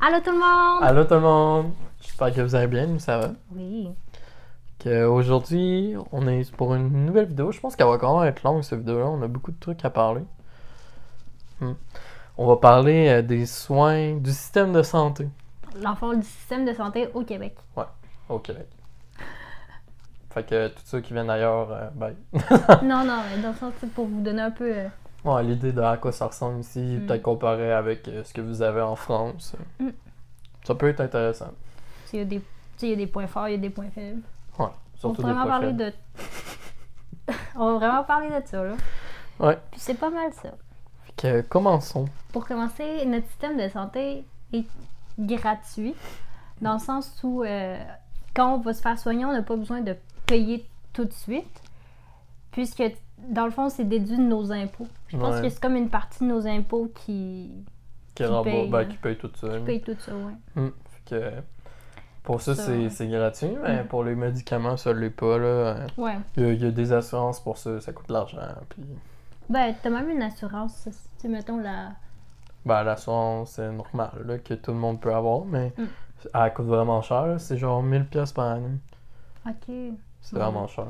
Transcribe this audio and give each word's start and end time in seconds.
Allô 0.00 0.20
tout 0.20 0.30
le 0.30 0.38
monde! 0.38 0.84
Allô 0.84 1.04
tout 1.04 1.14
le 1.14 1.20
monde! 1.20 1.72
J'espère 2.00 2.32
que 2.32 2.40
vous 2.40 2.54
allez 2.54 2.68
bien, 2.68 2.86
nous 2.86 3.00
ça 3.00 3.18
va? 3.18 3.30
Oui. 3.52 3.88
Aujourd'hui, 4.86 5.96
on 6.12 6.28
est 6.28 6.54
pour 6.54 6.72
une 6.76 7.04
nouvelle 7.04 7.26
vidéo. 7.26 7.50
Je 7.50 7.58
pense 7.58 7.74
qu'elle 7.74 7.88
va 7.88 7.98
quand 7.98 8.20
même 8.20 8.28
être 8.28 8.44
longue 8.44 8.62
cette 8.62 8.78
vidéo-là. 8.78 9.06
On 9.06 9.20
a 9.22 9.26
beaucoup 9.26 9.50
de 9.50 9.58
trucs 9.58 9.84
à 9.84 9.90
parler. 9.90 10.22
Hmm. 11.60 11.72
On 12.36 12.46
va 12.46 12.56
parler 12.58 13.08
euh, 13.08 13.22
des 13.22 13.44
soins 13.44 14.14
du 14.14 14.30
système 14.30 14.72
de 14.72 14.84
santé 14.84 15.28
L'enfant 15.82 16.14
du 16.14 16.22
système 16.22 16.64
de 16.64 16.72
santé 16.72 17.08
au 17.12 17.24
Québec. 17.24 17.56
au 18.28 18.38
Québec. 18.38 18.68
Fait 20.30 20.44
que 20.44 20.68
tous 20.68 20.82
ceux 20.84 21.00
qui 21.00 21.12
viennent 21.12 21.26
d'ailleurs, 21.26 21.72
euh, 21.72 21.88
bye. 21.92 22.14
non, 22.84 23.04
non, 23.04 23.18
mais 23.34 23.42
dans 23.42 23.48
le 23.48 23.56
sens, 23.56 23.72
c'est 23.80 23.90
pour 23.90 24.06
vous 24.06 24.20
donner 24.20 24.42
un 24.42 24.52
peu. 24.52 24.72
Euh, 25.28 25.34
Ouais, 25.36 25.42
l'idée 25.44 25.72
de 25.72 25.80
à 25.80 25.96
quoi 25.96 26.12
ça 26.12 26.26
ressemble 26.26 26.60
ici, 26.60 26.80
Mm. 26.80 27.06
peut-être 27.06 27.22
comparé 27.22 27.72
avec 27.72 28.06
euh, 28.08 28.24
ce 28.24 28.32
que 28.34 28.40
vous 28.40 28.62
avez 28.62 28.80
en 28.82 28.96
France. 28.96 29.54
Mm. 29.80 29.88
Ça 30.64 30.74
peut 30.74 30.88
être 30.88 31.00
intéressant. 31.00 31.52
s'il 32.06 32.18
y 32.20 32.22
a 32.22 32.24
des, 32.24 32.40
il 32.82 32.88
y 32.88 32.92
a 32.92 32.96
des 32.96 33.06
points 33.06 33.26
forts, 33.26 33.48
il 33.48 33.52
y 33.52 33.54
a 33.54 33.58
des 33.58 33.70
points 33.70 33.90
faibles. 33.90 34.22
Ouais, 34.58 34.66
On 35.04 35.12
va 35.12 35.22
vraiment 35.22 35.46
parler 35.46 35.66
faibles. 35.68 35.78
de. 35.78 35.92
On 37.56 37.72
va 37.72 37.78
vraiment 37.78 38.04
parler 38.04 38.28
de 38.28 38.46
ça, 38.46 38.64
là. 38.64 38.74
Ouais. 39.40 39.58
Puis 39.70 39.80
c'est 39.80 39.94
pas 39.98 40.10
mal 40.10 40.32
ça. 40.32 40.50
Fait 41.04 41.12
que 41.16 41.40
commençons. 41.48 42.06
Pour 42.32 42.46
commencer, 42.46 43.04
notre 43.06 43.26
système 43.28 43.56
de 43.56 43.68
santé 43.68 44.24
est 44.52 44.64
gratuit, 45.18 45.94
dans 46.60 46.74
le 46.74 46.78
sens 46.78 47.18
où 47.22 47.42
euh, 47.44 47.78
quand 48.34 48.54
on 48.54 48.58
va 48.58 48.72
se 48.72 48.80
faire 48.82 48.98
soigner, 48.98 49.24
on 49.24 49.32
n'a 49.32 49.42
pas 49.42 49.56
besoin 49.56 49.80
de 49.80 49.96
payer 50.26 50.66
tout 50.92 51.04
de 51.04 51.12
suite, 51.12 51.60
puisque 52.52 52.82
dans 53.28 53.44
le 53.44 53.50
fond, 53.50 53.68
c'est 53.68 53.84
déduit 53.84 54.16
de 54.16 54.22
nos 54.22 54.52
impôts. 54.52 54.86
Je 55.08 55.16
pense 55.16 55.36
Ouais. 55.36 55.42
que 55.42 55.48
c'est 55.48 55.60
comme 55.60 55.76
une 55.76 55.88
partie 55.90 56.20
de 56.24 56.28
nos 56.28 56.46
impôts 56.46 56.90
qui, 56.94 57.52
Qui, 58.14 58.24
Qui 58.24 58.30
paye, 58.44 58.68
ben, 58.68 58.78
hein. 58.80 58.84
qui 58.86 58.96
paye 58.96 59.16
tout 59.16 59.30
ça. 59.36 59.46
là. 59.48 59.60
paye 59.64 59.80
tout 59.80 59.96
ça. 59.98 60.12
Mm. 60.56 60.68
Fait 60.90 61.02
que 61.10 61.32
pour 62.24 62.40
ça, 62.42 62.54
Ça, 62.54 62.72
c'est 62.90 63.06
gratuit, 63.08 63.56
mais 63.62 63.84
pour 63.84 64.04
les 64.04 64.14
médicaments, 64.14 64.76
ça 64.76 64.92
l'est 64.92 65.08
pas. 65.10 65.38
là. 65.38 65.86
Ouais. 65.96 66.18
Il 66.36 66.42
y, 66.42 66.46
a, 66.46 66.52
il 66.52 66.62
y 66.62 66.66
a 66.66 66.70
des 66.70 66.92
assurances 66.92 67.40
pour 67.40 67.56
ça, 67.58 67.80
ça 67.80 67.92
coûte 67.92 68.08
de 68.08 68.12
l'argent. 68.14 68.40
Puis, 68.70 68.82
Ben, 69.48 69.74
t'as 69.82 69.88
même 69.90 70.10
une 70.10 70.22
assurance, 70.22 70.88
tu 71.20 71.28
mettons 71.28 71.58
la. 71.58 71.92
ben, 72.66 72.82
l'assurance, 72.82 73.52
c'est 73.52 73.70
normal 73.72 74.10
là, 74.26 74.38
que 74.38 74.54
tout 74.54 74.72
le 74.72 74.78
monde 74.78 75.00
peut 75.00 75.14
avoir, 75.14 75.44
mais 75.46 75.72
Mm. 75.78 75.84
elle 76.34 76.52
coûte 76.54 76.66
vraiment 76.66 77.00
cher. 77.02 77.36
C'est 77.38 77.56
genre 77.56 77.82
1000 77.82 78.04
pièces 78.06 78.32
par 78.32 78.46
année. 78.52 78.78
Ok. 79.46 79.54
C'est 80.20 80.36
Ouais. 80.36 80.42
vraiment 80.42 80.66
cher. 80.66 80.86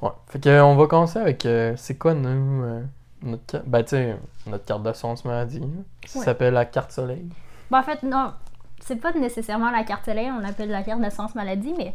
Ouais. 0.00 0.10
Fait 0.28 0.40
que, 0.40 0.60
on 0.60 0.76
va 0.76 0.86
commencer 0.86 1.18
avec 1.18 1.44
euh, 1.46 1.74
c'est 1.76 1.96
quoi 1.98 2.14
nous 2.14 2.62
euh, 2.62 2.82
notre 3.22 3.44
carte 3.46 3.64
ben 3.66 3.82
tu 3.82 3.88
sais 3.90 4.16
notre 4.46 4.64
carte 4.64 4.82
d'assurance 4.84 5.24
maladie 5.24 5.58
là, 5.60 5.66
Ouais. 5.66 6.24
s'appelle 6.24 6.54
la 6.54 6.64
carte 6.64 6.92
soleil. 6.92 7.28
Ben, 7.70 7.80
en 7.80 7.82
fait, 7.82 8.02
non, 8.04 8.32
c'est 8.80 8.96
pas 8.96 9.12
nécessairement 9.12 9.70
la 9.70 9.82
carte 9.82 10.04
soleil, 10.04 10.30
on 10.30 10.38
l'appelle 10.40 10.70
la 10.70 10.82
carte 10.82 11.00
d'assurance 11.00 11.34
maladie, 11.34 11.74
mais 11.76 11.94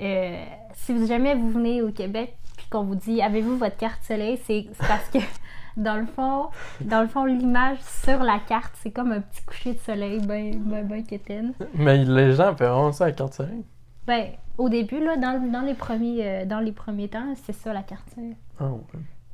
euh, 0.00 0.44
si 0.74 0.92
vous- 0.92 1.06
jamais 1.06 1.34
vous 1.34 1.50
venez 1.50 1.82
au 1.82 1.90
Québec 1.92 2.36
puis 2.56 2.66
qu'on 2.68 2.82
vous 2.84 2.96
dit 2.96 3.22
avez-vous 3.22 3.56
votre 3.56 3.76
carte 3.76 4.02
soleil, 4.02 4.38
c'est 4.44 4.66
parce 4.86 5.08
que 5.08 5.18
dans 5.76 5.96
le 5.96 6.06
fond, 6.06 6.48
dans 6.80 7.00
le 7.00 7.08
fond, 7.08 7.24
l'image 7.24 7.78
sur 8.02 8.22
la 8.22 8.38
carte, 8.40 8.72
c'est 8.82 8.90
comme 8.90 9.12
un 9.12 9.20
petit 9.20 9.42
coucher 9.44 9.74
de 9.74 9.78
soleil 9.78 10.20
ben 10.26 10.52
ben 10.64 10.84
ben 10.86 11.04
quétaine. 11.04 11.54
Mais 11.74 11.98
les 12.04 12.34
gens 12.34 12.54
paieront 12.54 12.90
ça 12.92 13.06
la 13.06 13.12
carte 13.12 13.34
soleil. 13.34 13.64
Ben, 14.06 14.32
au 14.58 14.68
début 14.68 15.02
là, 15.02 15.16
dans, 15.16 15.50
dans 15.52 15.60
les 15.62 15.74
premiers 15.74 16.26
euh, 16.26 16.44
dans 16.46 16.60
les 16.60 16.72
premiers 16.72 17.08
temps, 17.08 17.34
c'est 17.44 17.52
ça 17.52 17.72
la 17.72 17.82
carte 17.82 18.08
soleil. 18.14 18.36
Ah 18.58 18.70
ouais. 18.70 18.80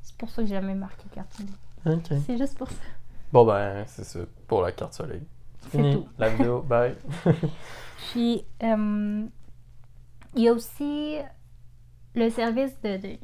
C'est 0.02 0.16
pour 0.16 0.28
ça 0.30 0.42
que 0.42 0.48
j'ai 0.48 0.54
jamais 0.54 0.74
marqué 0.74 1.04
carte 1.14 1.32
soleil. 1.32 1.54
OK. 1.98 2.18
C'est 2.26 2.36
juste 2.38 2.58
pour 2.58 2.68
ça. 2.68 2.82
Bon 3.32 3.44
ben 3.44 3.84
c'est 3.86 4.04
ça 4.04 4.20
pour 4.46 4.62
la 4.62 4.72
carte 4.72 4.94
soleil. 4.94 5.22
C'est 5.60 5.70
Fini 5.78 5.94
tout. 5.94 6.08
la 6.18 6.28
vidéo. 6.30 6.62
Bye. 6.68 6.94
Puis, 8.12 8.44
euh, 8.62 9.24
il 10.34 10.42
y 10.42 10.48
a 10.48 10.52
aussi 10.52 11.16
le 12.14 12.28
service 12.30 12.72
de, 12.82 12.96
de, 12.98 13.16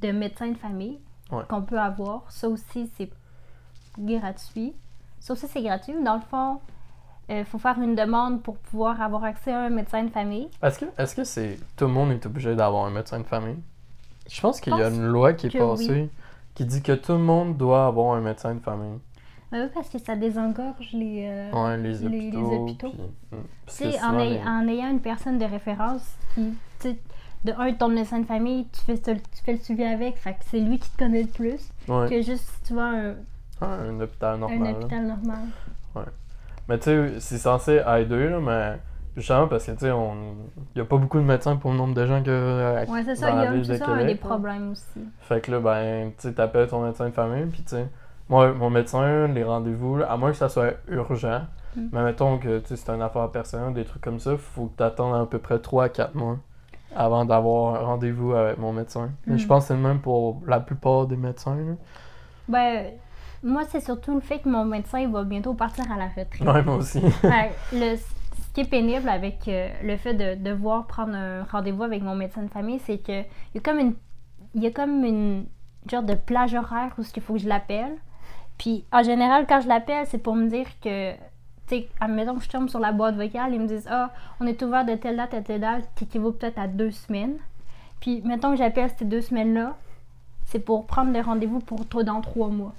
de 0.00 0.12
médecin 0.12 0.48
de 0.48 0.56
famille 0.56 0.98
Ouais. 1.30 1.44
qu'on 1.48 1.62
peut 1.62 1.78
avoir. 1.78 2.28
Ça 2.32 2.48
aussi, 2.48 2.90
c'est 2.96 3.08
gratuit. 3.96 4.74
Ça 5.20 5.34
aussi, 5.34 5.46
c'est 5.46 5.62
gratuit. 5.62 5.94
Dans 6.02 6.14
le 6.16 6.20
fond, 6.22 6.60
il 7.30 7.44
faut 7.44 7.58
faire 7.58 7.78
une 7.80 7.94
demande 7.94 8.42
pour 8.42 8.56
pouvoir 8.58 9.00
avoir 9.00 9.24
accès 9.24 9.52
à 9.52 9.60
un 9.60 9.70
médecin 9.70 10.02
de 10.04 10.10
famille. 10.10 10.48
Est-ce 10.62 10.80
que 10.80 10.86
est-ce 10.98 11.14
que 11.14 11.24
c'est 11.24 11.58
tout 11.76 11.86
le 11.86 11.92
monde 11.92 12.10
est 12.12 12.26
obligé 12.26 12.54
d'avoir 12.56 12.84
un 12.86 12.90
médecin 12.90 13.18
de 13.20 13.24
famille? 13.24 13.56
Je 14.28 14.40
pense 14.40 14.60
qu'il 14.60 14.76
y 14.76 14.82
a 14.82 14.88
une 14.88 15.06
loi 15.06 15.32
qui 15.34 15.46
est 15.48 15.58
passée 15.58 16.08
qui 16.54 16.64
dit 16.64 16.82
que 16.82 16.92
tout 16.92 17.12
le 17.12 17.18
monde 17.18 17.56
doit 17.56 17.86
avoir 17.86 18.14
un 18.16 18.20
médecin 18.20 18.54
de 18.54 18.60
famille. 18.60 18.98
Ben 19.52 19.64
oui, 19.64 19.70
parce 19.74 19.88
que 19.88 19.98
ça 19.98 20.14
désengorge 20.14 20.90
les... 20.92 21.26
euh, 21.28 21.50
Ouais, 21.52 21.76
les 21.76 21.94
les- 21.98 22.30
les 22.30 22.36
hôpitaux. 22.36 22.86
hôpitaux. 22.88 22.90
puis- 22.92 23.38
mm. 23.38 23.42
Sais, 23.66 24.00
en, 24.02 24.12
les- 24.12 24.72
ayant 24.72 24.90
une 24.90 25.00
personne 25.00 25.38
de 25.38 25.44
référence 25.44 26.02
qui, 26.34 26.96
de 27.44 27.52
un, 27.58 27.72
ton 27.72 27.88
médecin 27.88 28.20
de 28.20 28.26
famille, 28.26 28.68
tu 28.70 28.80
fais, 28.82 28.96
tu 28.98 29.42
fais 29.44 29.52
le 29.54 29.58
suivi 29.58 29.82
avec, 29.82 30.16
fait 30.18 30.34
que 30.34 30.44
c'est 30.50 30.60
lui 30.60 30.78
qui 30.78 30.88
te 30.90 30.98
connaît 30.98 31.22
le 31.22 31.28
plus 31.28 31.60
Ouais. 31.88 32.08
que 32.08 32.22
juste 32.22 32.44
si 32.44 32.62
tu 32.68 32.74
vas 32.74 32.84
à 32.90 32.94
un, 32.94 33.14
Ah, 33.60 33.66
un 33.66 33.98
hôpital 34.00 34.38
normal. 34.38 34.66
un 34.68 34.70
hôpital 34.80 35.06
normal. 35.06 35.38
Mais 36.70 36.78
tu 36.78 36.84
sais, 36.84 37.20
c'est 37.20 37.38
censé 37.38 37.82
aider, 37.86 38.28
là, 38.28 38.38
mais 38.40 38.78
justement 39.16 39.48
parce 39.48 39.66
que 39.66 39.72
tu 39.72 39.78
sais, 39.78 39.90
on... 39.90 40.12
il 40.74 40.78
y 40.78 40.80
a 40.80 40.84
pas 40.84 40.96
beaucoup 40.96 41.18
de 41.18 41.24
médecins 41.24 41.56
pour 41.56 41.72
le 41.72 41.76
nombre 41.76 41.94
de 41.94 42.06
gens 42.06 42.22
que. 42.22 42.30
euh, 42.30 42.84
Ouais, 42.86 43.02
c'est 43.04 43.16
ça, 43.16 43.30
il 43.30 43.36
y 43.36 43.72
a 43.72 43.76
ça, 43.76 44.04
des 44.04 44.14
problèmes 44.14 44.70
aussi. 44.70 45.00
Fait 45.22 45.40
que 45.40 45.50
là, 45.50 45.58
ben, 45.60 46.12
tu 46.16 46.28
sais, 46.28 46.32
t'appelles 46.32 46.68
ton 46.68 46.82
médecin 46.84 47.06
de 47.06 47.10
famille, 47.14 47.46
puis 47.46 47.62
tu 47.62 47.70
sais, 47.70 47.86
moi, 48.28 48.52
mon 48.52 48.70
médecin, 48.70 49.26
les 49.26 49.42
rendez-vous, 49.44 49.98
à 50.08 50.16
moins 50.16 50.30
que 50.30 50.36
ça 50.36 50.48
soit 50.48 50.74
urgent, 50.88 51.42
Mm. 51.76 51.80
mais 51.92 52.02
mettons 52.02 52.38
que 52.38 52.58
tu 52.58 52.66
sais, 52.68 52.76
c'est 52.76 52.90
une 52.92 53.00
affaire 53.02 53.28
personnelle, 53.30 53.72
des 53.74 53.84
trucs 53.84 54.02
comme 54.02 54.18
ça, 54.18 54.36
faut 54.36 54.66
que 54.66 54.76
t'attendes 54.76 55.14
à 55.14 55.24
peu 55.26 55.38
près 55.38 55.58
3 55.60 55.84
à 55.84 55.88
4 55.88 56.14
mois 56.16 56.36
avant 56.96 57.24
d'avoir 57.24 57.76
un 57.76 57.84
rendez-vous 57.86 58.32
avec 58.32 58.58
mon 58.58 58.72
médecin. 58.72 59.10
Mais 59.26 59.34
Mm. 59.34 59.38
je 59.38 59.46
pense 59.46 59.62
que 59.64 59.68
c'est 59.68 59.74
le 59.74 59.80
même 59.80 60.00
pour 60.00 60.40
la 60.48 60.58
plupart 60.58 61.06
des 61.06 61.16
médecins. 61.16 61.54
Là. 61.54 61.74
Ben, 62.48 62.86
moi, 63.42 63.62
c'est 63.68 63.80
surtout 63.80 64.14
le 64.14 64.20
fait 64.20 64.38
que 64.40 64.48
mon 64.48 64.64
médecin 64.64 65.00
il 65.00 65.08
va 65.08 65.24
bientôt 65.24 65.54
partir 65.54 65.90
à 65.90 65.96
la 65.96 66.08
retraite. 66.08 66.40
Ouais, 66.40 66.62
moi 66.62 66.76
aussi. 66.76 67.00
Le, 67.72 67.96
ce 67.96 68.54
qui 68.54 68.60
est 68.62 68.70
pénible 68.70 69.08
avec 69.08 69.46
euh, 69.48 69.68
le 69.82 69.96
fait 69.96 70.14
de 70.14 70.34
devoir 70.34 70.86
prendre 70.86 71.14
un 71.14 71.44
rendez-vous 71.44 71.84
avec 71.84 72.02
mon 72.02 72.14
médecin 72.14 72.42
de 72.42 72.48
famille, 72.48 72.80
c'est 72.80 72.98
que 72.98 73.22
il 73.22 73.54
y 73.54 73.58
a 73.58 73.60
comme 73.60 73.78
une 73.78 73.94
il 74.54 74.62
y 74.62 74.66
a 74.66 74.70
comme 74.70 75.04
une 75.04 75.46
genre 75.88 76.02
de 76.02 76.14
plage 76.14 76.54
horaire 76.54 76.92
où 76.98 77.02
il 77.02 77.22
faut 77.22 77.34
que 77.34 77.38
je 77.38 77.48
l'appelle. 77.48 77.96
Puis 78.58 78.84
en 78.92 79.02
général, 79.02 79.46
quand 79.48 79.60
je 79.60 79.68
l'appelle, 79.68 80.06
c'est 80.06 80.18
pour 80.18 80.34
me 80.34 80.48
dire 80.48 80.66
que 80.82 81.12
tu 81.12 81.18
sais, 81.76 81.88
admettons 82.00 82.34
que 82.34 82.42
je 82.42 82.48
tombe 82.48 82.68
sur 82.68 82.80
la 82.80 82.92
boîte 82.92 83.14
vocale, 83.14 83.54
ils 83.54 83.60
me 83.60 83.68
disent 83.68 83.88
Ah, 83.88 84.10
on 84.40 84.46
est 84.46 84.60
ouvert 84.62 84.84
de 84.84 84.96
telle 84.96 85.16
date 85.16 85.32
à 85.32 85.40
telle 85.40 85.60
date, 85.60 85.88
qui 85.94 86.04
équivaut 86.04 86.32
peut-être 86.32 86.58
à 86.58 86.66
deux 86.66 86.90
semaines. 86.90 87.36
Puis 88.00 88.20
mettons 88.24 88.50
que 88.50 88.56
j'appelle 88.56 88.90
ces 88.98 89.04
deux 89.04 89.20
semaines-là, 89.20 89.76
c'est 90.46 90.58
pour 90.58 90.86
prendre 90.86 91.12
le 91.12 91.20
rendez-vous 91.20 91.60
pour 91.60 91.86
toi 91.86 92.02
dans 92.02 92.20
trois 92.20 92.48
mois. 92.48 92.74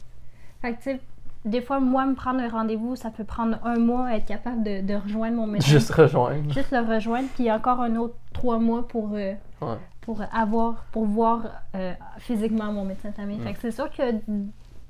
Fait 0.62 0.74
que 0.74 0.78
tu 0.78 0.84
sais, 0.84 1.00
des 1.44 1.62
fois, 1.62 1.80
moi, 1.80 2.06
me 2.06 2.14
prendre 2.14 2.40
un 2.40 2.50
rendez-vous, 2.50 2.96
ça 2.96 3.10
peut 3.10 3.24
prendre 3.24 3.58
un 3.66 3.80
mois 3.80 4.08
à 4.08 4.16
être 4.18 4.26
capable 4.28 4.62
de, 4.64 4.82
de 4.82 4.94
rejoindre 4.94 5.38
mon 5.38 5.48
médecin. 5.48 5.72
Juste 5.72 5.92
rejoindre. 5.92 6.54
Juste 6.54 6.72
le 6.72 6.80
rejoindre, 6.80 7.28
puis 7.36 7.52
encore 7.52 7.80
un 7.82 7.96
autre 7.96 8.16
trois 8.34 8.60
mois 8.60 8.88
pour, 8.88 9.12
euh, 9.14 9.34
Ouais. 9.62 9.78
pour 10.02 10.22
avoir, 10.32 10.84
pour 10.92 11.06
voir 11.06 11.42
euh, 11.76 11.94
physiquement 12.20 12.72
mon 12.72 12.86
médecin 12.86 13.10
de 13.10 13.16
famille. 13.16 13.38
Mm. 13.40 13.44
Fait 13.44 13.54
que 13.54 13.60
c'est 13.62 13.72
sûr 13.72 13.90
que 13.92 14.04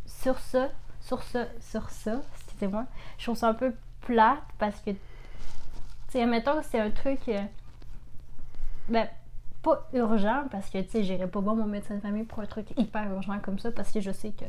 sur 0.06 0.38
ça, 0.40 0.68
sur 1.00 1.24
ça, 1.24 1.46
sur 1.62 1.90
ça, 1.90 2.20
excusez-moi, 2.36 2.86
je 3.18 3.24
trouve 3.26 3.38
ça 3.38 3.48
un 3.50 3.54
peu 3.54 3.74
plate 4.02 4.40
parce 4.60 4.80
que, 4.82 4.92
tu 4.92 4.98
sais, 6.10 6.22
admettons 6.22 6.58
que 6.58 6.66
c'est 6.66 6.80
un 6.82 6.90
truc, 6.92 7.20
euh, 7.30 7.40
ben, 8.90 9.08
pas 9.62 9.88
urgent 9.94 10.44
parce 10.52 10.70
que, 10.70 10.80
tu 10.80 10.90
sais, 10.90 11.04
j'irai 11.04 11.28
pas 11.28 11.40
voir 11.40 11.56
mon 11.56 11.66
médecin 11.68 11.96
de 11.96 12.02
famille 12.02 12.24
pour 12.24 12.40
un 12.40 12.46
truc 12.46 12.68
hyper 12.78 13.10
urgent 13.14 13.40
comme 13.42 13.60
ça 13.60 13.72
parce 13.72 13.92
que 13.92 14.02
je 14.02 14.12
sais 14.12 14.32
que, 14.32 14.46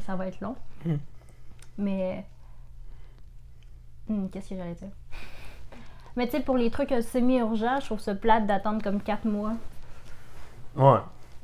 ça 0.00 0.16
va 0.16 0.26
être 0.28 0.40
long. 0.40 0.56
Mm. 0.84 0.94
Mais, 1.78 2.26
Hmm, 4.08 4.28
qu'est-ce 4.28 4.50
que 4.50 4.56
j'allais 4.56 4.74
dire? 4.74 4.90
Mais 6.16 6.26
tu 6.26 6.32
sais, 6.36 6.40
pour 6.42 6.56
les 6.58 6.70
trucs 6.70 6.92
euh, 6.92 7.00
semi-urgents, 7.00 7.80
je 7.80 7.86
trouve 7.86 8.00
ça 8.00 8.14
plate 8.14 8.46
d'attendre 8.46 8.82
comme 8.82 9.00
4 9.00 9.24
mois. 9.26 9.54
Ouais. 10.76 10.98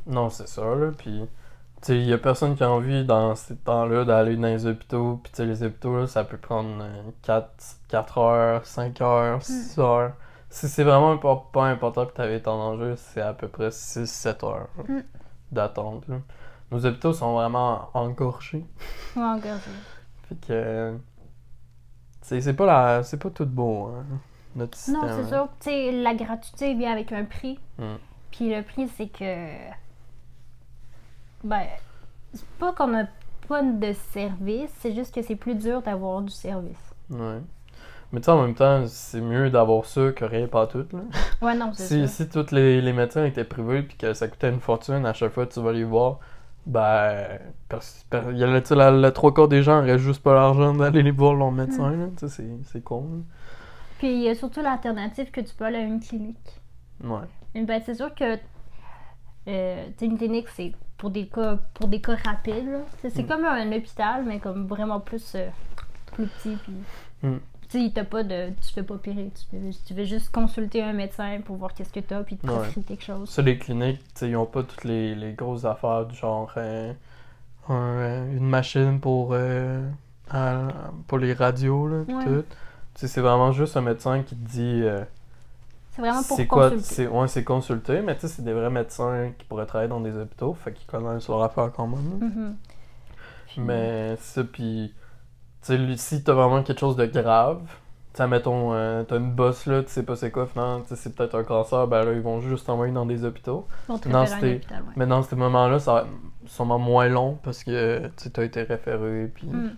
Non, 0.07 0.29
c'est 0.29 0.47
ça, 0.47 0.63
là. 0.63 0.91
Puis, 0.97 1.21
tu 1.21 1.87
sais, 1.87 1.97
il 1.99 2.05
y 2.07 2.13
a 2.13 2.19
personne 2.19 2.55
qui 2.57 2.63
a 2.63 2.71
envie 2.71 3.05
dans 3.05 3.35
ces 3.35 3.57
temps-là 3.57 4.05
d'aller 4.05 4.37
dans 4.37 4.47
les 4.49 4.67
hôpitaux. 4.67 5.19
Puis, 5.23 5.33
tu 5.33 5.37
sais, 5.39 5.47
les 5.47 5.63
hôpitaux, 5.63 6.01
là, 6.01 6.07
ça 6.07 6.23
peut 6.25 6.37
prendre 6.37 6.85
4, 7.23 8.19
heures, 8.19 8.67
5 8.67 9.01
heures, 9.01 9.43
6 9.43 9.79
heures. 9.79 10.13
Si 10.51 10.69
c'est 10.69 10.85
vraiment 10.85 11.17
pas, 11.17 11.47
pas 11.53 11.65
important 11.67 12.05
que 12.07 12.13
tu 12.15 12.21
avais 12.21 12.41
ton 12.41 12.53
enjeu, 12.53 12.95
c'est 12.97 13.21
à 13.23 13.33
peu 13.33 13.49
près 13.49 13.71
6-7 13.71 14.45
heures 14.45 14.69
Mm. 14.89 15.01
d'attente. 15.53 16.05
Nos 16.71 16.87
hôpitaux 16.87 17.13
sont 17.13 17.35
vraiment 17.35 17.91
engorgés. 17.95 18.65
Ouais, 19.17 19.23
encore. 19.23 19.59
Fait 20.29 20.47
que. 20.47 20.97
C'est 22.23 22.55
pas, 22.55 22.67
la, 22.67 23.03
c'est 23.03 23.17
pas 23.17 23.31
tout 23.31 23.47
beau, 23.47 23.87
hein, 23.87 24.05
notre 24.55 24.79
système. 24.79 25.01
Non, 25.01 25.09
c'est 25.09 25.25
hein. 25.25 25.29
sûr. 25.29 25.49
Tu 25.59 25.71
sais, 25.71 25.91
la 25.93 26.15
gratuité 26.15 26.75
vient 26.75 26.93
avec 26.93 27.11
un 27.13 27.25
prix. 27.25 27.59
Mm. 27.79 27.95
Puis 28.31 28.55
le 28.55 28.63
prix, 28.63 28.89
c'est 28.97 29.09
que. 29.09 29.55
Ben, 31.43 31.65
c'est 32.33 32.47
pas 32.59 32.73
qu'on 32.73 32.95
a 32.97 33.05
pas 33.49 33.63
de 33.63 33.93
service, 34.13 34.71
c'est 34.79 34.95
juste 34.95 35.13
que 35.13 35.23
c'est 35.23 35.35
plus 35.35 35.57
dur 35.57 35.83
d'avoir 35.83 36.23
du 36.23 36.33
service. 36.33 36.95
Ouais. 37.11 37.41
Mais 38.13 38.21
tu 38.21 38.27
sais, 38.27 38.31
en 38.31 38.43
même 38.43 38.55
temps, 38.55 38.85
c'est 38.87 39.21
mieux 39.21 39.51
d'avoir 39.51 39.85
ça 39.85 40.13
que 40.13 40.25
rien 40.25 40.47
pas 40.47 40.67
tout. 40.67 40.87
Là. 40.93 41.01
Ouais, 41.43 41.57
non, 41.57 41.73
c'est 41.73 41.87
Si, 41.87 42.09
ça. 42.09 42.25
si 42.25 42.29
tous 42.29 42.53
les, 42.53 42.81
les 42.81 42.93
médecins 42.93 43.25
étaient 43.25 43.45
privés 43.45 43.83
puis 43.83 43.97
que 43.97 44.15
ça 44.15 44.29
coûtait 44.29 44.51
une 44.51 44.61
fortune 44.61 45.07
à 45.07 45.13
chaque 45.13 45.33
fois 45.33 45.47
que 45.47 45.53
tu 45.53 45.61
vas 45.61 45.73
les 45.73 45.85
voir, 45.85 46.19
ben. 46.71 47.39
Parce, 47.69 48.05
parce- 48.11 48.27
il 48.33 48.39
y 48.39 48.45
a 48.45 48.47
la, 48.75 48.91
la 48.91 49.13
trois 49.13 49.33
quarts 49.33 49.49
des 49.49 49.63
gens 49.63 49.81
n'auraient 49.81 49.99
juste 49.99 50.23
pas 50.23 50.35
l'argent 50.35 50.75
d'aller 50.75 51.03
les 51.03 51.11
voir 51.11 51.35
leur 51.35 51.53
médecin. 51.53 51.91
là. 51.91 52.07
Tu 52.19 52.27
sais, 52.27 52.29
c'est- 52.29 52.59
c'est 52.65 52.83
con. 52.83 53.23
Puis 53.99 54.13
il 54.13 54.23
y 54.23 54.29
a 54.29 54.35
surtout 54.35 54.61
l'alternative 54.63 55.31
que 55.31 55.41
tu 55.41 55.55
peux 55.55 55.65
aller 55.65 55.79
à 55.79 55.83
une 55.83 56.01
clinique. 56.01 56.39
là. 57.05 57.11
Ouais. 57.11 57.27
Mais 57.55 57.65
Ben, 57.65 57.81
c'est 57.85 57.95
sûr 57.95 58.15
que 58.15 58.39
euh, 59.49 59.87
une 60.01 60.17
clinique, 60.19 60.49
c'est 60.49 60.73
pour 60.99 61.11
des 61.11 61.27
cas 61.29 61.59
pour 61.75 61.89
des 61.89 62.01
cas 62.01 62.17
rapides. 62.25 62.67
là. 62.71 62.79
C'est 63.01 63.11
c'est 63.11 63.23
Mm. 63.23 63.27
comme 63.27 63.45
un 63.45 63.73
hôpital, 63.73 64.25
mais 64.27 64.39
comme 64.39 64.67
vraiment 64.67 65.01
plus, 65.01 65.35
euh, 65.35 65.49
plus 66.13 66.27
petit. 66.27 66.57
Puis, 66.65 66.75
Mm. 67.23 67.37
Tu 67.71 67.85
sais, 67.87 67.93
t'as 67.95 68.05
pas 68.05 68.23
de. 68.25 68.49
Tu 68.61 68.73
fais 68.75 68.83
pas 68.83 68.95
opérer. 68.95 69.31
Tu 69.35 69.45
fais, 69.51 69.71
tu 69.87 69.95
fais 69.95 70.05
juste 70.07 70.31
consulter 70.31 70.83
un 70.83 70.93
médecin 70.93 71.41
pour 71.45 71.57
voir 71.57 71.73
qu'est-ce 71.73 71.93
que 71.93 72.01
t'as, 72.01 72.23
puis 72.25 72.37
te 72.37 72.47
Ouais. 72.47 72.59
prescrire 72.59 72.85
quelque 72.85 73.05
chose. 73.05 73.29
Ça, 73.31 73.43
les 73.43 73.59
cliniques, 73.59 73.99
tu 74.01 74.11
sais, 74.15 74.29
ils 74.31 74.37
ont 74.37 74.47
pas 74.47 74.63
toutes 74.65 74.85
les, 74.85 75.15
les 75.15 75.33
grosses 75.35 75.65
affaires 75.65 76.07
du 76.07 76.17
genre 76.17 76.53
euh, 76.57 76.93
un, 77.69 77.75
euh, 77.75 78.37
une 78.37 78.49
machine 78.49 78.99
pour, 78.99 79.31
euh, 79.33 79.89
à- 80.31 80.69
pour 81.07 81.19
les 81.19 81.33
radios, 81.33 81.87
là, 81.87 81.99
Ouais. 82.09 82.25
tout. 82.25 82.43
Tu 82.95 83.01
sais, 83.03 83.07
c'est 83.09 83.21
vraiment 83.21 83.53
juste 83.53 83.77
un 83.77 83.83
médecin 83.83 84.23
qui 84.25 84.35
te 84.35 84.49
dit 84.49 84.81
euh, 84.83 85.05
C'est 85.93 86.03
vraiment 86.03 86.23
pour 86.25 86.49
quoi, 86.49 86.71
consulter. 86.71 86.95
c'est 86.95 87.07
ouais, 87.07 87.29
c'est 87.29 87.45
consulter, 87.45 88.01
mais 88.01 88.15
tu 88.17 88.23
sais, 88.23 88.29
c'est 88.29 88.43
des 88.43 88.53
vrais 88.53 88.71
médecins 88.71 89.31
qui 89.39 89.45
pourraient 89.45 89.67
travailler 89.67 89.89
dans 89.91 90.01
des 90.01 90.17
hôpitaux, 90.17 90.55
fait 90.55 90.73
qu'ils 90.73 90.87
connaissent 90.89 91.29
leur 91.29 91.43
affaire 91.45 91.71
quand 91.73 91.87
même. 91.87 92.01
Mhm. 92.21 92.57
Puis- 93.47 93.61
Mais 93.61 94.17
ça, 94.17 94.43
puis, 94.43 94.93
tu 95.63 95.77
sais, 95.77 95.97
si 95.97 96.25
t'as 96.25 96.33
vraiment 96.33 96.63
quelque 96.63 96.79
chose 96.79 96.97
de 96.97 97.07
grave, 97.07 97.61
tu 98.13 98.23
mettons, 98.27 98.73
euh, 98.73 99.05
t'as 99.05 99.19
une 99.19 99.33
bosse 99.33 99.67
là, 99.67 99.83
tu 99.83 99.91
sais 99.91 100.03
pas 100.03 100.17
c'est 100.17 100.31
quoi, 100.31 100.47
finalement, 100.47 100.83
c'est 100.87 101.15
peut-être 101.15 101.37
un 101.37 101.45
cancer, 101.45 101.87
ben 101.87 102.05
là, 102.05 102.13
ils 102.13 102.21
vont 102.21 102.41
juste 102.41 102.67
t'envoyer 102.67 102.93
dans 102.93 103.07
des 103.07 103.25
hôpitaux. 103.25 103.69
C'était- 103.95 104.15
hôpital, 104.15 104.43
ouais. 104.43 104.93
Mais 104.97 105.07
dans 105.07 105.23
ces 105.23 105.37
moments-là, 105.37 105.79
ça 105.79 105.95
va 105.95 106.01
être 106.01 106.09
sûrement 106.47 106.79
moins 106.79 107.09
long 107.09 107.39
parce 107.43 107.63
que 107.63 108.11
tu 108.17 108.31
t'as 108.31 108.45
été 108.45 108.63
référé. 108.63 109.31
Puis... 109.35 109.47
Mm. 109.47 109.77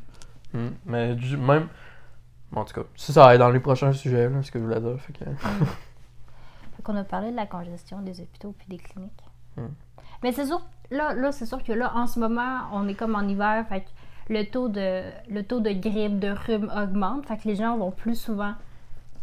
Mm. 0.55 0.71
Mais 0.87 1.17
même. 1.37 1.69
En 2.55 2.65
tout 2.65 2.75
cas, 2.75 2.87
ça, 2.97 3.13
ça 3.13 3.25
va 3.25 3.35
être 3.35 3.41
dans 3.41 3.51
les 3.51 3.61
prochains 3.61 3.93
sujets, 3.93 4.29
là, 4.29 4.43
ce 4.43 4.51
que 4.51 4.59
je 4.59 4.65
voulais 4.65 4.81
dire. 4.81 4.99
Fait 5.01 5.13
que... 5.13 5.25
Fait 6.77 6.83
qu'on 6.83 6.97
a 6.97 7.05
parlé 7.05 7.31
de 7.31 7.37
la 7.37 7.47
congestion 7.47 8.01
des 8.01 8.21
hôpitaux 8.21 8.55
puis 8.59 8.67
des 8.69 8.79
cliniques. 8.79 9.13
Hmm. 9.57 9.69
Mais 10.23 10.33
c'est 10.33 10.47
sûr, 10.47 10.61
là, 10.91 11.15
là 11.15 11.33
c'est 11.33 11.47
sûr 11.47 11.63
que 11.63 11.73
là, 11.73 11.93
en 11.95 12.07
ce 12.07 12.19
moment, 12.19 12.61
on 12.73 12.89
est 12.89 12.95
comme 12.95 13.15
en 13.15 13.23
hiver, 13.23 13.67
fait 13.69 13.83
que 13.83 13.89
le 14.29 14.45
taux 14.45 14.69
de, 14.69 15.03
le 15.31 15.43
taux 15.43 15.61
de 15.61 15.71
grippe, 15.71 16.19
de 16.19 16.31
rhume 16.31 16.71
augmente, 16.77 17.27
fait 17.27 17.37
que 17.37 17.49
les 17.49 17.57
gens 17.57 17.77
vont 17.77 17.91
plus 17.91 18.15
souvent 18.15 18.55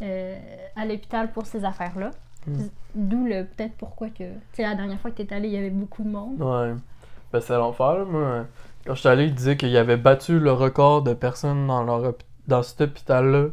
euh, 0.01 0.37
à 0.75 0.85
l'hôpital 0.85 1.31
pour 1.31 1.45
ces 1.45 1.65
affaires-là. 1.65 2.11
Hmm. 2.47 2.67
D'où 2.95 3.25
le 3.25 3.43
peut-être 3.43 3.75
pourquoi 3.77 4.09
que, 4.09 4.23
tu 4.23 4.39
sais, 4.53 4.63
la 4.63 4.75
dernière 4.75 4.99
fois 4.99 5.11
que 5.11 5.21
t'es 5.21 5.33
allé, 5.33 5.49
il 5.49 5.53
y 5.53 5.57
avait 5.57 5.69
beaucoup 5.69 6.03
de 6.03 6.09
monde. 6.09 6.41
Ouais. 6.41 6.73
Ben, 7.31 7.41
c'est 7.41 7.53
l'enfer. 7.53 8.05
Moi, 8.05 8.45
quand 8.85 8.95
j'étais 8.95 9.09
allé, 9.09 9.25
il 9.25 9.35
disait 9.35 9.57
qu'il 9.57 9.75
avait 9.77 9.97
battu 9.97 10.39
le 10.39 10.51
record 10.51 11.03
de 11.03 11.13
personnes 11.13 11.67
dans, 11.67 11.83
leur 11.83 12.13
dans 12.47 12.63
cet 12.63 12.81
hôpital-là 12.81 13.49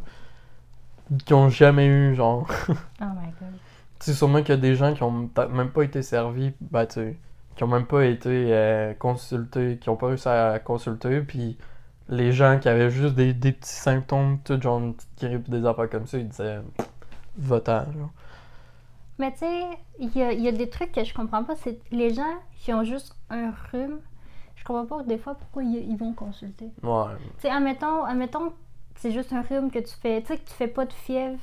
qui 1.25 1.35
ont 1.35 1.49
jamais 1.49 1.87
eu, 1.87 2.15
genre. 2.15 2.47
Oh 2.69 2.75
my 3.01 3.31
god. 3.41 3.53
Tu 3.99 4.11
sais, 4.11 4.19
sûrement 4.19 4.41
qu'il 4.41 4.51
y 4.51 4.53
a 4.53 4.57
des 4.59 4.75
gens 4.75 4.93
qui 4.93 5.03
ont 5.03 5.31
même 5.51 5.71
pas 5.71 5.83
été 5.83 6.03
servis, 6.03 6.53
ben, 6.61 6.85
tu 6.85 7.17
qui 7.57 7.65
ont 7.65 7.69
même 7.69 7.87
pas 7.87 8.05
été 8.05 8.29
euh, 8.53 8.95
consultés, 8.95 9.79
qui 9.79 9.89
ont 9.89 9.97
pas 9.97 10.09
réussi 10.09 10.29
à 10.29 10.59
consulter, 10.59 11.21
puis 11.23 11.57
les 12.09 12.31
gens 12.31 12.59
qui 12.61 12.69
avaient 12.69 12.91
juste 12.91 13.15
des, 13.15 13.33
des 13.33 13.53
petits 13.53 13.71
symptômes, 13.75 14.39
tout 14.45 14.61
genre 14.61 14.79
une 14.79 14.95
petite 14.95 15.19
grippe, 15.19 15.51
des 15.51 15.67
affaires 15.67 15.91
comme 15.91 16.07
ça, 16.07 16.19
ils 16.19 16.29
disaient 16.29 16.61
votant. 17.37 17.87
Mais 19.19 19.33
tu 19.33 19.39
sais, 19.39 19.65
il 19.99 20.17
y 20.17 20.23
a, 20.23 20.33
y 20.33 20.47
a 20.47 20.53
des 20.53 20.69
trucs 20.69 20.93
que 20.93 21.03
je 21.03 21.15
comprends 21.15 21.43
pas. 21.43 21.57
C'est 21.57 21.81
les 21.91 22.13
gens 22.13 22.35
qui 22.59 22.73
ont 22.75 22.85
juste 22.85 23.17
un 23.31 23.53
rhume, 23.73 23.99
je 24.55 24.65
comprends 24.65 24.87
pas 24.87 25.03
des 25.03 25.19
fois 25.19 25.35
pourquoi 25.35 25.63
ils, 25.65 25.91
ils 25.91 25.97
vont 25.97 26.13
consulter. 26.13 26.71
Ouais. 26.83 27.15
Tu 27.37 27.43
sais, 27.43 27.51
admettons, 27.51 28.05
admettons 28.05 28.51
que 28.51 28.55
c'est 28.97 29.13
juste 29.13 29.33
un 29.33 29.43
rhume 29.43 29.71
que 29.71 29.79
tu 29.79 29.95
fais, 30.01 30.21
tu 30.21 30.29
sais, 30.29 30.39
que 30.39 30.47
tu 30.47 30.55
fais 30.55 30.69
pas 30.69 30.85
de 30.85 30.93
fièvre, 30.93 31.41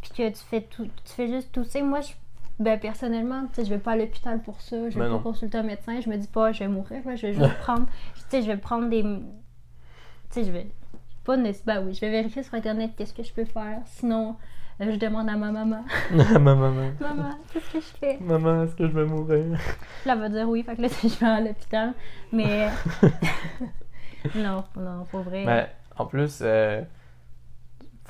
puis 0.00 0.10
que 0.10 0.28
tu 0.30 0.44
fais 0.48 0.62
tout, 0.62 0.86
tu 1.04 1.12
fais 1.12 1.28
juste 1.28 1.52
tousser. 1.52 1.82
Moi, 1.82 2.00
je, 2.00 2.12
ben, 2.60 2.78
personnellement, 2.78 3.46
tu 3.48 3.54
sais, 3.54 3.64
je 3.64 3.70
vais 3.70 3.78
pas 3.80 3.92
à 3.92 3.96
l'hôpital 3.96 4.40
pour 4.42 4.60
ça, 4.60 4.76
je 4.90 4.94
vais 4.94 5.00
Ben 5.00 5.06
pas 5.06 5.14
non. 5.14 5.18
consulter 5.20 5.58
un 5.58 5.62
médecin, 5.62 5.98
je 6.00 6.08
me 6.10 6.16
dis 6.16 6.28
pas, 6.28 6.52
je 6.52 6.60
vais 6.60 6.68
mourir, 6.68 7.00
là, 7.06 7.16
je 7.16 7.26
vais 7.26 7.32
juste 7.32 7.54
prendre, 7.60 7.86
tu 8.14 8.22
sais, 8.28 8.42
je 8.42 8.46
vais 8.46 8.58
prendre 8.58 8.88
des, 8.90 9.02
tu 9.02 9.18
sais, 10.30 10.44
je 10.44 10.50
vais, 10.52 10.66
pas 11.24 11.36
nécessairement, 11.36 11.80
ben 11.82 11.88
oui, 11.88 11.94
je 11.94 12.00
vais 12.02 12.10
vérifier 12.10 12.42
sur 12.42 12.54
Internet 12.54 12.92
qu'est-ce 12.96 13.14
que 13.14 13.22
je 13.22 13.32
peux 13.32 13.46
faire, 13.46 13.80
sinon, 13.86 14.36
euh, 14.80 14.92
je 14.92 14.96
demande 14.98 15.28
à 15.30 15.36
ma 15.36 15.50
maman, 15.50 15.84
maman, 16.12 16.54
maman. 16.56 16.90
maman, 17.00 17.30
qu'est-ce 17.52 17.72
que 17.72 17.80
je 17.80 17.96
fais? 17.98 18.18
Maman, 18.20 18.64
est-ce 18.64 18.76
que 18.76 18.86
je 18.86 18.92
vais 18.92 19.06
mourir? 19.06 19.58
Là, 20.04 20.12
elle 20.12 20.18
va 20.20 20.28
dire 20.28 20.48
oui, 20.48 20.62
fait 20.62 20.76
que 20.76 20.82
là, 20.82 20.88
je 21.02 21.08
vais 21.18 21.26
à 21.26 21.40
l'hôpital, 21.40 21.94
mais, 22.32 22.68
non, 24.34 24.64
non, 24.76 25.04
pour 25.10 25.20
vrai. 25.20 25.44
Mais 25.46 25.68
en 25.96 26.06
plus, 26.06 26.40
euh, 26.42 26.82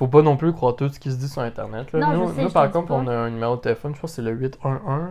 faut 0.01 0.07
pas 0.07 0.21
non 0.23 0.35
plus 0.35 0.51
croire 0.51 0.75
tout 0.75 0.89
ce 0.89 0.99
qui 0.99 1.11
se 1.11 1.17
dit 1.17 1.29
sur 1.29 1.43
Internet. 1.43 1.91
Là. 1.91 1.99
Non, 1.99 2.11
je 2.13 2.17
nous, 2.17 2.33
sais, 2.33 2.41
nous, 2.41 2.49
je 2.49 2.53
par 2.53 2.71
contre, 2.71 2.91
on 2.91 3.05
a 3.07 3.13
un 3.15 3.29
numéro 3.29 3.55
de 3.55 3.61
téléphone, 3.61 3.93
je 3.95 4.01
pense 4.01 4.11
que 4.11 4.15
c'est 4.15 4.21
le 4.23 4.31
811. 4.31 5.09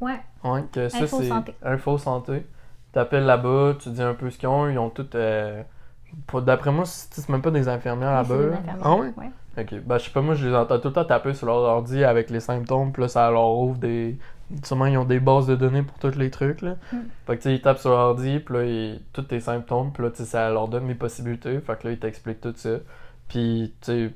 Ouais, 0.00 0.18
Ouais, 0.42 0.64
que 0.72 0.88
ça, 0.88 0.98
Info 0.98 1.18
c'est 1.20 1.28
santé. 1.28 1.54
Info 1.62 1.96
Santé. 1.98 2.46
T'appelles 2.92 3.24
là-bas, 3.24 3.74
tu 3.78 3.90
dis 3.90 4.02
un 4.02 4.14
peu 4.14 4.30
ce 4.30 4.38
qu'ils 4.38 4.48
ont, 4.48 4.68
ils 4.68 4.78
ont 4.78 4.90
tout. 4.90 5.06
euh, 5.14 5.62
D'après 6.44 6.72
moi, 6.72 6.84
c'est 6.86 7.28
même 7.28 7.40
pas 7.40 7.50
des 7.52 7.68
infirmières 7.68 8.24
Oui, 8.28 8.36
là-bas. 8.36 8.56
des 8.56 8.80
Ah 8.82 8.94
ouais? 8.96 9.12
Ok, 9.58 9.74
bah 9.84 9.98
je 9.98 10.04
sais 10.04 10.10
pas, 10.10 10.22
moi 10.22 10.34
je 10.34 10.48
les 10.48 10.54
entends 10.56 10.78
tout 10.80 10.88
le 10.88 10.94
temps 10.94 11.04
taper 11.04 11.34
sur 11.34 11.46
leur 11.46 11.56
ordi 11.56 12.04
avec 12.04 12.30
les 12.30 12.40
symptômes, 12.40 12.90
puis 12.92 13.02
là 13.02 13.08
ça 13.08 13.30
leur 13.30 13.50
ouvre 13.50 13.78
des. 13.78 14.18
Sûrement 14.64 14.86
ils 14.86 14.96
ont 14.98 15.04
des 15.04 15.20
bases 15.20 15.46
de 15.46 15.54
données 15.56 15.82
pour 15.82 15.98
tous 15.98 16.18
les 16.18 16.30
trucs 16.30 16.62
là. 16.62 16.76
Mm. 16.90 16.96
Fait 17.26 17.36
que 17.36 17.42
tu 17.42 17.48
sais, 17.50 17.54
ils 17.54 17.60
tapent 17.62 17.78
sur 17.78 17.90
leur 17.90 17.98
ordi, 18.00 18.40
puis 18.40 18.54
là 18.54 18.64
ils... 18.64 19.02
tous 19.12 19.22
tes 19.22 19.40
symptômes, 19.40 19.92
puis 19.92 20.02
là 20.04 20.10
tu 20.10 20.16
sais, 20.18 20.24
ça 20.24 20.48
leur 20.50 20.68
donne 20.68 20.88
les 20.88 20.94
possibilités, 20.94 21.60
fait 21.60 21.78
que 21.78 21.86
là 21.86 21.92
ils 21.92 21.98
t'expliquent 21.98 22.40
tout 22.40 22.54
ça. 22.56 22.70
Puis 23.28 23.74
tu 23.82 23.86
sais, 24.08 24.10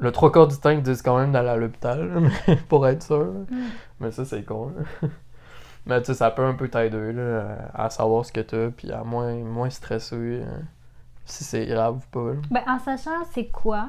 le 0.00 0.12
trois 0.12 0.30
quarts 0.32 0.48
du 0.48 0.56
temps 0.56 0.70
ils 0.70 0.82
disent 0.82 1.02
quand 1.02 1.18
même 1.18 1.32
d'aller 1.32 1.48
à 1.48 1.56
l'hôpital, 1.56 2.30
pour 2.68 2.86
être 2.86 3.02
sûr. 3.02 3.24
Mm. 3.50 3.56
Mais 4.00 4.10
ça 4.10 4.24
c'est 4.24 4.42
con 4.44 4.72
là. 4.76 5.08
Mais 5.86 6.00
tu 6.00 6.06
sais, 6.06 6.14
ça 6.14 6.30
peut 6.30 6.44
un 6.44 6.52
peu 6.54 6.68
t'aider 6.68 7.12
là, 7.14 7.70
à 7.72 7.88
savoir 7.88 8.22
ce 8.24 8.30
que 8.32 8.40
t'as, 8.40 8.68
puis 8.70 8.92
à 8.92 9.04
moins, 9.04 9.34
moins 9.36 9.70
stresser 9.70 10.16
euh, 10.16 10.44
si 11.24 11.44
c'est 11.44 11.64
grave 11.64 11.96
ou 11.96 12.00
pas. 12.10 12.34
là. 12.34 12.40
Ben, 12.50 12.62
en 12.66 12.78
sachant 12.78 13.24
c'est 13.32 13.46
quoi, 13.46 13.88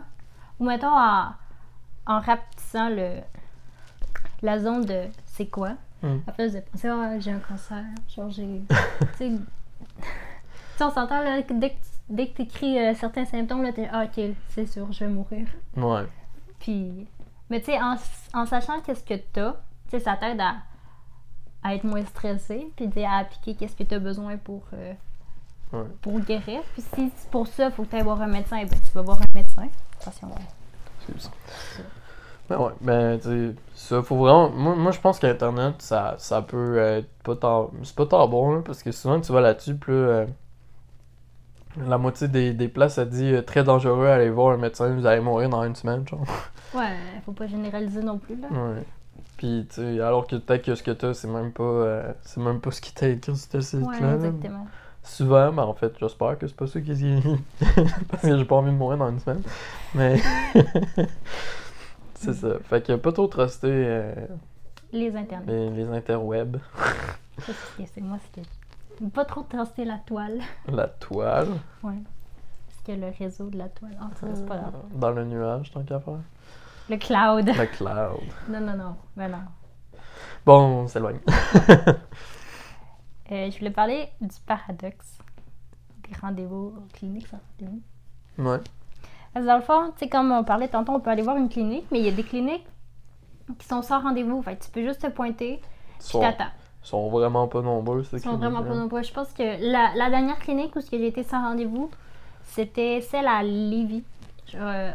ou 0.59 0.65
mettons 0.65 0.87
en, 0.87 1.33
en 2.05 2.19
rapetissant 2.21 2.89
le, 2.89 3.17
la 4.41 4.59
zone 4.59 4.85
de 4.85 5.05
c'est 5.25 5.47
quoi, 5.47 5.71
Hmm. 6.01 6.19
après 6.27 6.47
vous 6.47 6.57
penser, 6.71 6.87
ah, 6.87 7.19
j'ai 7.19 7.31
un 7.31 7.39
cancer, 7.39 7.83
genre 8.15 8.29
j'ai. 8.29 8.61
tu 8.69 9.17
sais, 9.17 9.31
tu 10.77 10.83
on 10.83 10.89
s'entend 10.89 11.21
là, 11.21 11.41
dès 11.41 11.71
que, 11.71 11.75
dès 12.09 12.27
que 12.27 12.35
tu 12.37 12.41
écris 12.43 12.95
certains 12.95 13.25
symptômes, 13.25 13.63
là, 13.63 13.71
t'es 13.71 13.87
ah, 13.91 14.05
ok, 14.05 14.35
c'est 14.49 14.65
sûr, 14.65 14.91
je 14.91 15.05
vais 15.05 15.11
mourir. 15.11 15.47
Ouais. 15.77 16.03
Puis, 16.59 17.07
mais 17.49 17.59
tu 17.59 17.67
sais, 17.67 17.79
en, 17.81 17.95
en 18.33 18.45
sachant 18.45 18.81
qu'est-ce 18.81 19.03
que 19.03 19.15
t'as, 19.31 19.53
tu 19.53 19.91
sais, 19.91 19.99
ça 19.99 20.15
t'aide 20.15 20.41
à, 20.41 20.55
à 21.63 21.75
être 21.75 21.83
moins 21.83 22.03
stressé, 22.05 22.67
puis 22.75 22.89
tu 22.89 23.03
à 23.03 23.17
appliquer 23.17 23.55
qu'est-ce 23.55 23.75
que 23.75 23.83
t'as 23.83 23.99
besoin 23.99 24.37
pour, 24.37 24.63
euh, 24.73 24.93
Ouais. 25.71 25.85
pour 26.01 26.19
guérir. 26.21 26.61
Puis 26.73 26.81
si 26.81 27.11
c'est 27.15 27.29
pour 27.29 27.45
ça, 27.45 27.65
il 27.65 27.71
faut 27.71 27.83
que 27.83 27.89
tu 27.91 27.95
ailles 27.95 28.01
voir 28.01 28.19
un 28.21 28.27
médecin, 28.27 28.57
ben 28.63 28.69
tu 28.69 28.91
vas 28.95 29.03
voir 29.03 29.19
un 29.21 29.33
médecin. 29.37 29.67
Attention. 30.01 30.29
Excuse. 31.07 31.29
Ben 32.49 32.57
ouais, 32.57 32.71
ben 32.81 33.19
tu 33.19 33.27
sais, 33.27 33.55
ça 33.75 34.01
faut 34.01 34.15
vraiment. 34.17 34.49
Moi, 34.49 34.75
moi 34.75 34.91
je 34.91 34.99
pense 34.99 35.19
qu'Internet, 35.19 35.79
ça, 35.83 36.15
ça 36.17 36.41
peut 36.41 36.79
être 36.79 37.09
pas 37.23 37.35
tant. 37.35 37.69
C'est 37.83 37.95
pas 37.95 38.07
tant 38.07 38.27
bon, 38.27 38.55
là, 38.55 38.61
parce 38.65 38.81
que 38.81 38.91
souvent 38.91 39.21
tu 39.21 39.31
vas 39.31 39.41
là-dessus, 39.41 39.73
là, 39.73 39.93
euh, 39.93 40.25
la 41.77 41.97
moitié 41.97 42.27
des, 42.27 42.53
des 42.53 42.67
places, 42.67 42.95
ça 42.95 43.05
dit 43.05 43.33
euh, 43.33 43.41
très 43.41 43.63
dangereux, 43.63 44.07
allez 44.07 44.29
voir 44.29 44.53
un 44.53 44.57
médecin, 44.57 44.89
vous 44.93 45.05
allez 45.05 45.21
mourir 45.21 45.49
dans 45.49 45.63
une 45.63 45.75
semaine, 45.75 46.07
genre. 46.07 46.23
Ouais, 46.75 46.95
faut 47.25 47.31
pas 47.31 47.47
généraliser 47.47 48.01
non 48.03 48.19
plus, 48.19 48.35
là. 48.35 48.47
Ouais. 48.51 48.83
Puis 49.37 49.65
tu 49.69 49.75
sais, 49.81 49.99
alors 50.01 50.27
que 50.27 50.35
peut-être 50.35 50.63
que 50.65 50.75
ce 50.75 50.83
que 50.83 50.91
t'as, 50.91 51.15
c'est 51.15 51.27
même 51.27 51.51
pas. 51.51 51.63
euh, 51.63 52.13
c'est 52.21 52.39
même 52.41 52.59
pas 52.59 52.69
ce 52.71 52.79
qui 52.81 52.93
t'a 52.93 53.07
écrit 53.07 53.35
sur 53.35 53.51
ce 53.51 53.61
site-là. 53.61 53.87
Ouais, 53.87 54.01
là. 54.01 54.13
exactement. 54.15 54.67
Souvent, 55.01 55.51
ben 55.51 55.63
en 55.63 55.73
fait, 55.73 55.93
j'espère 55.99 56.37
que 56.37 56.45
c'est 56.45 56.55
pas 56.55 56.67
ça 56.67 56.79
qui 56.81 56.91
Parce 58.11 58.21
que 58.21 58.37
j'ai 58.37 58.45
pas 58.45 58.55
envie 58.57 58.69
de 58.71 58.75
mourir 58.75 58.99
dans 58.99 59.09
une 59.09 59.19
semaine. 59.19 59.41
Mais. 59.95 60.19
c'est 62.15 62.33
ça. 62.33 62.59
Fait 62.65 62.85
que 62.85 62.93
pas 62.97 63.11
trop 63.11 63.27
truster 63.27 63.67
euh, 63.71 64.13
Les 64.91 65.15
internets. 65.15 65.45
les, 65.47 65.69
les 65.71 65.87
interwebs. 65.89 66.57
C'est 67.77 68.01
moi, 68.01 68.17
que. 68.35 68.41
Pas 69.13 69.25
trop 69.25 69.43
truster 69.43 69.85
la 69.85 69.97
toile. 69.99 70.41
La 70.67 70.87
toile? 70.87 71.47
Ouais. 71.83 71.93
Parce 72.67 72.81
que 72.85 72.91
le 72.91 73.11
réseau 73.17 73.49
de 73.49 73.57
la 73.57 73.69
toile. 73.69 73.97
En 74.01 74.09
tout 74.09 74.25
cas, 74.25 74.35
c'est 74.35 74.45
pas 74.45 74.57
grave. 74.57 74.73
Dans 74.93 75.11
le 75.11 75.23
nuage, 75.25 75.71
tant 75.71 75.83
qu'à 75.83 75.99
faire? 75.99 76.19
Le 76.89 76.97
cloud. 76.97 77.47
Le 77.47 77.65
cloud. 77.67 78.19
Non, 78.49 78.59
non, 78.59 78.75
non. 78.75 78.95
Ben 79.15 79.29
non. 79.29 79.37
Bon, 80.45 80.59
on 80.83 80.87
s'éloigne. 80.87 81.19
Euh, 83.31 83.51
je 83.51 83.57
voulais 83.59 83.71
parler 83.71 84.09
du 84.21 84.35
paradoxe 84.45 85.19
des 86.07 86.15
rendez-vous 86.19 86.73
cliniques 86.93 87.27
rendez-vous. 87.29 87.81
ouais. 88.39 88.57
Parce 89.33 89.45
que 89.45 89.49
dans 89.49 89.57
le 89.57 89.61
fond, 89.61 89.91
tu 89.91 89.99
sais, 89.99 90.09
comme 90.09 90.31
on 90.31 90.43
parlait 90.43 90.67
tantôt, 90.67 90.93
on 90.93 90.99
peut 90.99 91.11
aller 91.11 91.21
voir 91.21 91.37
une 91.37 91.49
clinique, 91.49 91.85
mais 91.91 91.99
il 91.99 92.05
y 92.05 92.09
a 92.09 92.11
des 92.11 92.23
cliniques 92.23 92.65
qui 93.59 93.67
sont 93.67 93.83
sans 93.83 94.01
rendez-vous. 94.01 94.41
Fait 94.41 94.57
tu 94.57 94.71
peux 94.71 94.81
juste 94.81 95.01
te 95.01 95.07
pointer, 95.07 95.61
tu 96.03 96.17
t'attends. 96.19 96.49
Ils 96.83 96.87
sont 96.87 97.09
vraiment 97.09 97.47
pas 97.47 97.61
nombreux, 97.61 98.05
Ils 98.13 98.19
sont 98.19 98.37
vraiment 98.37 98.63
pas 98.63 98.75
nombreux. 98.75 99.03
Je 99.03 99.11
pense 99.11 99.31
que 99.33 99.43
la, 99.43 99.91
la 99.95 100.09
dernière 100.09 100.39
clinique 100.39 100.75
où 100.75 100.79
j'ai 100.79 101.07
été 101.07 101.23
sans 101.23 101.41
rendez-vous, 101.41 101.89
c'était 102.43 103.01
celle 103.01 103.27
à 103.27 103.43
Lévis, 103.43 104.03
euh, 104.55 104.91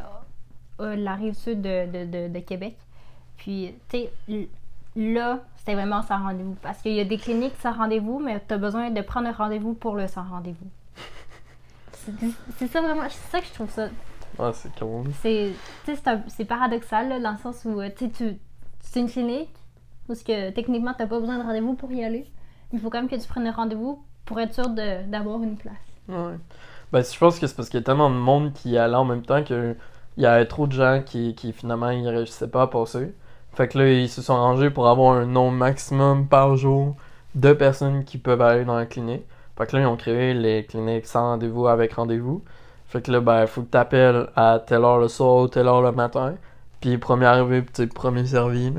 euh, 0.81 0.97
la 0.97 1.15
rive 1.15 1.35
sud 1.35 1.61
de, 1.61 1.87
de, 1.87 2.05
de, 2.05 2.33
de 2.33 2.39
Québec. 2.41 2.77
Puis, 3.37 3.75
tu 3.89 3.99
sais, 4.29 4.49
là, 4.97 5.41
c'était 5.57 5.75
vraiment 5.75 6.03
sans 6.03 6.19
rendez-vous. 6.19 6.57
Parce 6.63 6.81
qu'il 6.81 6.95
y 6.95 7.01
a 7.01 7.05
des 7.05 7.19
cliniques 7.19 7.57
sans 7.61 7.73
rendez-vous, 7.73 8.19
mais 8.19 8.43
tu 8.47 8.55
as 8.55 8.59
besoin 8.59 8.91
de 8.91 9.01
prendre 9.03 9.29
un 9.29 9.33
rendez-vous 9.33 9.75
pour 9.75 9.95
le 9.95 10.09
sans 10.09 10.25
rendez-vous. 10.25 10.69
C'est 12.59 12.67
ça 12.67 12.83
vraiment, 12.83 13.09
c'est 13.09 13.31
ça 13.31 13.41
que 13.41 13.47
je 13.47 13.53
trouve 13.53 13.71
ça. 13.71 13.89
Ah, 14.39 14.51
c'est 14.53 14.71
cool. 14.79 15.11
C'est 15.23 16.45
paradoxal, 16.45 17.09
là, 17.09 17.21
dans 17.21 17.33
le 17.33 17.39
sens 17.39 17.65
où, 17.65 17.81
euh, 17.81 17.89
tu 17.97 18.11
sais, 18.11 18.37
c'est 18.81 19.01
une 19.01 19.09
clinique 19.09 19.55
où 20.09 20.15
ce 20.15 20.25
que, 20.25 20.51
techniquement, 20.51 20.93
tu 20.95 21.03
n'as 21.03 21.09
pas 21.09 21.21
besoin 21.21 21.39
de 21.39 21.43
rendez-vous 21.43 21.75
pour 21.75 21.91
y 21.93 22.05
aller. 22.05 22.27
Il 22.73 22.81
faut 22.81 22.91
quand 22.91 22.99
même 22.99 23.09
que 23.09 23.17
tu 23.17 23.29
prennes 23.29 23.47
un 23.47 23.53
rendez-vous 23.53 24.03
pour 24.25 24.41
être 24.41 24.55
sûr 24.55 24.69
d'avoir 24.69 25.43
une 25.43 25.57
place. 25.57 25.75
Ouais. 26.09 26.37
Ben, 26.93 27.03
je 27.03 27.19
pense 27.19 27.39
que 27.39 27.47
c'est 27.47 27.57
parce 27.57 27.69
qu'il 27.69 27.81
y 27.81 27.83
a 27.83 27.85
tellement 27.85 28.11
de 28.11 28.17
monde 28.17 28.53
qui 28.53 28.71
y 28.71 28.79
allait 28.79 28.95
en 28.95 29.05
même 29.05 29.23
temps 29.23 29.43
que 29.43 29.77
il 30.17 30.23
y 30.23 30.27
avait 30.27 30.47
trop 30.47 30.67
de 30.67 30.73
gens 30.73 31.03
qui, 31.05 31.35
qui 31.35 31.53
finalement 31.53 31.91
ils 31.91 32.09
réussissaient 32.09 32.49
pas 32.49 32.63
à 32.63 32.67
passer. 32.69 33.15
Fait 33.53 33.69
que 33.69 33.79
là, 33.79 33.91
ils 33.91 34.09
se 34.09 34.23
sont 34.23 34.35
rangés 34.37 34.71
pour 34.71 34.89
avoir 34.89 35.15
un 35.15 35.27
nombre 35.27 35.57
maximum 35.57 36.29
par 36.29 36.57
jour 36.57 36.97
de 37.35 37.53
personnes 37.53 38.05
qui 38.05 38.19
peuvent 38.19 38.43
aller 38.43 38.65
dans 38.65 38.77
la 38.77 38.87
clinique. 38.87 39.25
Fait 39.57 39.67
que 39.67 39.77
là, 39.77 39.83
ils 39.83 39.87
ont 39.87 39.97
créé 39.97 40.35
les 40.35 40.65
cliniques 40.67 41.07
sans 41.07 41.23
rendez-vous 41.23 41.67
avec 41.69 41.95
rendez-vous. 41.95 42.43
Fait 42.89 43.03
que 43.03 43.11
là, 43.11 43.21
ben, 43.21 43.43
il 43.43 43.47
faut 43.47 43.63
que 43.63 43.71
tu 43.71 43.79
appelles 43.79 44.29
à 44.37 44.61
telle 44.65 44.85
heure 44.85 44.99
le 44.99 45.09
soir 45.09 45.37
ou 45.37 45.49
telle 45.49 45.67
heure 45.67 45.83
le 45.83 45.93
matin. 45.93 46.35
Puis 46.81 46.99
premier 46.99 47.27
arrivé, 47.27 47.65
sais, 47.73 47.87
premier 47.87 48.27
servi. 48.27 48.73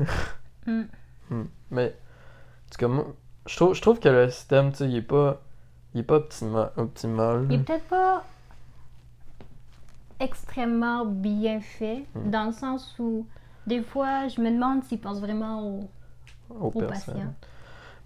Mm. 1.30 1.42
Mais, 1.70 1.88
en 1.88 2.70
tout 2.72 2.78
cas, 2.78 2.88
moi, 2.88 3.06
je 3.46 3.56
trouve, 3.56 3.74
je 3.74 3.80
trouve 3.82 3.98
que 4.00 4.08
le 4.08 4.30
système, 4.30 4.70
tu 4.70 4.78
sais, 4.78 4.88
il 4.88 4.96
est 4.96 5.02
pas, 5.02 5.40
il 5.94 6.00
est 6.00 6.04
pas 6.04 6.16
optima- 6.18 6.70
optimal. 6.76 7.46
Il 7.50 7.56
est 7.56 7.58
peut-être 7.64 7.86
pas 7.88 8.24
extrêmement 10.20 11.04
bien 11.04 11.60
fait, 11.60 12.04
Mm. 12.14 12.30
dans 12.30 12.44
le 12.46 12.52
sens 12.52 12.94
où, 12.98 13.26
des 13.66 13.82
fois, 13.82 14.28
je 14.28 14.40
me 14.40 14.50
demande 14.50 14.82
s'ils 14.84 15.00
pensent 15.00 15.20
vraiment 15.20 15.62
aux, 15.68 15.88
aux 16.50 16.70
patients. 16.80 17.34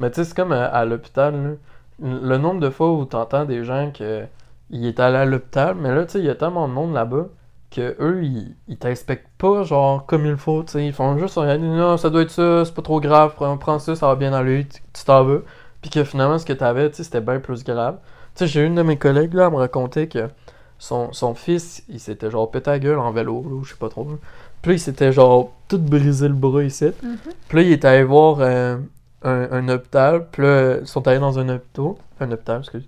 Mais 0.00 0.10
tu 0.10 0.16
sais, 0.16 0.24
c'est 0.24 0.34
comme 0.34 0.52
à, 0.52 0.64
à 0.66 0.84
l'hôpital, 0.84 1.58
le 2.02 2.36
nombre 2.38 2.60
de 2.60 2.70
fois 2.70 2.92
où 2.92 3.04
t'entends 3.04 3.44
des 3.44 3.62
gens 3.64 3.92
que 3.92 4.26
ils 4.70 4.86
étaient 4.86 5.02
allés 5.02 5.18
à 5.18 5.24
l'hôpital, 5.24 5.74
mais 5.74 5.94
là, 5.94 6.04
tu 6.06 6.12
sais, 6.12 6.18
il 6.20 6.24
y 6.24 6.30
a 6.30 6.34
tellement 6.34 6.66
de 6.68 6.72
monde 6.72 6.94
là-bas 6.94 7.26
que 7.70 7.96
eux, 8.00 8.24
ils, 8.24 8.54
ils 8.68 8.76
t'inspectent 8.78 9.28
pas, 9.38 9.62
genre, 9.62 10.06
comme 10.06 10.26
il 10.26 10.36
faut, 10.36 10.62
tu 10.64 10.72
sais, 10.72 10.86
ils 10.86 10.92
font 10.92 11.16
juste 11.18 11.36
regarder, 11.36 11.66
non, 11.66 11.96
ça 11.96 12.10
doit 12.10 12.22
être 12.22 12.30
ça, 12.30 12.64
c'est 12.64 12.74
pas 12.74 12.82
trop 12.82 13.00
grave, 13.00 13.34
prends, 13.36 13.78
ça, 13.78 13.94
ça 13.94 14.06
va 14.08 14.16
bien 14.16 14.32
aller, 14.32 14.66
tu 14.66 14.80
tu 14.92 15.04
t'en 15.04 15.24
vas. 15.24 15.38
Puis 15.82 15.90
que 15.90 16.04
finalement, 16.04 16.38
ce 16.38 16.44
que 16.46 16.52
t'avais, 16.52 16.90
tu 16.90 16.96
sais, 16.96 17.04
c'était 17.04 17.20
bien 17.20 17.40
plus 17.40 17.64
grave. 17.64 17.98
Tu 18.34 18.40
sais, 18.40 18.46
j'ai 18.46 18.64
une 18.64 18.74
de 18.74 18.82
mes 18.82 18.98
collègues, 18.98 19.34
là, 19.34 19.46
elle 19.46 19.52
me 19.52 19.58
racontait 19.58 20.08
que 20.08 20.28
son, 20.78 21.12
son 21.12 21.34
fils, 21.34 21.84
il 21.88 22.00
s'était 22.00 22.30
genre 22.30 22.50
pété 22.50 22.70
la 22.70 22.78
gueule 22.78 22.98
en 22.98 23.12
vélo, 23.12 23.42
là, 23.48 23.62
je 23.64 23.70
sais 23.70 23.78
pas 23.78 23.88
trop. 23.88 24.06
Puis 24.62 24.70
là, 24.70 24.76
il 24.76 24.80
s'était 24.80 25.12
genre 25.12 25.52
tout 25.68 25.78
brisé 25.78 26.28
le 26.28 26.34
bras 26.34 26.62
ici. 26.62 26.86
Mhm. 27.02 27.16
Puis 27.48 27.58
là, 27.58 27.62
il 27.62 27.72
est 27.72 27.84
allé 27.84 28.02
voir 28.04 28.38
euh, 28.40 28.76
un, 29.22 29.48
un 29.52 29.68
hôpital. 29.68 30.26
Puis 30.30 30.42
là, 30.42 30.78
ils 30.80 30.86
sont 30.86 31.06
allés 31.08 31.18
dans 31.18 31.38
un 31.38 31.48
hôpital. 31.48 31.94
Un 32.20 32.30
hôpital, 32.32 32.60
excuse. 32.60 32.86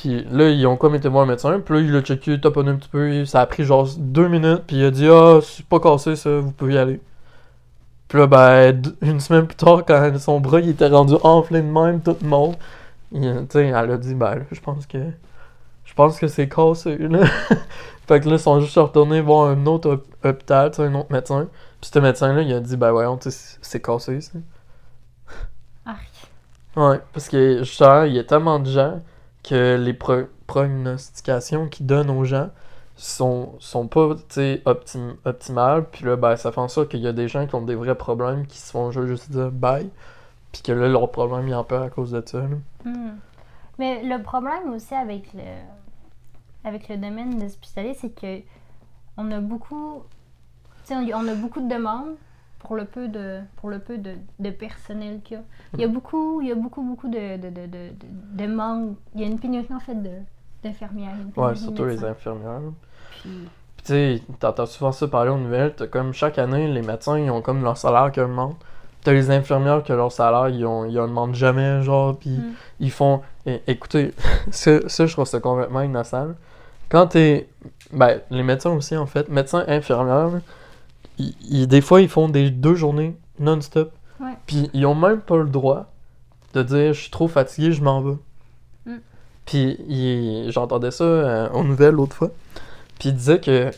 Puis 0.00 0.24
là, 0.30 0.48
ils 0.48 0.64
ont 0.66 0.76
comme 0.76 0.94
été 0.94 1.08
voir 1.08 1.24
le 1.24 1.32
médecin. 1.32 1.58
Puis 1.58 1.74
là, 1.74 1.80
il 1.80 1.96
a 1.96 2.02
checké, 2.02 2.40
taponné 2.40 2.70
un 2.70 2.76
petit 2.76 2.88
peu. 2.88 3.24
Ça 3.24 3.40
a 3.40 3.46
pris 3.46 3.64
genre 3.64 3.88
deux 3.98 4.28
minutes. 4.28 4.62
Puis 4.66 4.76
il 4.76 4.84
a 4.84 4.90
dit 4.92 5.08
Ah, 5.08 5.40
c'est 5.42 5.66
pas 5.66 5.80
cassé 5.80 6.14
ça, 6.14 6.38
vous 6.38 6.52
pouvez 6.52 6.74
y 6.74 6.78
aller. 6.78 7.00
Puis 8.06 8.18
là, 8.18 8.26
ben, 8.28 8.80
une 9.02 9.18
semaine 9.20 9.46
plus 9.46 9.56
tard, 9.56 9.84
quand 9.84 10.16
son 10.18 10.38
bras 10.40 10.60
il 10.60 10.68
était 10.70 10.86
rendu 10.88 11.14
enflé 11.24 11.60
de 11.62 11.66
même, 11.66 12.00
tout 12.00 12.16
le 12.22 12.28
monde, 12.28 12.54
tu 13.12 13.20
sais, 13.50 13.66
elle 13.66 13.74
a 13.90 13.96
dit 13.98 14.14
Ben, 14.14 14.36
là, 14.36 14.42
je 14.52 14.60
pense 14.60 14.86
que. 14.86 14.98
Je 15.84 15.94
pense 15.94 16.18
que 16.20 16.28
c'est 16.28 16.48
cassé, 16.48 16.96
là. 16.98 17.26
fait 18.06 18.20
que 18.20 18.28
là, 18.28 18.36
ils 18.36 18.38
sont 18.38 18.60
juste 18.60 18.76
retournés 18.76 19.20
voir 19.20 19.48
un 19.50 19.66
autre 19.66 19.90
hôp- 19.90 20.06
hôpital, 20.24 20.70
tu 20.70 20.76
sais, 20.76 20.82
un 20.84 20.94
autre 20.94 21.10
médecin. 21.12 21.48
Puis 21.80 21.90
ce 21.92 21.98
médecin-là, 21.98 22.42
il 22.42 22.52
a 22.52 22.60
dit, 22.60 22.76
ben 22.76 22.92
voyons, 22.92 23.16
tu 23.16 23.30
sais, 23.30 23.36
c'est- 23.36 23.58
c'est 23.62 23.80
cassé, 23.82 24.20
ça. 24.20 24.38
Arc. 25.86 25.98
Ouais, 26.76 27.00
parce 27.12 27.28
que 27.28 27.58
justement, 27.64 28.02
il 28.04 28.14
y 28.14 28.18
a 28.20 28.24
tellement 28.24 28.58
de 28.60 28.70
gens 28.70 29.00
que 29.48 29.76
les 29.76 29.94
pro- 29.94 30.28
prognostications 30.46 31.68
qu'ils 31.68 31.86
donnent 31.86 32.10
aux 32.10 32.24
gens 32.24 32.50
sont, 32.96 33.54
sont 33.60 33.86
pas, 33.86 34.00
optim- 34.00 35.16
optimales. 35.24 35.86
Puis 35.90 36.04
là, 36.04 36.16
ben, 36.16 36.36
ça 36.36 36.52
fait 36.52 36.60
en 36.60 36.68
sorte 36.68 36.90
qu'il 36.90 37.00
y 37.00 37.06
a 37.06 37.12
des 37.12 37.28
gens 37.28 37.46
qui 37.46 37.54
ont 37.54 37.62
des 37.62 37.74
vrais 37.74 37.94
problèmes 37.94 38.46
qui 38.46 38.58
se 38.58 38.70
font 38.70 38.90
juste 38.90 39.30
dire 39.30 39.50
bye. 39.50 39.88
Puis 40.52 40.62
que 40.62 40.72
là, 40.72 40.88
leur 40.88 41.10
problème, 41.10 41.48
il 41.48 41.54
en 41.54 41.64
perd 41.64 41.84
à 41.84 41.90
cause 41.90 42.10
de 42.10 42.22
ça. 42.24 42.42
Hmm. 42.84 43.16
Mais 43.78 44.02
le 44.02 44.22
problème 44.22 44.72
aussi 44.74 44.94
avec 44.94 45.32
le, 45.32 45.42
avec 46.64 46.88
le 46.88 46.96
domaine 46.96 47.42
hospitalier, 47.42 47.94
c'est 47.94 48.10
que 48.10 48.40
on 49.16 49.30
a 49.30 49.40
beaucoup, 49.40 50.02
on 50.90 51.28
a 51.28 51.34
beaucoup 51.34 51.60
de 51.60 51.68
demandes 51.68 52.16
pour 52.58 52.76
le 52.76 52.84
peu 52.84 53.08
de, 53.08 53.40
pour 53.56 53.70
le 53.70 53.78
peu 53.78 53.98
de, 53.98 54.12
de 54.38 54.50
personnel 54.50 55.20
qu'il 55.24 55.36
y 55.36 55.40
a. 55.40 55.42
Il 55.74 55.80
y 55.80 55.84
a 55.84 55.88
beaucoup, 55.88 56.40
il 56.42 56.48
y 56.48 56.52
a 56.52 56.54
beaucoup, 56.54 56.82
beaucoup 56.82 57.08
de, 57.08 57.36
de, 57.36 57.48
de, 57.50 57.90
de, 58.34 58.46
manque. 58.46 58.96
Il 59.14 59.20
y 59.20 59.24
a 59.24 59.26
une 59.26 59.38
pénurie 59.38 59.66
en 59.72 59.80
fait 59.80 59.94
de, 59.94 60.10
d'infirmières. 60.62 61.14
de 61.36 61.54
surtout 61.54 61.84
les 61.84 62.04
infirmières. 62.04 62.60
Puis, 63.22 63.30
tu 63.84 63.84
sais, 63.84 64.22
t'entends 64.40 64.66
souvent 64.66 64.92
ça 64.92 65.06
parler 65.08 65.30
aux 65.30 65.38
nouvelles, 65.38 65.74
t'as 65.76 65.86
comme 65.86 66.12
chaque 66.12 66.38
année, 66.38 66.66
les 66.68 66.82
médecins, 66.82 67.18
ils 67.18 67.30
ont 67.30 67.42
comme 67.42 67.62
leur 67.62 67.76
salaire 67.76 68.10
qu'ils 68.12 68.24
demandent. 68.24 68.54
T'as 69.04 69.12
les 69.12 69.30
infirmières 69.30 69.84
que 69.84 69.92
leur 69.92 70.10
salaire, 70.10 70.48
ils, 70.48 70.66
ont, 70.66 70.84
ils 70.84 70.98
en 70.98 71.06
demandent 71.06 71.34
jamais, 71.34 71.82
genre, 71.82 72.16
puis 72.18 72.30
Mm. 72.30 72.52
ils 72.80 72.90
font... 72.90 73.22
écoutez, 73.66 74.12
ça, 74.50 74.88
ça, 74.88 75.06
je 75.06 75.12
trouve 75.12 75.24
ça 75.26 75.38
complètement 75.40 75.80
innocent. 75.82 76.30
Quand 76.88 77.06
t'es... 77.06 77.48
Ben, 77.92 78.20
les 78.30 78.42
médecins 78.42 78.70
aussi, 78.70 78.96
en 78.96 79.06
fait, 79.06 79.28
médecins, 79.28 79.64
infirmières, 79.68 80.40
ils, 81.18 81.34
ils- 81.48 81.66
des 81.66 81.80
fois, 81.80 82.00
ils 82.00 82.08
font 82.08 82.28
des 82.28 82.50
deux 82.50 82.74
journées 82.74 83.16
non-stop. 83.38 83.92
Puis 84.46 84.68
ils 84.74 84.84
ont 84.86 84.94
même 84.94 85.20
pas 85.20 85.36
le 85.36 85.48
droit 85.48 85.86
de 86.54 86.62
dire 86.62 86.92
«Je 86.94 87.00
suis 87.00 87.10
trop 87.10 87.28
fatigué, 87.28 87.72
je 87.72 87.82
m'en 87.82 88.00
vais 88.00 88.16
Mm. 88.86 88.96
Puis 89.46 90.46
j'entendais 90.50 90.90
ça 90.90 91.04
euh, 91.04 91.48
aux 91.50 91.62
nouvelles 91.64 91.94
l'autre 91.94 92.14
fois. 92.16 92.30
Puis 92.98 93.10
il 93.10 93.14
disait 93.14 93.40
que 93.40 93.70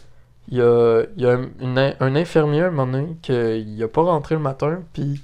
il 0.49 0.59
y 0.59 0.63
a, 0.63 1.03
y 1.17 1.27
a 1.27 1.39
une, 1.61 1.95
un 2.01 2.17
infirmier 2.17 2.63
à 2.63 2.67
un 2.69 2.71
moment 2.71 2.91
donné 2.91 3.17
qu'il 3.23 3.81
a 3.83 3.89
pas 3.89 4.03
rentré 4.03 4.35
le 4.35 4.41
matin, 4.41 4.81
puis 4.93 5.23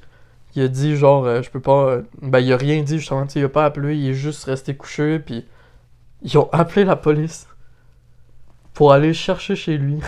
il 0.54 0.62
a 0.62 0.68
dit 0.68 0.96
genre 0.96 1.24
euh, 1.24 1.42
je 1.42 1.50
peux 1.50 1.60
pas 1.60 1.86
euh, 1.86 2.02
ben 2.22 2.38
il 2.40 2.52
a 2.52 2.56
rien 2.56 2.80
dit 2.82 2.98
justement, 2.98 3.26
il 3.34 3.44
a 3.44 3.48
pas 3.48 3.64
appelé, 3.64 3.96
il 3.96 4.08
est 4.10 4.14
juste 4.14 4.44
resté 4.44 4.74
couché 4.76 5.18
puis 5.18 5.44
ils 6.22 6.36
ont 6.38 6.48
appelé 6.52 6.84
la 6.84 6.94
police 6.96 7.46
pour 8.74 8.92
aller 8.92 9.08
le 9.08 9.12
chercher 9.14 9.56
chez 9.56 9.78
lui. 9.78 9.98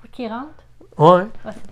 pour 0.00 0.10
qu'ils 0.10 0.28
rentrent. 0.28 0.48
Ouais. 0.98 1.26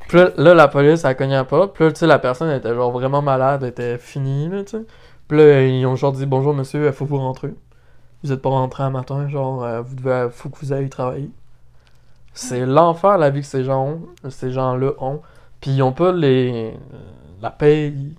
Puis 0.09 0.19
là, 0.19 0.31
là, 0.37 0.55
la 0.55 0.69
police 0.69 1.05
à 1.05 1.15
la 1.15 1.45
porte. 1.45 1.75
Puis 1.75 1.85
là, 1.85 1.93
tu 1.93 1.99
sais, 1.99 2.07
la 2.07 2.19
personne 2.19 2.51
était 2.51 2.75
genre 2.75 2.91
vraiment 2.93 3.23
malade, 3.23 3.63
elle 3.63 3.71
était 3.71 3.99
finie, 3.99 4.49
là, 4.49 4.63
tu 4.63 4.79
sais. 4.79 4.85
Puis 5.29 5.39
là, 5.39 5.67
ils 5.67 5.85
ont 5.87 5.97
genre 5.97 6.13
dit 6.13 6.27
bonjour 6.27 6.55
monsieur, 6.55 6.87
il 6.87 6.93
faut 6.93 7.05
vous 7.05 7.19
rentrer. 7.19 7.53
Vous 8.23 8.33
êtes 8.33 8.41
pas 8.41 8.51
rentré 8.51 8.85
un 8.85 8.91
matin, 8.91 9.29
genre, 9.29 9.65
euh, 9.65 9.83
vous 9.83 9.97
devez, 9.97 10.29
faut 10.31 10.49
que 10.49 10.59
vous 10.59 10.73
ayez 10.73 10.89
travailler. 10.89 11.31
C'est 12.33 12.67
l'enfer 12.67 13.19
la 13.19 13.31
vie 13.31 13.41
que 13.41 13.47
ces 13.47 13.65
gens 13.65 13.85
ont, 13.85 14.31
ces 14.31 14.53
gens-là 14.53 14.93
ont. 14.99 15.21
Puis 15.61 15.71
ils 15.73 15.83
ont 15.83 15.93
pas 15.93 16.13
les 16.13 16.75
la 17.41 17.51
paye, 17.51 18.15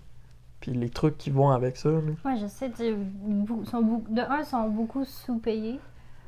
puis 0.59 0.71
les 0.71 0.89
trucs 0.89 1.17
qui 1.17 1.29
vont 1.29 1.51
avec 1.51 1.77
ça. 1.77 1.89
là. 1.89 1.99
Ouais, 2.25 2.37
je 2.37 2.47
sais. 2.47 2.71
sont 3.65 4.03
de 4.09 4.21
un, 4.21 4.39
ils 4.39 4.45
sont 4.45 4.69
beaucoup 4.69 5.05
sous-payés. 5.05 5.79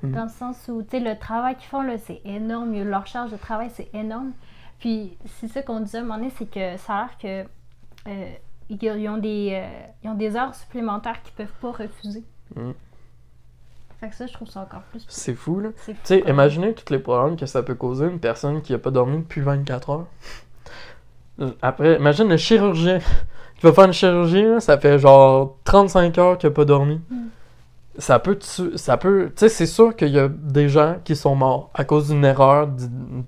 Mm. 0.01 0.11
Dans 0.11 0.23
le 0.23 0.29
sens 0.29 0.57
où, 0.69 0.81
tu 0.81 0.91
sais, 0.91 0.99
le 0.99 1.17
travail 1.17 1.55
qu'ils 1.55 1.67
font, 1.67 1.81
là, 1.81 1.97
c'est 1.97 2.21
énorme. 2.23 2.73
Leur 2.83 3.05
charge 3.05 3.31
de 3.31 3.37
travail, 3.37 3.69
c'est 3.73 3.89
énorme. 3.93 4.31
Puis, 4.79 5.17
c'est 5.39 5.47
ça 5.47 5.61
qu'on 5.61 5.81
disait 5.81 5.97
à 5.97 6.01
un 6.01 6.03
moment 6.03 6.17
donné, 6.17 6.31
c'est 6.37 6.49
que 6.49 6.77
ça 6.77 6.93
a 6.93 7.01
l'air 7.01 7.17
que. 7.17 7.49
euh, 8.09 8.31
ils 8.69 9.09
ont, 9.09 9.17
des, 9.17 9.49
euh, 9.53 9.87
ils 10.03 10.09
ont 10.09 10.13
des 10.13 10.35
heures 10.35 10.53
supplémentaires 10.53 11.21
qu'ils 11.23 11.33
peuvent 11.33 11.53
pas 11.59 11.71
refuser. 11.71 12.23
Mm. 12.55 12.71
Fait 13.99 14.09
que 14.09 14.15
ça, 14.15 14.27
je 14.27 14.33
trouve 14.33 14.47
ça 14.47 14.61
encore 14.61 14.83
plus. 14.91 15.03
C'est 15.09 15.33
fou, 15.33 15.59
là. 15.59 15.69
Tu 15.85 15.95
sais, 16.03 16.17
même. 16.21 16.29
imaginez 16.29 16.73
tous 16.73 16.93
les 16.93 16.99
problèmes 16.99 17.35
que 17.35 17.45
ça 17.45 17.63
peut 17.63 17.75
causer 17.75 18.05
une 18.05 18.19
personne 18.19 18.61
qui 18.61 18.73
a 18.73 18.77
pas 18.77 18.91
dormi 18.91 19.17
depuis 19.17 19.41
24 19.41 19.89
heures. 19.89 20.05
Euh, 21.41 21.51
Après, 21.61 21.95
imagine 21.95 22.29
le 22.29 22.37
chirurgien 22.37 22.99
qui 23.57 23.63
va 23.63 23.73
faire 23.73 23.85
une 23.85 23.93
chirurgie, 23.93 24.43
là, 24.43 24.59
ça 24.59 24.77
fait 24.77 24.99
genre 24.99 25.57
35 25.63 26.17
heures 26.17 26.37
qu'il 26.37 26.47
a 26.47 26.51
pas 26.51 26.65
dormi. 26.65 27.01
Mm. 27.09 27.15
Ça 27.99 28.19
peut, 28.19 28.37
tu- 28.37 28.77
ça 28.77 28.97
peut, 28.97 29.27
tu 29.35 29.39
sais, 29.41 29.49
c'est 29.49 29.65
sûr 29.67 29.95
qu'il 29.95 30.09
y 30.09 30.19
a 30.19 30.27
des 30.29 30.69
gens 30.69 30.97
qui 31.03 31.15
sont 31.15 31.35
morts 31.35 31.69
à 31.73 31.83
cause 31.85 32.09
d'une 32.09 32.25
erreur, 32.25 32.67
d'une 32.67 33.25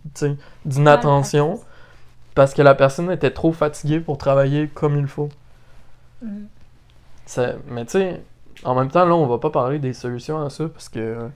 d'inattention, 0.66 1.60
parce 2.36 2.54
que 2.54 2.62
la 2.62 2.74
personne 2.76 3.12
était 3.12 3.32
trop 3.32 3.52
fatiguée 3.52 4.00
pour 4.00 4.18
travailler 4.18 4.68
comme 4.70 4.98
il 4.98 5.08
faut. 5.08 5.30
Mm. 6.22 6.46
Mais 7.70 7.86
tu 7.86 7.92
sais, 7.92 8.22
en 8.64 8.76
même 8.76 8.90
temps, 8.90 9.06
là, 9.06 9.16
on 9.16 9.26
va 9.28 9.38
pas 9.38 9.50
parler 9.50 9.80
des 9.80 9.94
solutions 9.94 10.44
à 10.44 10.50
ça, 10.50 10.68
parce 10.68 10.90
que... 10.90 11.30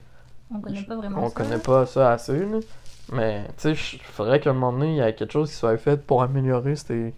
On 0.54 0.60
connaît 0.60 0.82
pas 0.82 0.96
vraiment 0.96 1.24
On 1.24 1.28
ça. 1.28 1.34
connaît 1.34 1.58
pas 1.58 1.86
ça 1.86 2.12
assez, 2.12 2.38
là. 2.38 2.58
Mais, 3.12 3.44
tu 3.58 3.74
sais, 3.74 3.96
il 3.96 4.00
faudrait 4.02 4.40
qu'à 4.40 4.50
un 4.50 4.52
moment 4.54 4.72
donné, 4.72 4.90
il 4.92 4.96
y 4.96 5.00
ait 5.00 5.14
quelque 5.14 5.32
chose 5.32 5.50
qui 5.50 5.56
soit 5.56 5.76
fait 5.78 5.96
pour 5.96 6.22
améliorer 6.22 6.76
ces, 6.76 7.14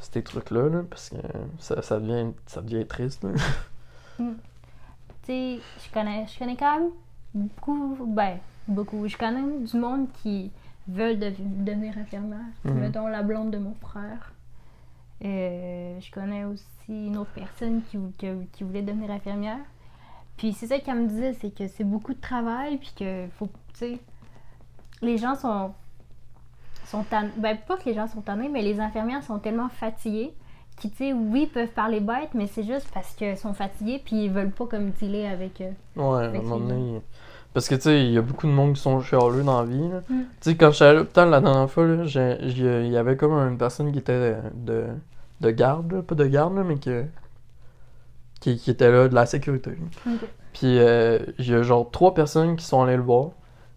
ces 0.00 0.22
trucs-là, 0.22 0.68
là, 0.68 0.82
parce 0.88 1.10
que 1.10 1.16
ça, 1.58 1.82
ça, 1.82 1.98
devient, 2.00 2.32
ça 2.46 2.60
devient 2.62 2.86
triste. 2.86 3.24
là. 3.24 3.30
Tu 4.16 4.22
sais, 5.32 5.60
je 5.86 5.92
connais, 5.92 6.26
je 6.26 6.38
connais 6.38 6.56
quand 6.56 6.78
même 6.78 6.90
beaucoup, 7.34 7.96
ben, 8.06 8.38
beaucoup. 8.66 9.06
Je 9.08 9.16
connais 9.16 9.64
du 9.64 9.76
monde 9.76 10.08
qui 10.22 10.50
veulent 10.88 11.18
dev- 11.18 11.36
devenir 11.38 11.96
infirmière. 11.98 12.38
Mhm. 12.64 12.74
Mettons 12.74 13.06
la 13.06 13.22
blonde 13.22 13.50
de 13.50 13.58
mon 13.58 13.74
frère. 13.74 14.32
Euh, 15.24 15.98
je 16.00 16.10
connais 16.12 16.44
aussi 16.44 16.66
une 16.88 17.16
autre 17.16 17.30
personne 17.34 17.82
qui 17.90 17.96
voulait 18.64 18.82
devenir 18.82 19.10
infirmière. 19.10 19.58
Puis 20.36 20.52
c'est 20.52 20.68
ça 20.68 20.78
qu'elle 20.78 21.00
me 21.02 21.08
disait, 21.08 21.32
c'est 21.34 21.50
que 21.50 21.66
c'est 21.66 21.82
beaucoup 21.84 22.14
de 22.14 22.20
travail, 22.20 22.78
puis 22.78 22.92
que 22.96 23.26
faut, 23.38 23.46
tu 23.46 23.74
sais, 23.74 23.98
les 25.02 25.18
gens 25.18 25.34
sont, 25.34 25.72
sont 26.84 27.02
tannés. 27.02 27.32
Ben, 27.36 27.56
pas 27.56 27.76
que 27.76 27.84
les 27.86 27.94
gens 27.94 28.06
sont 28.06 28.20
tannés, 28.20 28.48
mais 28.48 28.62
les 28.62 28.78
infirmières 28.78 29.24
sont 29.24 29.40
tellement 29.40 29.68
fatiguées 29.68 30.32
qui, 30.78 30.90
tu 30.90 30.96
sais, 30.96 31.12
oui, 31.12 31.46
peuvent 31.46 31.68
parler 31.68 32.00
bête, 32.00 32.30
mais 32.34 32.46
c'est 32.46 32.64
juste 32.64 32.88
parce 32.92 33.14
qu'ils 33.14 33.36
sont 33.36 33.54
fatigués, 33.54 34.00
puis 34.04 34.24
ils 34.24 34.30
veulent 34.30 34.50
pas 34.50 34.66
comme 34.66 34.90
dealer 34.90 35.26
avec 35.26 35.60
eux. 35.60 36.00
Ouais, 36.00 36.24
à 36.24 36.28
un 36.28 36.32
moment 36.42 36.58
donné. 36.58 37.00
Parce 37.54 37.68
que, 37.68 37.74
tu 37.74 37.82
sais, 37.82 38.04
il 38.04 38.12
y 38.12 38.18
a 38.18 38.22
beaucoup 38.22 38.46
de 38.46 38.52
monde 38.52 38.74
qui 38.74 38.80
sont 38.82 39.00
chialeux 39.00 39.42
dans 39.42 39.62
la 39.62 39.66
vie. 39.66 39.82
Mm. 39.82 40.00
Tu 40.08 40.24
sais, 40.40 40.56
quand 40.56 40.70
j'étais 40.70 40.84
à 40.84 40.92
l'hôpital 40.94 41.30
la 41.30 41.40
dernière 41.40 41.70
fois, 41.70 41.86
il 41.86 42.88
y 42.92 42.96
avait 42.96 43.16
comme 43.16 43.32
une 43.32 43.58
personne 43.58 43.90
qui 43.92 43.98
était 43.98 44.36
de, 44.54 44.84
de 45.40 45.50
garde, 45.50 45.92
là, 45.92 46.02
pas 46.02 46.14
de 46.14 46.26
garde, 46.26 46.56
là, 46.56 46.64
mais 46.64 46.76
que, 46.76 47.04
qui, 48.40 48.56
qui 48.58 48.70
était 48.70 48.90
là, 48.90 49.08
de 49.08 49.14
la 49.14 49.26
sécurité. 49.26 49.70
là. 49.70 50.12
Ok. 50.14 50.28
Puis 50.52 50.78
euh, 50.78 51.18
il 51.38 51.48
y 51.48 51.54
a 51.54 51.62
genre 51.62 51.90
trois 51.90 52.14
personnes 52.14 52.56
qui 52.56 52.64
sont 52.64 52.82
allées 52.82 52.96
le 52.96 53.02
voir 53.02 53.30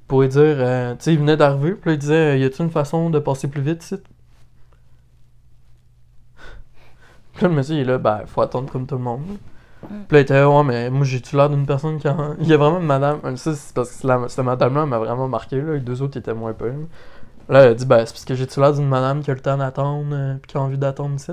pour 0.08 0.22
lui 0.22 0.28
dire, 0.28 0.42
euh, 0.42 0.94
tu 0.96 1.04
sais, 1.06 1.14
il 1.14 1.20
venait 1.20 1.38
d'arriver, 1.38 1.74
puis 1.74 1.92
là, 1.92 1.94
il 1.94 2.00
disait, 2.00 2.40
y 2.40 2.44
a-t-il 2.44 2.66
une 2.66 2.72
façon 2.72 3.10
de 3.10 3.20
passer 3.20 3.48
plus 3.48 3.62
vite 3.62 3.84
ici? 3.84 3.96
Puis 7.42 7.48
là, 7.48 7.50
le 7.50 7.56
monsieur, 7.56 7.74
il 7.74 7.82
est 7.82 7.86
là, 7.86 7.98
ben, 7.98 8.22
faut 8.28 8.42
attendre 8.42 8.72
comme 8.72 8.86
tout 8.86 8.94
le 8.94 9.02
monde. 9.02 9.22
Mm. 9.26 9.88
Puis 9.88 9.96
là, 10.12 10.20
il 10.20 10.22
était, 10.22 10.44
ouais, 10.44 10.64
mais 10.64 10.92
moi, 10.92 11.04
j'ai-tu 11.06 11.36
l'air 11.36 11.50
d'une 11.50 11.66
personne 11.66 11.98
qui 11.98 12.08
a. 12.08 12.16
Il 12.40 12.46
y 12.48 12.54
a 12.54 12.58
vraiment 12.58 12.80
une 12.80 12.86
madame, 12.86 13.36
ça, 13.36 13.56
c'est 13.56 13.74
parce 13.74 14.00
que 14.00 14.06
la- 14.06 14.30
cette 14.30 14.46
madame-là 14.46 14.86
m'a 14.86 15.00
vraiment 15.00 15.28
marqué, 15.28 15.60
là, 15.60 15.74
les 15.74 15.80
deux 15.80 16.04
autres, 16.04 16.18
étaient 16.18 16.36
moins 16.36 16.54
peu. 16.54 16.72
Là, 17.50 17.64
elle 17.64 17.70
a 17.70 17.74
dit, 17.74 17.86
ben, 17.88 18.06
c'est 18.06 18.14
parce 18.14 18.26
que 18.26 18.36
j'ai-tu 18.36 18.60
l'air 18.60 18.74
d'une 18.74 18.88
madame 18.88 19.24
qui 19.24 19.32
a 19.32 19.34
le 19.34 19.40
temps 19.40 19.58
d'attendre, 19.58 20.10
euh, 20.12 20.36
puis 20.36 20.52
qui 20.52 20.58
a 20.58 20.62
envie 20.62 20.78
d'attendre 20.78 21.16
ici? 21.16 21.32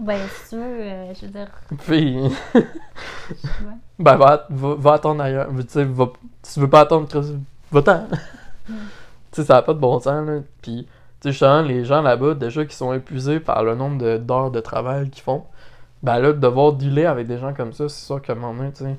Ben, 0.00 0.18
si 0.26 0.50
tu 0.50 0.56
veux, 0.56 0.62
euh, 0.62 1.12
je 1.14 1.26
veux 1.26 1.32
dire, 1.32 1.48
Puis. 1.86 2.18
Ben, 3.98 4.16
va, 4.16 4.46
va, 4.48 4.74
va 4.74 4.92
attendre 4.94 5.22
ailleurs. 5.22 5.48
Tu 5.48 5.64
sais, 5.68 5.84
va, 5.84 6.06
si 6.42 6.54
tu 6.54 6.60
veux 6.60 6.70
pas 6.70 6.80
attendre, 6.80 7.08
va-t'en. 7.72 8.06
Mm. 8.68 8.74
Tu 9.32 9.42
sais, 9.42 9.44
ça 9.44 9.54
n'a 9.54 9.62
pas 9.62 9.74
de 9.74 9.78
bon 9.80 9.98
sens, 10.00 10.26
là. 10.26 10.40
Puis, 10.62 10.86
justement, 11.32 11.62
les 11.62 11.84
gens 11.84 12.02
là-bas, 12.02 12.34
déjà, 12.34 12.64
qui 12.64 12.74
sont 12.74 12.92
épuisés 12.92 13.40
par 13.40 13.62
le 13.64 13.74
nombre 13.74 14.18
d'heures 14.18 14.50
de, 14.50 14.60
travail 14.60 15.10
qu'ils 15.10 15.22
font, 15.22 15.44
ben 16.02 16.18
là, 16.18 16.32
de 16.32 16.38
devoir 16.38 16.72
dealer 16.72 17.06
avec 17.06 17.26
des 17.26 17.38
gens 17.38 17.52
comme 17.54 17.72
ça, 17.72 17.88
c'est 17.88 18.04
sûr 18.04 18.20
qu'à 18.22 18.32
un 18.32 18.36
moment 18.36 18.54
donné, 18.54 18.72
tu 18.72 18.84
sais, 18.84 18.96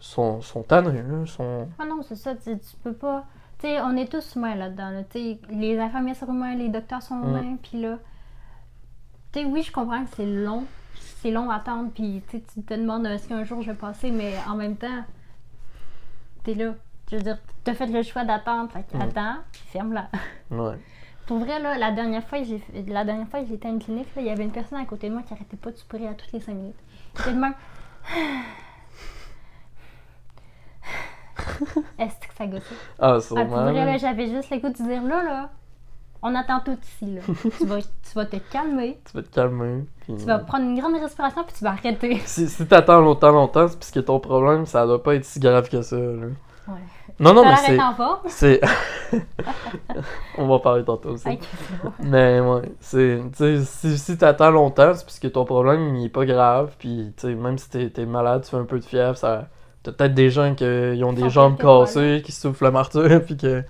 sont, 0.00 0.40
sont 0.40 0.62
tannés, 0.62 1.02
là. 1.02 1.26
Sont... 1.26 1.68
Ah 1.78 1.84
non, 1.84 2.00
c'est 2.02 2.16
ça, 2.16 2.34
tu 2.34 2.56
peux 2.82 2.92
pas. 2.92 3.24
Tu 3.58 3.66
sais, 3.66 3.80
on 3.80 3.96
est 3.96 4.10
tous 4.10 4.36
humains 4.36 4.54
là-dedans. 4.54 4.90
Là. 4.90 5.02
Tu 5.10 5.18
sais, 5.18 5.38
les 5.50 5.78
infirmiers 5.78 6.14
sont 6.14 6.28
humains, 6.28 6.54
les 6.54 6.68
docteurs 6.68 7.02
sont 7.02 7.16
Mm. 7.16 7.28
humains, 7.28 7.56
puis 7.62 7.80
là. 7.82 7.98
Tu 9.32 9.40
sais, 9.40 9.44
oui, 9.44 9.62
je 9.62 9.72
comprends 9.72 10.04
que 10.04 10.10
c'est 10.14 10.26
long. 10.26 10.64
C'est 11.20 11.32
long 11.32 11.50
à 11.50 11.56
attendre, 11.56 11.90
puis 11.92 12.22
tu 12.30 12.40
te 12.40 12.74
demandes 12.74 13.04
est-ce 13.06 13.26
qu'un 13.28 13.42
jour 13.42 13.60
je 13.60 13.72
vais 13.72 13.76
passer, 13.76 14.12
mais 14.12 14.34
en 14.48 14.54
même 14.54 14.76
temps, 14.76 15.02
t'es 16.44 16.54
là. 16.54 16.74
Je 17.10 17.16
veux 17.16 17.22
dire, 17.22 17.38
t'as 17.64 17.74
fait 17.74 17.86
le 17.86 18.02
choix 18.02 18.24
d'attendre, 18.24 18.70
fait 18.70 18.86
Mm. 18.94 19.00
attends, 19.00 19.36
puis 19.50 19.62
ferme-la. 19.72 20.08
Ouais. 20.50 20.76
Pour 21.28 21.38
vrai, 21.40 21.60
là, 21.60 21.76
la 21.76 21.92
dernière 21.92 22.24
fois, 22.26 22.42
j'ai 22.42 22.62
la 22.86 23.04
dernière 23.04 23.28
fois 23.28 23.42
que 23.42 23.48
j'étais 23.48 23.68
à 23.68 23.70
une 23.70 23.80
clinique, 23.80 24.08
il 24.16 24.22
y 24.24 24.30
avait 24.30 24.44
une 24.44 24.50
personne 24.50 24.78
à 24.78 24.86
côté 24.86 25.10
de 25.10 25.14
moi 25.14 25.22
qui 25.22 25.34
arrêtait 25.34 25.58
pas 25.58 25.70
de 25.70 25.76
soupirer 25.76 26.08
à 26.08 26.14
toutes 26.14 26.32
les 26.32 26.40
5 26.40 26.54
minutes. 26.54 26.74
Même. 27.26 27.52
Est-ce 31.98 32.14
que 32.14 32.34
ça 32.36 32.46
gossait? 32.46 32.74
Ah, 32.98 33.16
Ah, 33.16 33.20
sûrement. 33.20 33.44
pour 33.44 33.56
vrai, 33.56 33.84
là, 33.84 33.98
j'avais 33.98 34.28
juste 34.28 34.48
le 34.50 34.56
goût 34.58 34.70
de 34.70 34.74
dire 34.74 35.02
là, 35.02 35.22
là, 35.22 35.50
on 36.22 36.34
attend 36.34 36.60
tout 36.60 36.78
ici, 36.82 37.14
là. 37.16 37.20
tu, 37.58 37.66
vas, 37.66 37.82
tu 37.82 38.14
vas 38.14 38.24
te 38.24 38.36
calmer, 38.50 38.98
Tu 39.04 39.12
vas 39.14 39.22
te 39.22 39.28
calmer. 39.34 39.84
Puis... 40.00 40.16
tu 40.16 40.24
vas 40.24 40.38
prendre 40.38 40.64
une 40.64 40.80
grande 40.80 40.94
respiration, 40.94 41.44
puis 41.44 41.54
tu 41.58 41.64
vas 41.64 41.72
arrêter. 41.72 42.22
Si, 42.24 42.48
si 42.48 42.66
t'attends 42.66 43.02
longtemps, 43.02 43.32
longtemps, 43.32 43.68
c'est 43.68 43.76
parce 43.76 43.90
que 43.90 44.00
ton 44.00 44.18
problème, 44.18 44.64
ça 44.64 44.86
doit 44.86 45.02
pas 45.02 45.14
être 45.14 45.26
si 45.26 45.40
grave 45.40 45.68
que 45.68 45.82
ça, 45.82 45.96
là. 45.96 46.28
Ouais. 46.68 46.74
Non, 47.20 47.34
non, 47.34 47.44
mais 47.44 47.56
c'est... 48.28 48.60
On 50.38 50.46
va 50.46 50.54
en 50.54 50.60
parler 50.60 50.84
tantôt 50.84 51.10
aussi. 51.10 51.24
Bon. 51.82 51.92
Mais 52.00 52.40
ouais, 52.40 52.62
c'est. 52.80 53.20
Tu 53.36 53.36
sais, 53.36 53.64
si, 53.64 53.98
si 53.98 54.18
t'attends 54.18 54.50
longtemps, 54.50 54.94
c'est 54.94 55.04
parce 55.04 55.18
que 55.18 55.26
ton 55.28 55.44
problème, 55.44 55.96
il 55.96 56.06
est 56.06 56.10
pas 56.10 56.26
grave. 56.26 56.72
Puis, 56.78 57.12
tu 57.16 57.22
sais, 57.28 57.34
même 57.34 57.58
si 57.58 57.70
t'es, 57.70 57.90
t'es 57.90 58.06
malade, 58.06 58.44
tu 58.44 58.50
fais 58.50 58.56
un 58.56 58.64
peu 58.64 58.78
de 58.78 58.84
fièvre, 58.84 59.16
ça. 59.16 59.48
T'as 59.82 59.92
peut-être 59.92 60.14
des 60.14 60.30
gens 60.30 60.54
qui 60.54 60.64
ont 61.02 61.12
des 61.12 61.30
jambes 61.30 61.56
cassées, 61.56 62.22
qui 62.24 62.32
soufflent 62.32 62.64
la 62.64 62.70
martyre, 62.70 63.22
puis 63.26 63.36
que. 63.36 63.64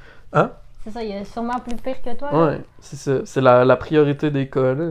C'est 0.84 0.90
ça, 0.90 1.02
il 1.02 1.10
y 1.10 1.14
a 1.14 1.24
sûrement 1.24 1.58
plus 1.58 1.76
pire 1.76 2.02
que 2.02 2.14
toi. 2.14 2.46
Ouais, 2.46 2.60
c'est 2.80 2.96
ça. 2.96 3.24
C'est 3.24 3.40
la, 3.40 3.64
la 3.64 3.76
priorité 3.76 4.30
des 4.30 4.48
cas, 4.48 4.74
là. 4.74 4.90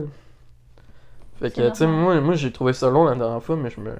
Fait 1.40 1.50
que, 1.50 1.68
tu 1.68 1.74
sais, 1.76 1.86
moi, 1.86 2.20
moi 2.20 2.34
j'ai 2.34 2.50
trouvé 2.50 2.72
ça 2.72 2.90
long 2.90 3.04
la 3.04 3.14
dernière 3.14 3.42
fois, 3.42 3.56
mais 3.56 3.70
je 3.70 3.80
me. 3.80 3.92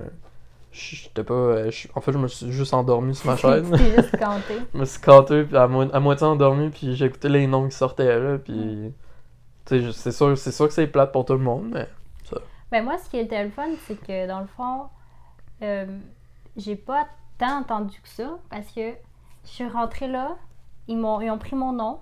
J'étais 0.70 1.24
pas. 1.24 1.34
euh, 1.34 1.70
je- 1.70 1.88
En 1.94 2.00
fait, 2.00 2.12
je 2.12 2.18
me 2.18 2.28
suis 2.28 2.52
juste 2.52 2.74
endormi 2.74 3.14
sur 3.14 3.30
ma 3.30 3.36
chaise. 3.36 3.70
juste 3.76 4.18
canté. 4.18 4.54
Je 4.74 4.78
me 4.78 4.84
suis 4.84 5.00
canté, 5.00 5.44
puis 5.44 5.56
à, 5.56 5.66
mo- 5.66 5.90
à 5.92 5.98
moitié 6.00 6.26
endormi, 6.26 6.68
puis 6.70 6.94
j'ai 6.94 7.06
écouté 7.06 7.28
les 7.28 7.46
noms 7.46 7.66
qui 7.68 7.74
sortaient 7.76 8.18
là, 8.18 8.38
puis. 8.38 8.92
Tu 9.64 9.80
sais, 9.82 9.92
c'est 9.92 10.12
sûr, 10.12 10.36
c'est 10.38 10.52
sûr 10.52 10.66
que 10.68 10.74
c'est 10.74 10.86
plate 10.86 11.10
pour 11.12 11.24
tout 11.24 11.32
le 11.34 11.38
monde, 11.40 11.70
mais. 11.72 11.88
Ben 12.70 12.84
moi, 12.84 12.98
ce 12.98 13.08
qui 13.08 13.16
était 13.18 13.42
le 13.44 13.50
fun, 13.50 13.68
c'est 13.86 13.98
que 13.98 14.26
dans 14.28 14.40
le 14.40 14.46
fond, 14.46 14.88
euh, 15.62 15.86
j'ai 16.58 16.76
pas 16.76 17.06
tant 17.38 17.60
entendu 17.60 17.98
que 18.02 18.08
ça 18.10 18.38
parce 18.50 18.70
que 18.72 18.92
je 19.44 19.48
suis 19.48 19.66
rentrée 19.68 20.06
là, 20.06 20.36
ils 20.86 20.98
m'ont 20.98 21.18
ils 21.22 21.30
ont 21.30 21.38
pris 21.38 21.56
mon 21.56 21.72
nom, 21.72 21.98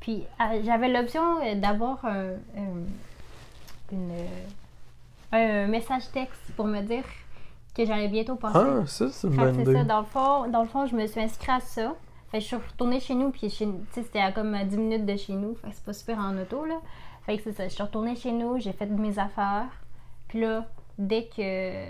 puis 0.00 0.24
euh, 0.40 0.62
j'avais 0.64 0.88
l'option 0.88 1.22
d'avoir 1.56 2.02
un, 2.06 2.30
un 5.32 5.66
message 5.66 6.10
texte 6.12 6.40
pour 6.56 6.66
me 6.66 6.80
dire 6.80 7.04
que 7.84 7.88
j'allais 7.88 8.08
bientôt 8.08 8.36
passer. 8.36 8.58
Ah, 8.58 8.86
ça, 8.86 9.08
c'est 9.10 9.26
une 9.28 9.36
bonne 9.36 9.60
idée. 9.60 9.74
ça, 9.74 9.84
dans 9.84 10.00
le, 10.00 10.06
fond, 10.06 10.48
dans 10.48 10.62
le 10.62 10.68
fond, 10.68 10.86
je 10.86 10.94
me 10.96 11.06
suis 11.06 11.20
inscrite 11.20 11.48
à 11.50 11.60
ça. 11.60 11.94
Fait 12.30 12.38
que 12.38 12.42
je 12.42 12.48
suis 12.48 12.56
retournée 12.56 13.00
chez 13.00 13.14
nous, 13.14 13.30
puis 13.30 13.50
c'était 13.92 14.20
à 14.20 14.30
comme 14.32 14.54
à 14.54 14.64
10 14.64 14.76
minutes 14.76 15.06
de 15.06 15.16
chez 15.16 15.32
nous. 15.32 15.54
Fait 15.56 15.68
que 15.70 15.74
c'est 15.74 15.84
pas 15.84 15.92
super 15.92 16.18
en 16.18 16.36
auto, 16.38 16.64
là. 16.64 16.76
Fait 17.26 17.36
que 17.36 17.42
c'est 17.44 17.52
ça, 17.52 17.64
je 17.68 17.74
suis 17.74 17.82
retournée 17.82 18.14
chez 18.16 18.32
nous, 18.32 18.58
j'ai 18.58 18.72
fait 18.72 18.86
mes 18.86 19.18
affaires. 19.18 19.66
Puis 20.28 20.40
là, 20.40 20.64
dès 20.98 21.24
que 21.24 21.84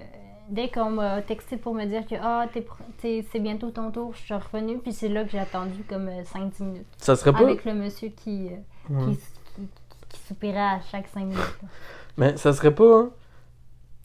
dès 0.49 0.69
qu'on 0.69 0.91
m'a 0.91 1.23
texté 1.23 1.57
pour 1.57 1.75
me 1.75 1.85
dire 1.85 2.05
que 2.07 2.15
ah, 2.21 2.47
t'es- 2.53 3.25
c'est 3.31 3.39
bientôt 3.39 3.71
ton 3.71 3.91
tour, 3.93 4.13
je 4.15 4.21
suis 4.21 4.35
revenue. 4.35 4.79
Puis 4.79 4.93
c'est 4.93 5.09
là 5.09 5.25
que 5.25 5.31
j'ai 5.31 5.39
attendu 5.39 5.85
comme 5.89 6.09
euh, 6.09 6.23
5-10 6.25 6.63
minutes. 6.65 6.87
Ça 6.99 7.15
serait 7.17 7.33
pas. 7.33 7.41
Avec 7.41 7.65
le 7.65 7.75
monsieur 7.75 8.09
qui, 8.09 8.49
euh, 8.49 9.05
qui, 9.11 9.17
qui, 9.17 9.69
qui 10.09 10.19
soupirait 10.27 10.59
à 10.59 10.81
chaque 10.91 11.07
5 11.09 11.21
minutes. 11.21 11.37
là. 11.63 11.69
Mais 12.17 12.37
ça 12.37 12.53
serait 12.53 12.75
pas. 12.75 12.99
hein, 12.99 13.11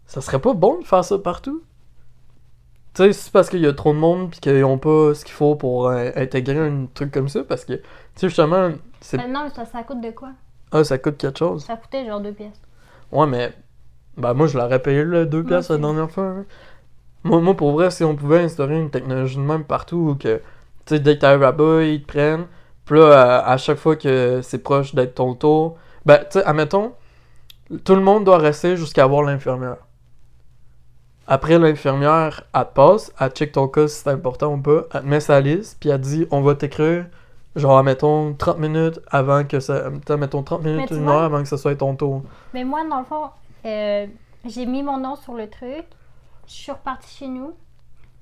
Ça 0.06 0.22
serait 0.22 0.40
pas 0.40 0.54
bon 0.54 0.80
de 0.82 0.84
faire 0.86 1.04
ça 1.04 1.18
partout? 1.18 1.64
Tu 2.96 3.04
sais, 3.04 3.14
c'est 3.14 3.32
parce 3.32 3.50
qu'il 3.50 3.60
y 3.60 3.68
a 3.68 3.74
trop 3.74 3.94
de 3.94 3.98
monde 4.00 4.32
pis 4.32 4.40
qu'ils 4.40 4.64
ont 4.64 4.78
pas 4.78 5.14
ce 5.14 5.26
qu'il 5.26 5.34
faut 5.34 5.56
pour 5.56 5.90
euh, 5.90 6.12
intégrer 6.16 6.60
un 6.60 6.86
truc 6.94 7.12
comme 7.12 7.28
ça, 7.28 7.44
parce 7.44 7.66
que, 7.66 7.74
tu 7.74 7.82
sais, 8.16 8.28
justement, 8.30 8.72
c'est. 9.02 9.20
Euh, 9.20 9.28
non, 9.28 9.44
mais 9.44 9.50
ça, 9.50 9.66
ça 9.66 9.84
coûte 9.84 10.02
de 10.02 10.12
quoi? 10.12 10.30
Ah, 10.72 10.84
ça 10.84 10.98
coûte 10.98 11.18
quelque 11.18 11.38
chose. 11.38 11.66
Ça 11.66 11.76
coûtait 11.76 12.06
genre 12.06 12.22
2 12.22 12.32
pièces. 12.32 12.62
Ouais, 13.12 13.28
mais. 13.28 13.54
Bah, 14.18 14.34
moi, 14.34 14.48
je 14.48 14.58
l'aurais 14.58 14.82
payé, 14.82 15.04
le 15.04 15.26
2 15.26 15.40
Moi 15.42 15.50
piastres 15.50 15.74
la 15.74 15.78
dernière 15.80 16.10
fois. 16.10 16.24
hein. 16.26 16.46
Moi, 17.24 17.42
moi, 17.42 17.56
pour 17.56 17.72
vrai, 17.74 17.92
si 17.92 18.04
on 18.04 18.16
pouvait 18.16 18.40
instaurer 18.42 18.80
une 18.80 18.90
technologie 18.92 19.38
de 19.38 19.42
même 19.42 19.66
partout, 19.66 19.98
où 20.12 20.16
que, 20.16 20.38
tu 20.38 20.44
sais, 20.96 21.00
dès 21.00 21.16
que 21.16 21.22
t'arrives 21.22 21.42
là-bas, 21.42 21.84
ils 21.84 22.02
te 22.02 22.08
prennent, 22.08 22.48
puis 22.86 23.00
là, 23.00 23.40
à, 23.40 23.52
à 23.54 23.58
chaque 23.58 23.78
fois 23.78 23.96
que 23.96 24.42
c'est 24.44 24.60
proche 24.60 24.96
d'être 24.96 25.16
ton 25.16 25.34
tour, 25.36 25.78
ben, 26.06 26.20
tu 26.20 26.40
sais, 26.40 26.44
admettons, 26.46 26.94
tout 27.86 27.96
le 27.96 28.02
monde 28.02 28.26
doit 28.26 28.38
rester 28.40 28.78
jusqu'à 28.78 29.06
voir 29.08 29.24
l'infirmière. 29.24 29.78
Après, 31.28 31.58
l'infirmière, 31.58 32.44
elle 32.54 32.62
te 32.66 32.74
passe, 32.74 33.12
elle 33.20 33.32
check 33.32 33.52
ton 33.52 33.68
cas 33.68 33.88
si 33.88 34.02
c'est 34.04 34.10
important 34.10 34.54
ou 34.54 34.58
pas, 34.58 34.84
elle 34.94 35.02
te 35.02 35.06
met 35.08 35.20
sa 35.20 35.42
liste, 35.42 35.78
puis 35.80 35.90
elle 35.90 36.00
te 36.02 36.06
dit, 36.06 36.28
on 36.32 36.42
va 36.42 36.54
t'écrire, 36.56 37.08
genre, 37.56 37.84
mettons, 37.84 38.34
30 38.34 38.60
minutes 38.60 39.00
avant 39.10 39.44
que 39.44 39.60
ça. 39.60 39.90
Mettons, 40.18 40.44
30 40.44 40.64
minutes, 40.64 40.92
une 40.92 41.08
heure 41.10 41.24
avant 41.24 41.42
que 41.42 41.48
ce 41.50 41.58
soit 41.58 41.76
ton 41.76 41.96
tour. 41.96 42.22
Mais 42.54 42.64
moi, 42.64 42.88
dans 42.88 43.00
le 43.00 43.06
fond, 43.06 43.30
euh, 43.66 44.06
j'ai 44.46 44.66
mis 44.68 44.84
mon 44.84 44.98
nom 45.00 45.16
sur 45.16 45.34
le 45.34 45.50
truc. 45.50 45.86
Je 46.48 46.54
suis 46.54 46.72
repartie 46.72 47.18
chez 47.18 47.28
nous. 47.28 47.54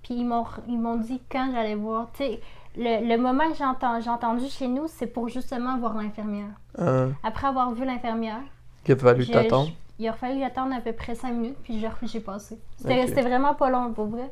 Puis 0.03 0.15
ils 0.15 0.25
m'ont, 0.25 0.95
dit 0.97 1.21
quand 1.31 1.49
j'allais 1.53 1.75
voir. 1.75 2.07
Tu 2.13 2.23
sais, 2.23 2.39
le, 2.75 3.07
le 3.07 3.17
moment 3.21 3.49
que 3.49 3.55
j'ai, 3.55 3.63
enten- 3.63 4.01
j'ai 4.01 4.09
entendu 4.09 4.47
chez 4.49 4.67
nous, 4.67 4.85
c'est 4.87 5.07
pour 5.07 5.29
justement 5.29 5.77
voir 5.77 5.95
l'infirmière. 5.95 6.49
Euh, 6.79 7.09
Après 7.23 7.47
avoir 7.47 7.71
vu 7.73 7.85
l'infirmière, 7.85 8.41
qu'il 8.83 8.95
a 8.95 8.97
fallu 8.97 9.25
t'attendre. 9.27 9.71
Il 10.03 10.07
a 10.09 10.13
fallu 10.13 10.35
que 10.35 10.39
j'attende 10.41 10.73
à 10.73 10.81
peu 10.81 10.91
près 10.93 11.15
5 11.15 11.31
minutes. 11.33 11.57
Puis 11.63 11.79
j'ai, 12.03 12.19
passé. 12.19 12.59
C'était, 12.77 13.01
Ok. 13.03 13.07
c'était 13.09 13.21
vraiment 13.21 13.53
pas 13.55 13.69
long 13.69 13.91
pour 13.93 14.05
vrai. 14.07 14.31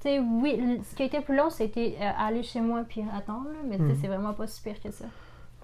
Tu 0.00 0.08
sais, 0.08 0.18
oui, 0.18 0.80
ce 0.90 0.96
qui 0.96 1.02
a 1.02 1.06
été 1.06 1.20
plus 1.20 1.36
long, 1.36 1.48
c'était 1.50 1.96
euh, 2.00 2.10
aller 2.18 2.42
chez 2.42 2.60
moi 2.60 2.82
puis 2.88 3.04
attendre, 3.16 3.48
là, 3.50 3.58
mais 3.68 3.78
Mhm. 3.78 3.96
c'est 4.00 4.08
vraiment 4.08 4.32
pas 4.32 4.46
si 4.46 4.60
pire 4.62 4.80
que 4.82 4.90
ça. 4.90 5.04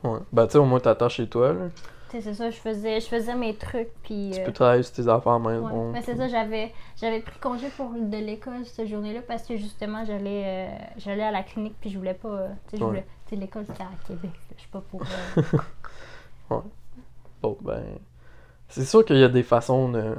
Ouais. 0.05 0.21
Ben, 0.33 0.47
tu 0.47 0.53
sais, 0.53 0.59
au 0.59 0.65
moins, 0.65 0.79
t'attends 0.79 1.09
chez 1.09 1.27
toi, 1.29 1.53
là. 1.53 1.65
Tu 2.11 2.17
sais, 2.17 2.21
c'est 2.23 2.35
ça, 2.35 2.49
je 2.51 2.57
faisais, 2.57 3.01
je 3.01 3.07
faisais 3.07 3.35
mes 3.35 3.55
trucs, 3.55 3.91
puis... 4.03 4.31
Tu 4.33 4.41
euh, 4.41 4.45
peux 4.47 4.53
travailler 4.53 4.83
sur 4.83 4.95
tes 4.95 5.09
affaires 5.09 5.39
la 5.39 5.45
ouais. 5.47 5.53
maison. 5.61 5.91
Mais 5.93 6.01
c'est 6.03 6.17
ça, 6.17 6.29
j'avais, 6.29 6.73
j'avais 7.01 7.21
pris 7.21 7.39
congé 7.39 7.69
pour 7.77 7.91
de 7.91 8.17
l'école 8.17 8.65
cette 8.65 8.87
journée-là 8.89 9.21
parce 9.27 9.43
que 9.43 9.57
justement, 9.57 10.05
j'allais, 10.07 10.43
euh, 10.47 10.69
j'allais 10.99 11.25
à 11.25 11.31
la 11.33 11.43
clinique 11.43 11.75
puis 11.81 11.91
je 11.91 11.99
voulais 11.99 12.15
pas... 12.15 12.29
euh, 12.29 12.49
tu 12.71 12.79
sais, 12.79 12.85
Ouais. 12.85 13.05
l'école, 13.33 13.65
c'était 13.67 13.83
à 13.83 13.91
Québec, 14.07 14.31
je 14.57 14.61
suis 14.61 14.71
pas 14.71 14.81
pour... 14.91 15.03
euh, 15.03 15.59
Bon, 17.43 17.57
ben. 17.61 17.83
C'est 18.69 18.85
sûr 18.85 19.05
qu'il 19.05 19.17
y 19.19 19.25
a 19.25 19.29
des 19.29 19.43
façons 19.43 19.89
de... 19.91 20.15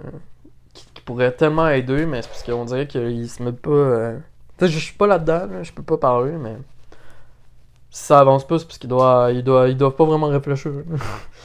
qui, 0.73 0.85
qui 0.93 1.01
pourraient 1.01 1.31
tellement 1.31 1.67
aider, 1.67 2.05
mais 2.05 2.21
c'est 2.21 2.27
parce 2.29 2.43
qu'on 2.43 2.65
dirait 2.65 2.87
qu'ils 2.87 3.29
se 3.29 3.41
mettent 3.43 3.61
pas. 3.61 3.69
euh, 3.71 4.17
Tu 4.57 4.65
sais, 4.65 4.71
je 4.71 4.79
suis 4.79 4.93
pas 4.95 5.07
là-dedans, 5.07 5.45
là, 5.51 5.63
je 5.63 5.71
peux 5.71 5.83
pas 5.83 5.97
parler, 5.97 6.31
mais. 6.31 6.55
Si 7.91 8.03
ça 8.03 8.19
avance 8.19 8.45
pas, 8.45 8.59
c'est 8.59 8.65
parce 8.65 8.77
qu'ils 8.77 8.89
doivent, 8.89 9.33
ils 9.33 9.43
doivent, 9.43 9.69
ils 9.69 9.75
doivent 9.77 9.95
pas 9.95 10.05
vraiment 10.05 10.27
réfléchir. 10.27 10.71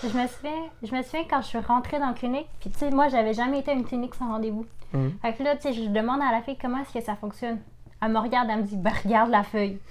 Je 0.03 0.09
me 0.09 0.27
souviens, 0.27 0.63
je 0.83 0.95
me 0.95 1.03
souviens 1.03 1.25
quand 1.29 1.41
je 1.41 1.47
suis 1.47 1.59
rentrée 1.59 1.99
dans 1.99 2.09
la 2.09 2.13
clinique, 2.13 2.49
puis 2.61 2.69
tu 2.69 2.79
sais, 2.81 2.91
moi, 2.91 3.09
j'avais 3.09 3.33
jamais 3.33 3.61
été 3.61 3.71
à 3.71 3.75
une 3.75 3.85
clinique 3.85 4.15
sans 4.15 4.29
rendez-vous. 4.29 4.67
Mhm. 4.93 5.13
Fait 5.23 5.33
que 5.33 5.43
là, 5.43 5.57
tu 5.57 5.63
sais, 5.63 5.73
je 5.73 5.89
demande 5.89 6.21
à 6.21 6.31
la 6.33 6.43
fille 6.43 6.59
comment 6.61 6.79
est-ce 6.83 6.93
que 6.93 7.03
ça 7.03 7.17
fonctionne? 7.17 7.59
Elle 8.03 8.13
me 8.13 8.19
regarde, 8.19 8.49
elle 8.51 8.59
me 8.59 8.63
dit, 8.65 8.77
ben 8.77 8.93
regarde 9.05 9.31
la 9.31 9.43
feuille. 9.43 9.79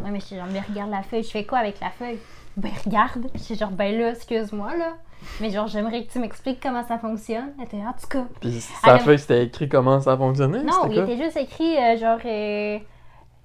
Ouais, 0.00 0.12
mais 0.12 0.20
je 0.20 0.26
suis 0.26 0.36
genre, 0.36 0.46
mais 0.52 0.60
regarde 0.60 0.90
la 0.92 1.02
feuille, 1.02 1.24
je 1.24 1.30
fais 1.30 1.44
quoi 1.44 1.58
avec 1.58 1.80
la 1.80 1.90
feuille? 1.90 2.18
Ben 2.58 2.72
regarde. 2.84 3.26
Suis 3.36 3.54
genre, 3.56 3.70
ben 3.70 3.96
là, 3.96 4.10
excuse-moi, 4.10 4.76
là. 4.76 4.94
Mais 5.40 5.50
genre, 5.50 5.66
j'aimerais 5.68 6.04
que 6.04 6.12
tu 6.12 6.18
m'expliques 6.18 6.60
comment 6.62 6.82
ça 6.84 6.98
fonctionne. 6.98 7.52
Elle 7.58 7.64
était, 7.64 7.76
en 7.78 7.92
tout 7.92 8.06
cas. 8.08 8.24
Puis 8.40 8.60
sa 8.60 8.98
feuille, 8.98 9.18
c'était 9.18 9.44
écrit 9.44 9.68
comment 9.68 10.00
ça 10.00 10.16
fonctionnait? 10.16 10.62
Non, 10.62 10.86
il 10.90 10.94
quoi? 10.94 11.04
était 11.04 11.16
juste 11.24 11.36
écrit, 11.36 11.76
euh, 11.76 11.96
genre, 11.96 12.18
euh, 12.24 12.78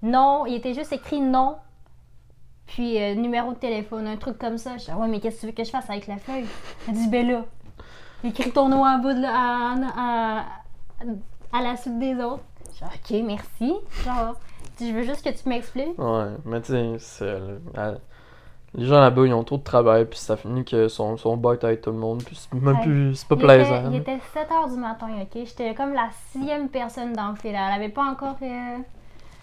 non, 0.01 0.45
il 0.47 0.55
était 0.55 0.73
juste 0.73 0.93
écrit 0.93 1.21
non. 1.21 1.57
Puis 2.65 3.01
euh, 3.01 3.13
numéro 3.15 3.51
de 3.53 3.57
téléphone, 3.57 4.07
un 4.07 4.17
truc 4.17 4.37
comme 4.39 4.57
ça. 4.57 4.77
Je 4.77 4.85
dis, 4.85 4.91
ouais, 4.91 5.07
mais 5.07 5.19
qu'est-ce 5.19 5.35
que 5.37 5.41
tu 5.41 5.45
veux 5.47 5.51
que 5.51 5.63
je 5.63 5.69
fasse 5.69 5.89
avec 5.89 6.07
la 6.07 6.17
feuille? 6.17 6.45
Elle 6.87 6.93
dit, 6.95 7.09
ben 7.09 7.27
là, 7.27 7.45
écris 8.23 8.51
ton 8.51 8.69
nom 8.69 8.83
en 8.85 8.97
bas 8.99 9.13
de 9.13 9.23
à, 9.25 10.39
à- 10.41 10.45
à 11.57 11.61
la 11.61 11.75
suite 11.77 11.99
des 11.99 12.15
autres. 12.15 12.43
Je 12.73 12.85
dis, 12.85 13.21
ok, 13.21 13.27
merci. 13.27 13.73
Genre, 14.05 14.35
je 14.79 14.85
veux 14.91 15.03
juste 15.03 15.23
que 15.23 15.29
tu 15.29 15.47
m'expliques. 15.49 15.99
Ouais, 15.99 16.31
mais 16.45 16.61
tu 16.61 16.73
sais, 16.99 17.25
Les 18.75 18.85
gens 18.85 18.99
là-bas, 18.99 19.25
ils 19.27 19.33
ont 19.33 19.43
trop 19.43 19.57
de 19.57 19.63
travail, 19.63 20.05
puis 20.05 20.17
ça 20.17 20.35
finit 20.35 20.65
que 20.65 20.87
son, 20.87 21.15
son 21.17 21.37
bête 21.37 21.63
avec 21.63 21.81
tout 21.81 21.91
le 21.91 21.97
monde, 21.97 22.23
puis 22.23 22.35
c'est 22.35 22.51
même 22.59 22.79
plus. 22.81 23.13
C'est 23.15 23.27
pas 23.27 23.35
il, 23.35 23.41
plaisant. 23.41 23.75
était, 23.81 23.89
il 23.91 23.95
était 23.97 24.19
7 24.33 24.47
h 24.49 24.73
du 24.73 24.79
matin, 24.79 25.07
ok? 25.21 25.43
J'étais 25.45 25.75
comme 25.75 25.93
la 25.93 26.09
sixième 26.31 26.69
personne 26.69 27.13
dans 27.13 27.29
le 27.29 27.35
fil. 27.35 27.51
Elle 27.51 27.55
avait 27.57 27.89
pas 27.89 28.03
encore. 28.05 28.35
euh, 28.41 28.77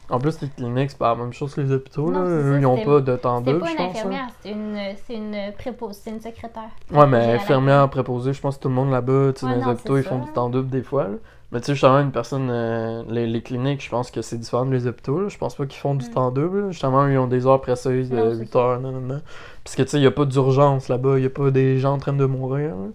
En 0.08 0.18
plus, 0.18 0.40
les 0.40 0.48
cliniques, 0.48 0.90
c'est 0.90 0.98
pas 0.98 1.10
la 1.10 1.22
même 1.22 1.32
chose 1.32 1.54
que 1.54 1.60
les 1.60 1.70
hôpitaux, 1.70 2.10
Non, 2.10 2.22
là. 2.22 2.26
c'est 2.26 2.32
Eux, 2.48 2.58
ils 2.60 2.66
ont 2.66 2.74
c'était- 2.76 2.86
pas 2.90 3.00
de 3.00 3.16
temps 3.16 3.40
pas 3.42 3.50
je 3.50 3.54
une 3.54 3.60
pense. 3.60 3.70
hein. 3.78 3.84
infirmière, 3.90 4.26
c'était 4.42 4.54
une, 4.56 4.78
c'est 5.06 5.14
une 5.14 5.52
prépo, 5.56 5.90
c'est 5.92 6.10
une 6.10 6.20
secrétaire. 6.20 6.70
Ouais, 6.90 7.06
mais 7.06 7.34
infirmière 7.34 7.88
préposée, 7.88 8.32
je 8.32 8.40
pense 8.40 8.56
que 8.56 8.62
tout 8.62 8.68
le 8.68 8.74
monde 8.74 8.90
là-bas, 8.90 9.32
tu 9.32 9.40
sais, 9.40 9.46
Ouais, 9.46 9.52
dans 9.52 9.58
les 9.58 9.64
non, 9.64 9.70
hôpitaux, 9.72 9.96
c'est 9.96 10.02
ils 10.02 10.08
font 10.08 10.18
du 10.18 10.32
temps 10.32 10.48
double 10.48 10.70
des 10.70 10.82
fois, 10.82 11.04
là. 11.04 11.14
Mais 11.52 11.60
tu 11.60 11.66
sais, 11.66 11.72
justement, 11.74 11.98
une 12.00 12.12
personne, 12.12 12.48
euh, 12.50 13.02
les, 13.08 13.26
les 13.26 13.42
cliniques, 13.42 13.82
je 13.84 13.90
pense 13.90 14.10
que 14.12 14.22
c'est 14.22 14.38
différent 14.38 14.66
des 14.66 14.86
hôpitaux. 14.86 15.28
Je 15.28 15.36
pense 15.36 15.56
pas 15.56 15.66
qu'ils 15.66 15.80
font 15.80 15.94
du 15.96 16.06
Mm. 16.06 16.12
temps 16.12 16.30
double, 16.30 16.60
là. 16.66 16.70
Justement, 16.70 17.06
ils 17.08 17.18
ont 17.18 17.26
des 17.26 17.44
heures 17.46 17.60
précises 17.60 18.08
de 18.10 18.16
Non, 18.16 18.30
c'est 18.32 18.38
8 18.40 18.56
heures, 18.56 18.80
non, 18.80 18.92
non, 18.92 19.00
non. 19.00 19.20
Parce 19.64 19.74
que, 19.76 19.82
tu 19.82 19.88
sais, 19.88 19.96
il 19.98 20.04
y 20.04 20.06
a 20.06 20.12
pas 20.12 20.24
d'urgence 20.26 20.88
là-bas, 20.88 21.18
il 21.18 21.24
y 21.24 21.26
a 21.26 21.30
pas 21.30 21.50
des 21.50 21.78
gens 21.78 21.94
en 21.94 21.98
train 21.98 22.12
de 22.12 22.24
mourir, 22.24 22.76
là. 22.76 22.88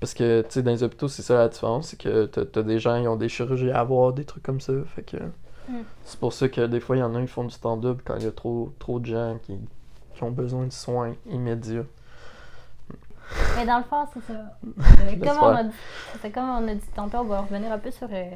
Parce 0.00 0.12
que, 0.12 0.42
tu 0.42 0.48
sais, 0.50 0.62
dans 0.62 0.72
les 0.72 0.82
hôpitaux, 0.82 1.08
c'est 1.08 1.22
ça 1.22 1.34
la 1.36 1.48
différence, 1.48 1.88
c'est 1.88 1.98
que 1.98 2.26
t'as 2.26 2.44
t'as 2.44 2.62
des 2.62 2.78
gens, 2.78 2.96
ils 2.96 3.08
ont 3.08 3.16
des 3.16 3.30
chirurgies 3.30 3.70
à 3.70 3.80
avoir, 3.80 4.12
des 4.12 4.24
trucs 4.24 4.42
comme 4.42 4.60
ça, 4.60 4.72
fait 4.94 5.02
que... 5.02 5.16
Mm. 5.68 5.82
C'est 6.04 6.20
pour 6.20 6.34
ça 6.34 6.48
que 6.50 6.66
des 6.66 6.80
fois, 6.80 6.96
il 6.96 7.00
y 7.00 7.02
en 7.02 7.14
a, 7.14 7.20
ils 7.22 7.26
font 7.28 7.44
du 7.44 7.56
temps 7.56 7.78
double 7.78 8.02
quand 8.04 8.16
il 8.16 8.24
y 8.24 8.26
a 8.26 8.32
trop, 8.32 8.70
trop 8.78 9.00
de 9.00 9.06
gens 9.06 9.38
qui, 9.46 9.54
qui 10.14 10.22
ont 10.24 10.30
besoin 10.30 10.66
de 10.66 10.72
soins 10.72 11.14
immédiats. 11.30 11.84
Mais 13.56 13.66
dans 13.66 13.78
le 13.78 13.84
fond, 13.84 14.06
c'est 14.12 14.20
ça. 14.32 14.40
Euh, 15.04 15.16
comme, 15.22 15.38
on 15.42 15.54
a, 15.56 15.64
dit- 15.64 16.32
comme 16.32 16.48
on 16.48 16.68
a 16.68 16.74
dit 16.74 16.88
tantôt, 16.94 17.18
on 17.18 17.24
va 17.24 17.40
revenir 17.42 17.70
un 17.72 17.78
peu 17.78 17.90
sur 17.90 18.08
euh, 18.10 18.30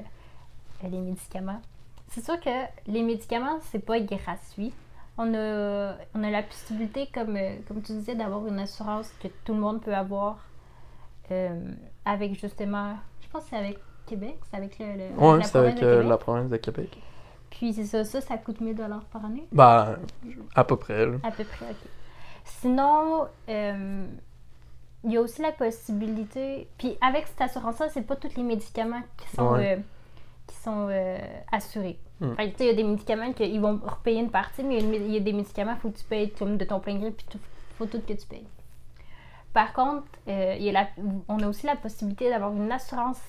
les 0.82 0.98
médicaments. 0.98 1.60
C'est 2.08 2.24
sûr 2.24 2.38
que 2.40 2.50
les 2.86 3.02
médicaments, 3.02 3.58
c'est 3.70 3.78
pas 3.84 3.98
gratuit. 4.00 4.72
On 5.16 5.34
a, 5.34 5.94
on 6.14 6.22
a 6.22 6.30
la 6.30 6.42
possibilité, 6.42 7.08
comme, 7.12 7.36
euh, 7.36 7.56
comme 7.66 7.82
tu 7.82 7.92
disais, 7.92 8.14
d'avoir 8.14 8.46
une 8.46 8.58
assurance 8.60 9.10
que 9.22 9.28
tout 9.44 9.54
le 9.54 9.60
monde 9.60 9.80
peut 9.82 9.94
avoir 9.94 10.38
euh, 11.30 11.58
avec 12.04 12.38
justement, 12.40 12.94
je 13.22 13.28
pense 13.28 13.44
que 13.44 13.50
c'est 13.50 13.56
avec 13.56 13.78
Québec, 14.06 14.38
c'est 14.50 14.56
avec 14.56 14.78
le, 14.78 14.86
le- 14.86 14.92
Ouais, 14.92 15.38
la 15.38 15.48
province 15.48 15.56
avec 15.56 15.74
de 15.76 15.80
Québec. 15.80 16.06
la 16.08 16.16
province 16.18 16.50
de 16.50 16.56
Québec. 16.56 16.98
Puis 17.50 17.72
c'est 17.74 17.84
ça, 17.84 18.04
ça, 18.04 18.20
ça 18.20 18.36
coûte 18.38 18.60
1000 18.60 18.76
par 19.10 19.24
année. 19.24 19.46
Ben, 19.52 19.96
à 20.54 20.64
peu 20.64 20.76
près, 20.76 21.04
là. 21.06 21.16
À 21.22 21.30
peu 21.30 21.44
près, 21.44 21.66
ok. 21.70 21.76
Sinon, 22.44 23.26
il 25.04 25.12
y 25.12 25.16
a 25.16 25.20
aussi 25.20 25.42
la 25.42 25.52
possibilité. 25.52 26.68
Puis 26.78 26.96
avec 27.00 27.26
cette 27.26 27.40
assurance-là, 27.40 27.88
c'est 27.90 28.02
pas 28.02 28.16
tous 28.16 28.34
les 28.36 28.42
médicaments 28.42 29.02
qui 29.16 29.28
sont, 29.36 29.52
Ouais. 29.52 29.78
euh, 29.78 29.82
qui 30.46 30.56
sont 30.56 30.88
euh, 30.90 31.18
assurés. 31.52 31.98
Fait 32.36 32.50
tu 32.50 32.56
sais, 32.58 32.64
il 32.64 32.66
y 32.66 32.70
a 32.70 32.74
des 32.74 32.82
médicaments 32.84 33.32
qu'ils 33.32 33.60
vont 33.60 33.78
repayer 33.84 34.18
une 34.20 34.30
partie, 34.30 34.64
mais 34.64 34.78
il 34.78 35.12
y 35.12 35.16
a 35.16 35.20
des 35.20 35.32
médicaments 35.32 35.74
qu'il 35.74 35.82
faut 35.82 35.90
que 35.90 35.98
tu 35.98 36.04
payes 36.04 36.30
comme 36.32 36.56
de 36.56 36.64
ton 36.64 36.80
plein 36.80 36.96
gré, 36.98 37.12
puis 37.12 37.24
il 37.32 37.38
faut 37.76 37.86
tout 37.86 38.00
que 38.00 38.12
tu 38.12 38.26
payes. 38.26 38.46
Par 39.54 39.72
contre, 39.72 40.04
euh, 40.26 40.56
il 40.58 40.64
y 40.64 40.68
a 40.68 40.72
la- 40.72 40.88
on 41.28 41.38
a 41.40 41.46
aussi 41.48 41.64
la 41.66 41.76
possibilité 41.76 42.28
d'avoir 42.28 42.52
une 42.52 42.70
assurance 42.72 43.20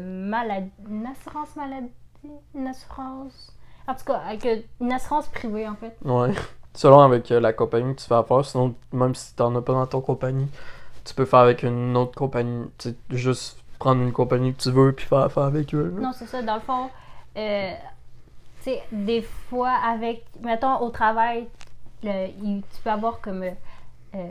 maladie. 0.00 0.70
Une 0.88 1.06
assurance 1.06 1.54
maladie 1.56 1.90
Une 2.54 2.66
assurance. 2.66 3.52
En 3.86 3.94
tout 3.94 4.04
cas, 4.06 4.18
avec 4.26 4.46
une 4.80 4.92
assurance 4.92 5.26
privée, 5.28 5.68
en 5.68 5.74
fait. 5.74 5.94
Ouais. 6.04 6.30
Selon 6.72 7.00
avec 7.00 7.28
la 7.28 7.52
compagnie 7.52 7.94
que 7.94 8.00
tu 8.00 8.06
fais 8.06 8.14
affaire, 8.14 8.44
sinon, 8.44 8.74
même 8.92 9.14
si 9.14 9.34
t'en 9.36 9.54
as 9.54 9.60
pas 9.62 9.74
dans 9.74 9.86
ton 9.86 10.00
compagnie, 10.00 10.48
tu 11.04 11.14
peux 11.14 11.24
faire 11.24 11.40
avec 11.40 11.62
une 11.62 11.96
autre 11.96 12.14
compagnie. 12.16 12.66
Tu 12.78 12.90
sais, 12.90 12.96
juste 13.10 13.58
prendre 13.78 14.02
une 14.02 14.12
compagnie 14.12 14.54
que 14.54 14.62
tu 14.62 14.70
veux 14.70 14.92
puis 14.92 15.04
faire 15.06 15.18
affaire 15.18 15.42
avec 15.44 15.74
eux. 15.74 15.92
là. 15.96 16.00
Non, 16.00 16.12
c'est 16.12 16.26
ça. 16.26 16.42
Dans 16.42 16.54
le 16.54 16.60
fond, 16.60 16.88
euh, 17.36 17.72
tu 18.62 18.70
sais, 18.70 18.82
des 18.92 19.22
fois, 19.22 19.72
avec, 19.72 20.24
mettons, 20.42 20.78
au 20.80 20.90
travail, 20.90 21.46
le- 22.02 22.28
il- 22.42 22.62
tu 22.74 22.82
peux 22.82 22.90
avoir 22.90 23.20
comme 23.20 23.42
euh, 23.42 23.50
euh, 24.14 24.28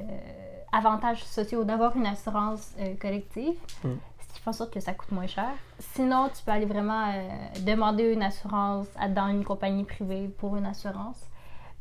avantages 0.71 1.23
sociaux 1.23 1.63
d'avoir 1.63 1.95
une 1.95 2.05
assurance 2.07 2.71
euh, 2.79 2.95
collective, 2.99 3.53
Mm. 3.83 3.89
fait 4.17 4.49
en 4.49 4.53
sorte 4.53 4.73
que 4.73 4.79
ça 4.79 4.93
coûte 4.93 5.11
moins 5.11 5.27
cher. 5.27 5.49
Sinon, 5.79 6.29
tu 6.35 6.43
peux 6.43 6.51
aller 6.51 6.65
vraiment 6.65 7.09
euh, 7.13 7.29
demander 7.61 8.11
une 8.11 8.23
assurance 8.23 8.87
à- 8.99 9.07
dans 9.07 9.27
une 9.27 9.43
compagnie 9.43 9.83
privée 9.83 10.27
pour 10.39 10.55
une 10.57 10.65
assurance. 10.65 11.19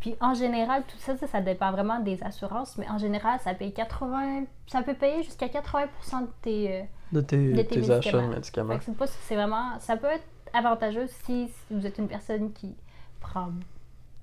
Puis 0.03 0.17
en 0.21 0.35
général, 0.35 0.83
tout 0.89 0.97
ça, 0.99 1.17
ça, 1.17 1.27
ça 1.29 1.41
dépend 1.41 1.71
vraiment 1.71 2.01
des 2.01 2.21
assurances, 2.25 2.77
mais 2.77 2.89
en 2.91 2.99
général, 2.99 3.39
ça 3.41 3.55
paye 3.55 3.73
80, 3.73 4.45
ça 4.67 4.83
peut 4.83 4.95
payer 4.95 5.23
jusqu'à 5.23 5.47
80% 5.47 6.23
de 6.23 6.27
tes, 6.43 6.73
euh, 6.81 6.83
De 7.13 7.21
tes, 7.21 7.53
de 7.53 7.63
tes 7.63 7.81
tes 7.81 7.91
achats 7.91 8.21
de 8.21 8.27
médicaments. 8.27 8.77
c'est 8.81 8.97
pas 8.97 9.07
c'est 9.07 9.37
vraiment 9.37 9.79
ça 9.79 9.97
peut 9.97 10.09
être 10.09 10.25
avantageux 10.53 11.07
si, 11.07 11.47
si 11.49 11.75
vous 11.75 11.87
êtes 11.87 11.99
une 11.99 12.09
personne 12.09 12.53
qui 12.53 12.75
prend 13.21 13.51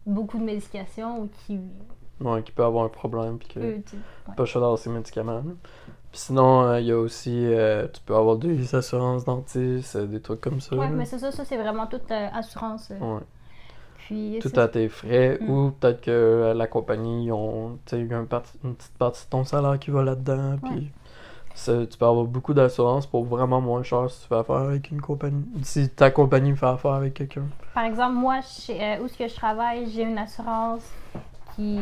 beaucoup 0.05 0.37
de 0.37 0.43
médication 0.43 1.21
ou 1.21 1.29
qui 1.45 1.59
Ouais, 2.21 2.43
qui 2.43 2.51
peut 2.51 2.65
avoir 2.65 2.83
un 2.83 2.89
problème 2.89 3.37
puis 3.37 3.47
que 3.47 3.59
peut 3.61 3.81
tu- 3.89 3.95
ouais. 3.95 4.35
pas 4.35 4.43
cher 4.43 4.59
dans 4.61 4.75
ses 4.75 4.89
médicaments. 4.89 5.41
Puis 6.11 6.19
sinon, 6.19 6.63
euh, 6.63 6.81
il 6.81 6.87
y 6.87 6.91
a 6.91 6.97
aussi, 6.99 7.45
euh, 7.45 7.87
tu 7.87 8.01
peux 8.01 8.13
avoir 8.15 8.35
des 8.35 8.75
assurances 8.75 9.23
dentistes, 9.23 9.95
euh, 9.95 10.05
des 10.05 10.19
trucs 10.21 10.41
comme 10.41 10.59
ça. 10.59 10.75
Ouais, 10.75 10.89
mais 10.89 11.05
c'est 11.05 11.19
ça, 11.19 11.31
ça 11.31 11.45
c'est 11.45 11.55
vraiment 11.55 11.87
toute 11.87 12.11
euh, 12.11 12.27
assurance. 12.33 12.91
euh. 12.91 12.99
Ouais. 12.99 13.21
Puis 14.09 14.39
Tout 14.41 14.59
à 14.59 14.67
tes 14.67 14.89
frais, 14.89 15.37
Mm. 15.39 15.49
ou 15.51 15.69
peut-être 15.71 16.01
que 16.01 16.09
euh, 16.09 16.53
la 16.55 16.65
compagnie, 16.65 17.31
ont 17.31 17.77
tu 17.85 17.91
sais, 17.95 18.01
il 18.01 18.07
y 18.07 18.13
a 18.13 18.17
un 18.17 18.25
parti- 18.25 18.57
une 18.63 18.73
petite 18.73 18.97
partie 18.97 19.23
de 19.25 19.29
ton 19.29 19.43
salaire 19.43 19.77
qui 19.77 19.91
va 19.91 20.01
là-dedans. 20.03 20.57
Puis 20.63 20.89
tu 21.55 21.97
peux 21.99 22.05
avoir 22.05 22.25
beaucoup 22.25 22.53
d'assurance 22.55 23.05
pour 23.05 23.23
vraiment 23.25 23.61
moins 23.61 23.83
cher 23.83 24.09
si 24.09 24.21
tu 24.21 24.27
fais 24.29 24.35
affaire 24.35 24.55
avec 24.55 24.89
une 24.89 24.99
compagnie. 25.01 25.45
Si 25.61 25.89
ta 25.89 26.09
compagnie 26.09 26.55
fait 26.55 26.65
affaire 26.65 26.93
avec 26.93 27.13
quelqu'un. 27.13 27.43
Par 27.75 27.83
exemple, 27.83 28.13
moi, 28.15 28.39
chez, 28.41 28.81
euh, 28.81 29.03
où 29.03 29.07
ce 29.07 29.15
que 29.17 29.27
je 29.27 29.35
travaille, 29.35 29.87
j'ai 29.91 30.01
une 30.03 30.17
assurance 30.17 30.89
qui, 31.55 31.77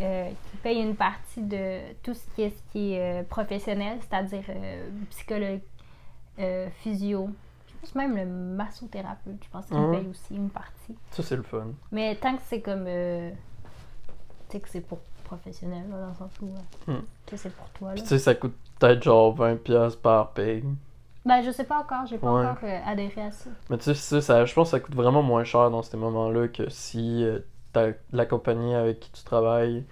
euh, 0.00 0.28
qui 0.50 0.56
paye 0.64 0.82
une 0.82 0.96
partie 0.96 1.42
de 1.42 1.78
tout 2.02 2.14
ce 2.14 2.24
qui 2.34 2.42
est, 2.42 2.50
ce 2.50 2.72
qui 2.72 2.94
est 2.94 3.20
euh, 3.20 3.22
professionnel, 3.22 3.98
c'est-à-dire 4.00 4.42
psychologue, 5.10 5.60
physio. 6.82 7.28
Pense 7.80 7.94
même 7.94 8.16
le 8.16 8.26
massothérapeute, 8.26 9.42
je 9.44 9.48
pense 9.50 9.66
qu'il 9.66 9.76
Ah 9.76 9.82
ouais? 9.82 9.98
paye 10.00 10.08
aussi 10.08 10.34
une 10.36 10.50
partie. 10.50 10.96
Ça, 11.10 11.22
c'est 11.22 11.36
le 11.36 11.42
fun. 11.42 11.68
Mais 11.92 12.14
tant 12.16 12.36
que 12.36 12.42
c'est 12.46 12.60
comme. 12.60 12.84
euh, 12.86 13.30
tu 14.48 14.52
sais 14.56 14.60
que 14.60 14.68
c'est 14.68 14.80
pour 14.80 14.98
professionnel, 15.24 15.88
là, 15.90 16.00
dans 16.00 16.08
le 16.08 16.14
sens 16.14 16.32
où. 16.42 16.46
euh, 16.46 16.92
Hmm. 16.92 17.02
Tu 17.26 17.36
sais, 17.36 17.44
c'est 17.44 17.54
pour 17.56 17.68
toi, 17.70 17.88
là. 17.88 17.94
Puis 17.94 18.02
tu 18.02 18.08
sais, 18.08 18.18
ça 18.18 18.34
coûte 18.34 18.54
peut-être 18.78 19.02
genre 19.02 19.34
20$ 19.34 19.96
par 19.96 20.32
paye. 20.32 20.64
Ben, 21.24 21.42
je 21.42 21.50
sais 21.50 21.64
pas 21.64 21.80
encore, 21.80 22.06
j'ai 22.06 22.18
pas 22.18 22.32
Ouais. 22.32 22.46
encore 22.46 22.64
euh, 22.64 22.78
adhéré 22.86 23.22
à 23.22 23.30
ça. 23.30 23.50
Mais 23.68 23.78
tu 23.78 23.94
sais, 23.94 24.20
ça, 24.20 24.44
je 24.44 24.54
pense 24.54 24.68
que 24.68 24.70
ça 24.72 24.80
coûte 24.80 24.94
vraiment 24.94 25.22
moins 25.22 25.44
cher 25.44 25.70
dans 25.70 25.82
ces 25.82 25.96
moments-là 25.96 26.48
que 26.48 26.68
si 26.70 27.22
euh, 27.24 27.92
la 28.12 28.26
compagnie 28.26 28.74
avec 28.74 29.00
qui 29.00 29.12
tu 29.12 29.22
travailles 29.24 29.84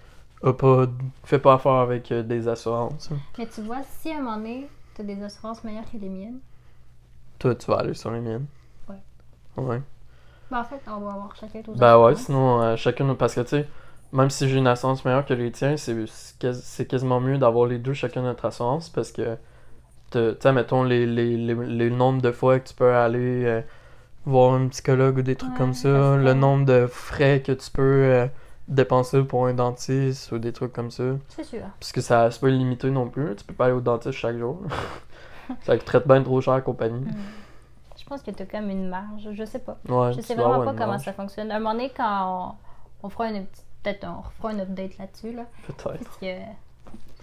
a 0.42 0.52
pas, 0.52 0.86
fait 1.24 1.38
pas 1.38 1.54
affaire 1.54 1.72
avec 1.72 2.12
des 2.12 2.48
assurances. 2.48 3.10
Mais 3.38 3.46
tu 3.46 3.60
vois, 3.62 3.82
si 3.82 4.10
à 4.10 4.16
un 4.16 4.20
moment 4.22 4.36
donné, 4.38 4.68
t'as 4.94 5.02
des 5.04 5.22
assurances 5.22 5.62
meilleures 5.64 5.88
que 5.90 5.96
les 5.98 6.08
miennes, 6.08 6.40
Toi, 7.38 7.54
tu 7.54 7.70
vas 7.70 7.78
aller 7.78 7.94
sur 7.94 8.10
les 8.10 8.20
miennes. 8.20 8.46
Ouais. 8.88 8.96
Ouais. 9.56 9.80
Ben, 10.50 10.60
en 10.60 10.64
fait, 10.64 10.80
on 10.86 11.00
va 11.00 11.12
avoir 11.12 11.36
chacun 11.36 11.60
tous 11.62 11.74
Ben 11.74 11.98
ouais, 11.98 12.14
sinon, 12.16 12.62
euh, 12.62 12.76
chacun, 12.76 13.14
parce 13.14 13.34
que 13.34 13.40
tu 13.42 13.48
sais, 13.48 13.68
même 14.12 14.30
si 14.30 14.48
j'ai 14.48 14.56
une 14.58 14.66
assurance 14.66 15.04
meilleure 15.04 15.26
que 15.26 15.34
les 15.34 15.52
tiens, 15.52 15.76
c'est 15.76 16.06
c'est 16.06 16.38
quas- 16.38 16.54
c'est 16.54 16.86
quasiment 16.86 17.20
mieux 17.20 17.38
d'avoir 17.38 17.66
les 17.66 17.78
deux 17.78 17.92
chacun 17.92 18.22
notre 18.22 18.46
assurance 18.46 18.88
parce 18.88 19.12
que, 19.12 19.36
tu 20.10 20.18
sais, 20.40 20.52
mettons 20.52 20.84
les, 20.84 21.06
les, 21.06 21.36
les, 21.36 21.54
les 21.54 21.90
nombres 21.90 22.22
de 22.22 22.32
fois 22.32 22.58
que 22.60 22.68
tu 22.68 22.74
peux 22.74 22.94
aller 22.94 23.44
euh, 23.44 23.60
voir 24.26 24.54
un 24.54 24.68
psychologue 24.68 25.18
ou 25.18 25.22
des 25.22 25.36
trucs 25.36 25.52
Ouais, 25.52 25.58
comme 25.58 25.74
ça 25.74 26.16
le 26.16 26.34
nombre 26.34 26.64
de 26.66 26.86
frais 26.86 27.42
que 27.42 27.52
tu 27.52 27.70
peux 27.70 27.82
euh, 27.82 28.26
dépenser 28.68 29.22
pour 29.24 29.46
un 29.46 29.54
dentiste 29.54 30.32
ou 30.32 30.38
des 30.38 30.52
trucs 30.52 30.72
comme 30.72 30.90
ça. 30.90 31.04
C'est 31.28 31.44
sûr. 31.44 31.62
Parce 31.80 31.92
que 31.92 32.00
ça 32.00 32.30
c'est 32.30 32.40
pas 32.40 32.48
limité 32.48 32.90
non 32.90 33.08
plus, 33.08 33.36
tu 33.36 33.44
peux 33.44 33.54
pas 33.54 33.66
aller 33.66 33.74
au 33.74 33.80
dentiste 33.82 34.12
chaque 34.18 34.38
jour. 34.38 34.60
ça 35.62 35.76
te 35.78 35.84
traite 35.84 36.06
bien 36.06 36.22
trop 36.22 36.40
cher 36.40 36.54
la 36.54 36.60
compagnie. 36.60 37.00
Mm. 37.00 37.14
Je 37.96 38.04
pense 38.04 38.22
que 38.22 38.30
tu 38.30 38.42
as 38.42 38.46
comme 38.46 38.70
une 38.70 38.88
marge, 38.88 39.28
je 39.32 39.44
sais 39.44 39.58
pas. 39.58 39.76
Ouais, 39.88 40.12
Je 40.14 40.20
sais 40.20 40.34
vraiment 40.34 40.64
pas 40.64 40.72
comment 40.72 40.86
marge, 40.92 41.02
ça 41.04 41.12
fonctionne. 41.12 41.50
À 41.50 41.56
un 41.56 41.58
moment 41.58 41.72
donné, 41.72 41.90
quand 41.94 42.56
on, 43.02 43.06
on 43.06 43.08
fera 43.10 43.28
une 43.30 43.44
petite. 43.46 43.64
Peut-être 43.82 44.06
on 44.08 44.20
refera 44.22 44.50
un 44.50 44.58
update 44.60 44.98
là-dessus, 44.98 45.32
là. 45.32 45.44
Peut-être. 45.66 46.02
Parce 46.04 46.16
que. 46.16 46.26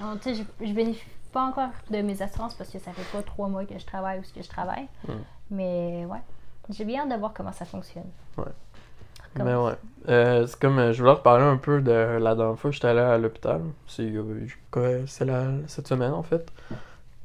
on- 0.02 0.16
Tu 0.18 0.36
sais, 0.36 0.44
je, 0.60 0.66
je 0.66 0.74
bénéficie 0.74 1.06
pas 1.34 1.44
encore 1.44 1.70
de 1.92 1.98
mes 2.02 2.22
assurances 2.22 2.54
parce 2.54 2.70
que 2.70 2.80
ça 2.80 2.92
fait 2.94 3.18
pas 3.18 3.22
trois 3.24 3.48
mois 3.50 3.66
que 3.66 3.78
je 3.78 3.86
travaille 3.86 4.20
ou 4.20 4.24
ce 4.24 4.32
que 4.34 4.42
je 4.42 4.48
travaille. 4.48 4.88
Mm. 5.08 5.12
Mais 5.52 6.06
ouais. 6.06 6.22
J'ai 6.70 6.86
bien 6.86 7.02
hâte 7.04 7.10
de 7.10 7.16
voir 7.16 7.34
comment 7.34 7.52
ça 7.52 7.66
fonctionne. 7.66 8.06
Ouais. 8.38 8.46
Comment- 9.36 9.46
Mais 9.46 9.56
ouais. 9.56 9.76
Euh, 10.08 10.48
c'est 10.48 10.60
comme, 10.60 10.80
euh, 10.80 10.94
je 10.94 11.00
voulais 11.02 11.14
reparler 11.16 11.44
un 11.44 11.58
peu 11.58 11.82
de 11.82 11.92
la 11.92 12.36
dernière 12.36 12.58
fois 12.58 12.70
que 12.70 12.76
j'étais 12.76 12.88
allé 12.88 13.02
à 13.02 13.18
l'hôpital. 13.18 13.62
C'est 13.88 14.04
euh, 14.04 14.48
quoi, 14.72 14.88
c'est 15.08 15.26
la, 15.26 15.46
cette 15.68 15.88
semaine 15.88 16.14
en 16.14 16.24
fait. 16.24 16.50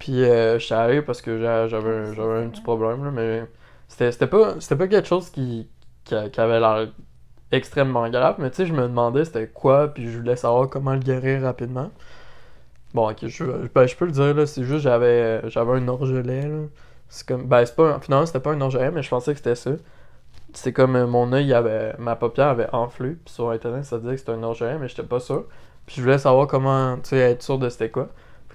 Puis 0.01 0.25
euh, 0.25 0.61
j'étais 0.61 0.75
allé 0.77 1.03
parce 1.03 1.23
que 1.23 1.41
j'a- 1.41 1.69
j'avais 1.69 1.91
un- 2.45 2.51
petit 2.51 2.63
problème, 2.63 3.05
là, 3.07 3.13
mais 3.13 3.45
c'était 3.89 4.29
pas, 4.29 4.55
pas 4.57 4.89
quelque 4.89 5.09
chose 5.09 5.31
qui, 5.31 5.69
qui, 6.05 6.17
avait 6.17 6.61
l'air 6.61 6.89
extrêmement 7.53 8.09
grave, 8.11 8.37
mais 8.41 8.51
tu 8.51 8.59
sais, 8.59 8.67
je 8.67 8.75
me 8.75 8.83
demandais 8.85 9.25
c'était 9.27 9.49
quoi, 9.49 9.89
puis 9.95 10.11
je 10.11 10.19
voulais 10.19 10.37
savoir 10.37 10.69
comment 10.71 10.95
le 10.95 11.01
guérir 11.01 11.43
rapidement. 11.43 11.91
Bon, 12.95 13.09
ok, 13.11 13.27
je, 13.29 13.45
ben, 13.75 13.87
je 13.87 13.97
peux 13.97 14.05
le 14.07 14.11
dire, 14.13 14.35
là, 14.35 14.47
c'est 14.47 14.65
juste 14.65 14.81
j'avais 14.83 15.49
j'avais 15.49 15.73
un 15.79 15.89
orgelet, 15.89 16.43
là. 16.49 16.59
C'est 17.09 17.27
comme, 17.27 17.47
ben, 17.47 17.65
c'est 17.67 17.75
pas, 17.77 17.95
un- 17.97 18.01
finalement, 18.01 18.27
c'était 18.27 18.41
pas 18.41 18.53
un 18.53 18.61
orgelet, 18.61 18.91
mais 18.91 19.03
je 19.03 19.09
pensais 19.11 19.33
que 19.33 19.39
c'était 19.39 19.55
ça. 19.55 19.73
C'est 20.55 20.73
comme 20.73 20.97
euh, 20.97 21.07
mon 21.07 21.33
œil 21.33 21.53
avait, 21.55 21.95
ma 21.99 22.17
paupière 22.17 22.49
avait 22.49 22.71
enflé, 22.75 23.11
puis 23.13 23.35
sur 23.35 23.51
internet 23.51 23.85
ça 23.85 23.99
disait 23.99 24.13
que 24.15 24.19
c'était 24.21 24.33
un 24.33 24.43
orgelet, 24.45 24.79
mais 24.79 24.89
j'étais 24.89 25.05
pas 25.05 25.21
sûr. 25.21 25.47
Puis 25.87 25.97
je 25.99 26.03
voulais 26.03 26.19
savoir 26.19 26.47
comment, 26.49 26.97
tu 26.99 27.11
sais, 27.11 27.19
être 27.19 27.43
sûr 27.43 27.59
de 27.59 27.69
c'était 27.71 27.91
quoi. 27.91 28.09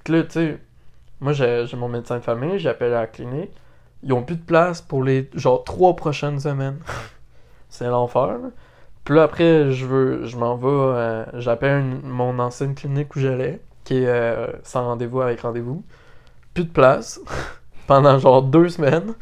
Que 0.04 0.12
là, 0.12 0.24
tu 0.24 0.30
sais, 0.32 0.60
moi 1.20 1.32
j'ai 1.32 1.66
mon 1.76 1.88
médecin 1.88 2.18
de 2.18 2.22
famille, 2.22 2.58
j'appelle 2.58 2.92
à 2.92 3.02
la 3.02 3.06
clinique. 3.06 3.50
Ils 4.02 4.12
ont 4.12 4.22
plus 4.22 4.36
de 4.36 4.42
place 4.42 4.80
pour 4.82 5.02
les, 5.02 5.30
genre, 5.34 5.64
trois 5.64 5.96
prochaines 5.96 6.38
semaines. 6.40 6.78
c'est 7.68 7.86
l'enfer. 7.86 8.38
Puis 9.04 9.18
après, 9.18 9.72
je 9.72 9.86
veux, 9.86 10.26
je 10.26 10.36
m'en 10.36 10.56
vais, 10.56 10.66
euh, 10.68 11.24
j'appelle 11.34 11.82
mon 12.02 12.38
ancienne 12.38 12.74
clinique 12.74 13.14
où 13.16 13.20
j'allais, 13.20 13.60
qui 13.84 13.94
est 13.98 14.06
euh, 14.06 14.48
sans 14.62 14.84
rendez-vous 14.84 15.20
avec 15.20 15.40
rendez-vous. 15.40 15.84
Plus 16.54 16.64
de 16.64 16.70
place 16.70 17.20
pendant 17.86 18.18
genre 18.18 18.42
deux 18.42 18.68
semaines. 18.68 19.14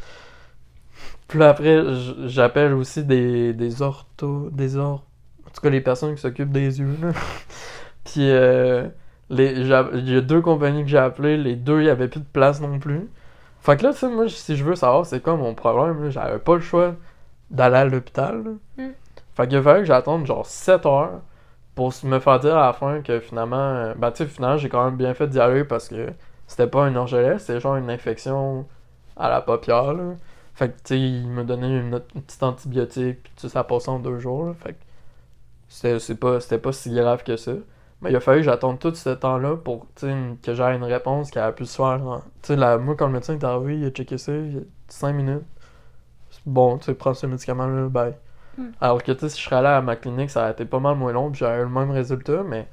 Puis 1.28 1.42
après, 1.42 1.82
j'appelle 2.26 2.74
aussi 2.74 3.04
des, 3.04 3.52
des 3.52 3.82
orthos, 3.82 4.50
des 4.50 4.76
or... 4.76 5.04
En 5.46 5.50
tout 5.50 5.60
cas, 5.60 5.70
les 5.70 5.80
personnes 5.80 6.14
qui 6.14 6.20
s'occupent 6.20 6.52
des 6.52 6.80
yeux. 6.80 6.96
Puis, 8.04 8.30
euh, 8.30 8.88
les, 9.34 9.52
il 9.60 10.10
y 10.10 10.16
a 10.16 10.20
deux 10.20 10.40
compagnies 10.40 10.82
que 10.82 10.88
j'ai 10.88 10.98
appelées, 10.98 11.36
les 11.36 11.56
deux, 11.56 11.80
il 11.80 11.86
y 11.86 11.90
avait 11.90 12.08
plus 12.08 12.20
de 12.20 12.26
place 12.26 12.60
non 12.60 12.78
plus. 12.78 13.08
Fait 13.60 13.76
que 13.76 13.84
là, 13.84 13.92
tu 13.92 14.00
sais, 14.00 14.08
moi, 14.08 14.28
si 14.28 14.56
je 14.56 14.64
veux 14.64 14.76
savoir 14.76 15.06
c'est 15.06 15.20
quoi 15.22 15.36
mon 15.36 15.54
problème, 15.54 16.10
j'avais 16.10 16.38
pas 16.38 16.54
le 16.54 16.60
choix 16.60 16.94
d'aller 17.50 17.76
à 17.76 17.84
l'hôpital, 17.84 18.44
là. 18.44 18.84
Mm. 18.84 18.92
Fait 19.34 19.48
qu'il 19.48 19.62
fallait 19.62 19.80
que 19.80 19.86
j'attende 19.86 20.26
genre 20.26 20.46
7 20.46 20.86
heures 20.86 21.20
pour 21.74 21.92
me 22.04 22.18
faire 22.20 22.40
dire 22.40 22.56
à 22.56 22.66
la 22.66 22.72
fin 22.72 23.02
que 23.02 23.20
finalement, 23.20 23.92
ben 23.96 24.10
tu 24.12 24.18
sais, 24.18 24.26
finalement, 24.26 24.58
j'ai 24.58 24.68
quand 24.68 24.84
même 24.84 24.96
bien 24.96 25.14
fait 25.14 25.26
d'y 25.28 25.40
aller 25.40 25.64
parce 25.64 25.88
que 25.88 26.08
c'était 26.46 26.66
pas 26.68 26.84
un 26.84 26.94
orgelet, 26.96 27.38
c'était 27.38 27.60
genre 27.60 27.76
une 27.76 27.90
infection 27.90 28.66
à 29.16 29.28
la 29.28 29.40
paupière, 29.40 29.92
là. 29.94 30.14
Fait 30.54 30.68
que, 30.68 30.74
tu 30.74 30.80
sais, 30.84 31.00
il 31.00 31.28
m'a 31.28 31.42
donné 31.44 31.66
une, 31.66 32.00
une 32.14 32.22
petite 32.22 32.42
antibiotique, 32.42 33.22
puis 33.24 33.32
tu 33.36 33.42
sais, 33.42 33.48
ça 33.48 33.64
passait 33.64 33.88
en 33.88 33.98
deux 33.98 34.18
jours, 34.20 34.46
là. 34.46 34.54
Fait 34.54 34.74
que 34.74 34.78
c'était 35.68 36.14
pas, 36.14 36.40
c'était 36.40 36.58
pas 36.58 36.72
si 36.72 36.94
grave 36.94 37.24
que 37.24 37.36
ça. 37.36 37.52
Mais 38.04 38.10
il 38.10 38.16
a 38.16 38.20
fallu 38.20 38.40
que 38.40 38.44
j'attende 38.44 38.78
tout 38.78 38.94
ce 38.94 39.08
temps-là 39.08 39.56
pour, 39.56 39.86
que 39.98 40.54
j'aie 40.54 40.76
une 40.76 40.84
réponse 40.84 41.30
qui 41.30 41.38
a 41.38 41.50
pu 41.52 41.64
se 41.64 41.76
faire. 41.76 42.00
sais, 42.42 42.54
la- 42.54 42.76
moi, 42.76 42.94
quand 42.96 43.06
le 43.06 43.14
médecin 43.14 43.32
est 43.32 43.44
arrivé, 43.44 43.78
il 43.78 43.86
a 43.86 43.90
checké 43.90 44.18
ça, 44.18 44.30
il 44.30 44.58
a 44.58 44.60
dit 44.60 44.66
5 44.88 45.14
minutes. 45.14 45.42
Bon, 46.44 46.76
tu 46.76 46.92
prends 46.94 47.14
ce 47.14 47.26
médicament-là, 47.26 47.88
bye. 47.88 48.14
Mm. 48.58 48.64
Alors 48.78 49.02
que, 49.02 49.12
si 49.16 49.40
je 49.40 49.44
serais 49.44 49.56
allé 49.56 49.68
à 49.68 49.80
ma 49.80 49.96
clinique, 49.96 50.28
ça 50.30 50.42
aurait 50.42 50.52
été 50.52 50.66
pas 50.66 50.80
mal 50.80 50.96
moins 50.96 51.12
long, 51.12 51.30
puis 51.30 51.38
j'aurais 51.38 51.60
eu 51.60 51.62
le 51.62 51.68
même 51.70 51.90
résultat, 51.90 52.42
mais 52.42 52.68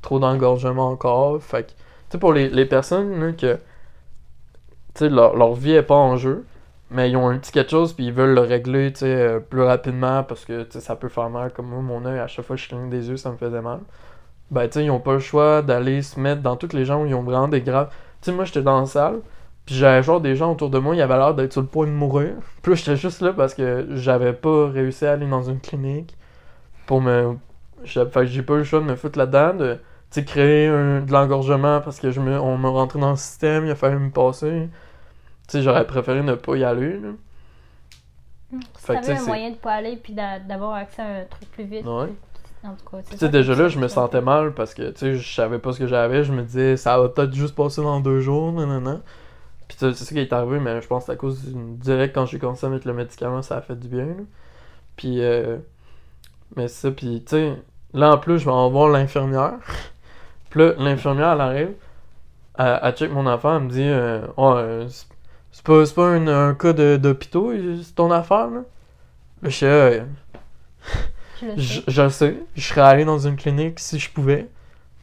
trop 0.00 0.20
d'engorgement 0.20 0.90
encore. 0.90 1.42
Fait 1.42 1.64
que, 1.64 1.70
tu 1.70 1.76
sais, 2.10 2.18
pour 2.18 2.32
les, 2.32 2.48
les 2.48 2.66
personnes, 2.66 3.18
là, 3.20 3.32
que, 3.32 3.58
leur, 5.00 5.34
leur 5.36 5.54
vie 5.54 5.72
est 5.72 5.82
pas 5.82 5.96
en 5.96 6.16
jeu, 6.16 6.46
mais 6.92 7.10
ils 7.10 7.16
ont 7.16 7.28
un 7.28 7.38
petit 7.38 7.50
quelque 7.50 7.70
chose, 7.72 7.92
puis 7.94 8.06
ils 8.06 8.12
veulent 8.12 8.34
le 8.34 8.42
régler, 8.42 8.92
euh, 9.02 9.40
plus 9.40 9.62
rapidement, 9.62 10.22
parce 10.22 10.44
que, 10.44 10.66
ça 10.70 10.94
peut 10.94 11.08
faire 11.08 11.30
mal. 11.30 11.52
Comme 11.52 11.66
moi, 11.66 11.80
mon 11.82 12.04
œil, 12.06 12.20
à 12.20 12.28
chaque 12.28 12.44
fois 12.44 12.54
que 12.54 12.62
je 12.62 12.68
cligne 12.68 12.88
des 12.90 13.08
yeux, 13.08 13.16
ça 13.16 13.32
me 13.32 13.36
faisait 13.36 13.60
mal. 13.62 13.80
Ben, 14.50 14.66
tu 14.68 14.74
sais, 14.74 14.84
ils 14.84 14.90
ont 14.90 15.00
pas 15.00 15.14
le 15.14 15.18
choix 15.18 15.62
d'aller 15.62 16.02
se 16.02 16.20
mettre 16.20 16.42
dans 16.42 16.56
toutes 16.56 16.72
les 16.72 16.84
gens 16.84 17.02
où 17.02 17.06
ils 17.06 17.14
ont 17.14 17.22
vraiment 17.22 17.48
des 17.48 17.60
graves. 17.62 17.88
Tu 18.22 18.30
sais, 18.30 18.32
moi, 18.32 18.44
j'étais 18.44 18.62
dans 18.62 18.80
la 18.80 18.86
salle, 18.86 19.20
puis 19.66 19.74
j'avais 19.74 20.02
genre 20.02 20.20
des 20.20 20.36
gens 20.36 20.52
autour 20.52 20.70
de 20.70 20.78
moi, 20.78 20.94
ils 20.96 21.02
avaient 21.02 21.16
l'air 21.16 21.34
d'être 21.34 21.52
sur 21.52 21.62
le 21.62 21.66
point 21.68 21.86
de 21.86 21.92
mourir. 21.92 22.34
Puis 22.62 22.72
là, 22.72 22.76
j'étais 22.76 22.96
juste 22.96 23.20
là 23.22 23.32
parce 23.32 23.54
que 23.54 23.88
j'avais 23.96 24.32
pas 24.32 24.68
réussi 24.68 25.06
à 25.06 25.12
aller 25.12 25.26
dans 25.28 25.42
une 25.42 25.60
clinique 25.60 26.16
pour 26.86 27.00
me. 27.02 27.36
Fait 27.84 28.06
que 28.06 28.26
j'ai 28.26 28.42
pas 28.42 28.54
eu 28.54 28.58
le 28.58 28.64
choix 28.64 28.80
de 28.80 28.84
me 28.84 28.96
foutre 28.96 29.18
là-dedans, 29.18 29.54
de 29.54 29.78
créer 30.22 30.68
un- 30.68 31.02
de 31.02 31.12
l'engorgement 31.12 31.80
parce 31.80 32.00
que 32.00 32.10
je 32.10 32.20
me, 32.20 32.38
on 32.40 32.56
m'a 32.58 32.68
rentré 32.70 32.98
dans 32.98 33.10
le 33.10 33.16
système, 33.16 33.66
il 33.66 33.70
a 33.70 33.74
fallu 33.74 33.98
me 33.98 34.10
passer. 34.10 34.68
Tu 35.48 35.58
sais, 35.58 35.62
j'aurais 35.62 35.86
préféré 35.86 36.22
ne 36.22 36.34
pas 36.34 36.56
y 36.56 36.64
aller, 36.64 36.98
là. 37.00 37.10
Si 38.50 38.86
Fait 38.86 38.94
sais, 38.94 39.00
t'avais 39.00 39.18
un 39.18 39.22
moyen 39.24 39.50
de 39.50 39.56
pas 39.56 39.72
aller 39.74 39.96
puis 39.96 40.12
d'a- 40.12 40.38
d'avoir 40.38 40.74
accès 40.74 41.02
à 41.02 41.06
un 41.06 41.24
truc 41.24 41.50
plus 41.52 41.64
vite, 41.64 41.86
Ouais. 41.86 42.08
En 42.66 42.74
tout 42.74 42.90
cas. 42.90 42.98
Puis, 42.98 43.06
c'est 43.10 43.14
tu 43.14 43.18
sais, 43.18 43.28
déjà 43.28 43.54
là, 43.54 43.68
je 43.68 43.78
me 43.78 43.88
sentais 43.88 44.20
mal 44.20 44.52
parce 44.54 44.74
que, 44.74 44.90
tu 44.90 44.98
sais, 44.98 45.14
je 45.16 45.34
savais 45.34 45.58
pas 45.58 45.72
ce 45.72 45.78
que 45.78 45.86
j'avais. 45.86 46.24
Je 46.24 46.32
me 46.32 46.42
disais, 46.42 46.76
ça 46.76 46.98
va 46.98 47.08
peut-être 47.08 47.34
juste 47.34 47.54
passer 47.54 47.82
dans 47.82 48.00
deux 48.00 48.20
jours, 48.20 48.52
nanana. 48.52 49.00
Puis, 49.68 49.78
tu 49.78 49.86
sais, 49.86 49.94
c'est 49.94 50.04
ça 50.04 50.12
qui 50.14 50.20
est 50.20 50.32
arrivé, 50.32 50.60
mais 50.60 50.80
je 50.82 50.86
pense 50.86 51.04
que 51.04 51.06
c'est 51.06 51.12
à 51.12 51.16
cause 51.16 51.42
d'une. 51.44 51.76
Direct, 51.78 52.14
quand 52.14 52.26
j'ai 52.26 52.38
commencé 52.38 52.66
à 52.66 52.70
mettre 52.70 52.86
le 52.86 52.94
médicament, 52.94 53.42
ça 53.42 53.56
a 53.58 53.62
fait 53.62 53.76
du 53.78 53.88
bien, 53.88 54.06
là. 54.06 54.14
Puis, 54.96 55.22
euh... 55.22 55.58
Mais 56.56 56.68
ça, 56.68 56.90
puis, 56.90 57.22
tu 57.24 57.30
sais, 57.36 57.56
là, 57.92 58.12
en 58.14 58.18
plus, 58.18 58.38
je 58.38 58.44
vais 58.44 58.50
en 58.50 58.70
voir 58.70 58.88
l'infirmière. 58.88 59.54
puis 60.50 60.60
là, 60.60 60.74
l'infirmière, 60.78 61.32
elle 61.32 61.40
arrive, 61.40 61.72
elle, 62.58 62.80
elle 62.82 62.94
check 62.94 63.12
mon 63.12 63.26
enfant, 63.26 63.56
elle 63.56 63.64
me 63.64 63.70
dit, 63.70 63.82
euh, 63.82 64.20
Ouais, 64.36 64.54
euh, 64.56 64.88
c'est- 64.88 65.08
pas, 65.64 65.84
pas 65.94 66.06
un, 66.08 66.26
un 66.50 66.54
cas 66.54 66.72
d'hôpitaux, 66.98 67.52
c'est 67.82 67.94
ton 67.94 68.10
affaire, 68.10 68.48
là. 68.50 68.60
Là, 69.42 69.50
je 69.50 69.56
sais, 69.56 69.66
euh, 69.66 70.00
Je 71.40 71.46
le 71.46 71.58
sais. 71.58 71.84
je 71.88 72.02
le 72.02 72.10
sais, 72.10 72.36
je 72.54 72.62
serais 72.62 72.80
allé 72.82 73.04
dans 73.04 73.18
une 73.18 73.36
clinique 73.36 73.78
si 73.80 73.98
je 73.98 74.10
pouvais. 74.10 74.48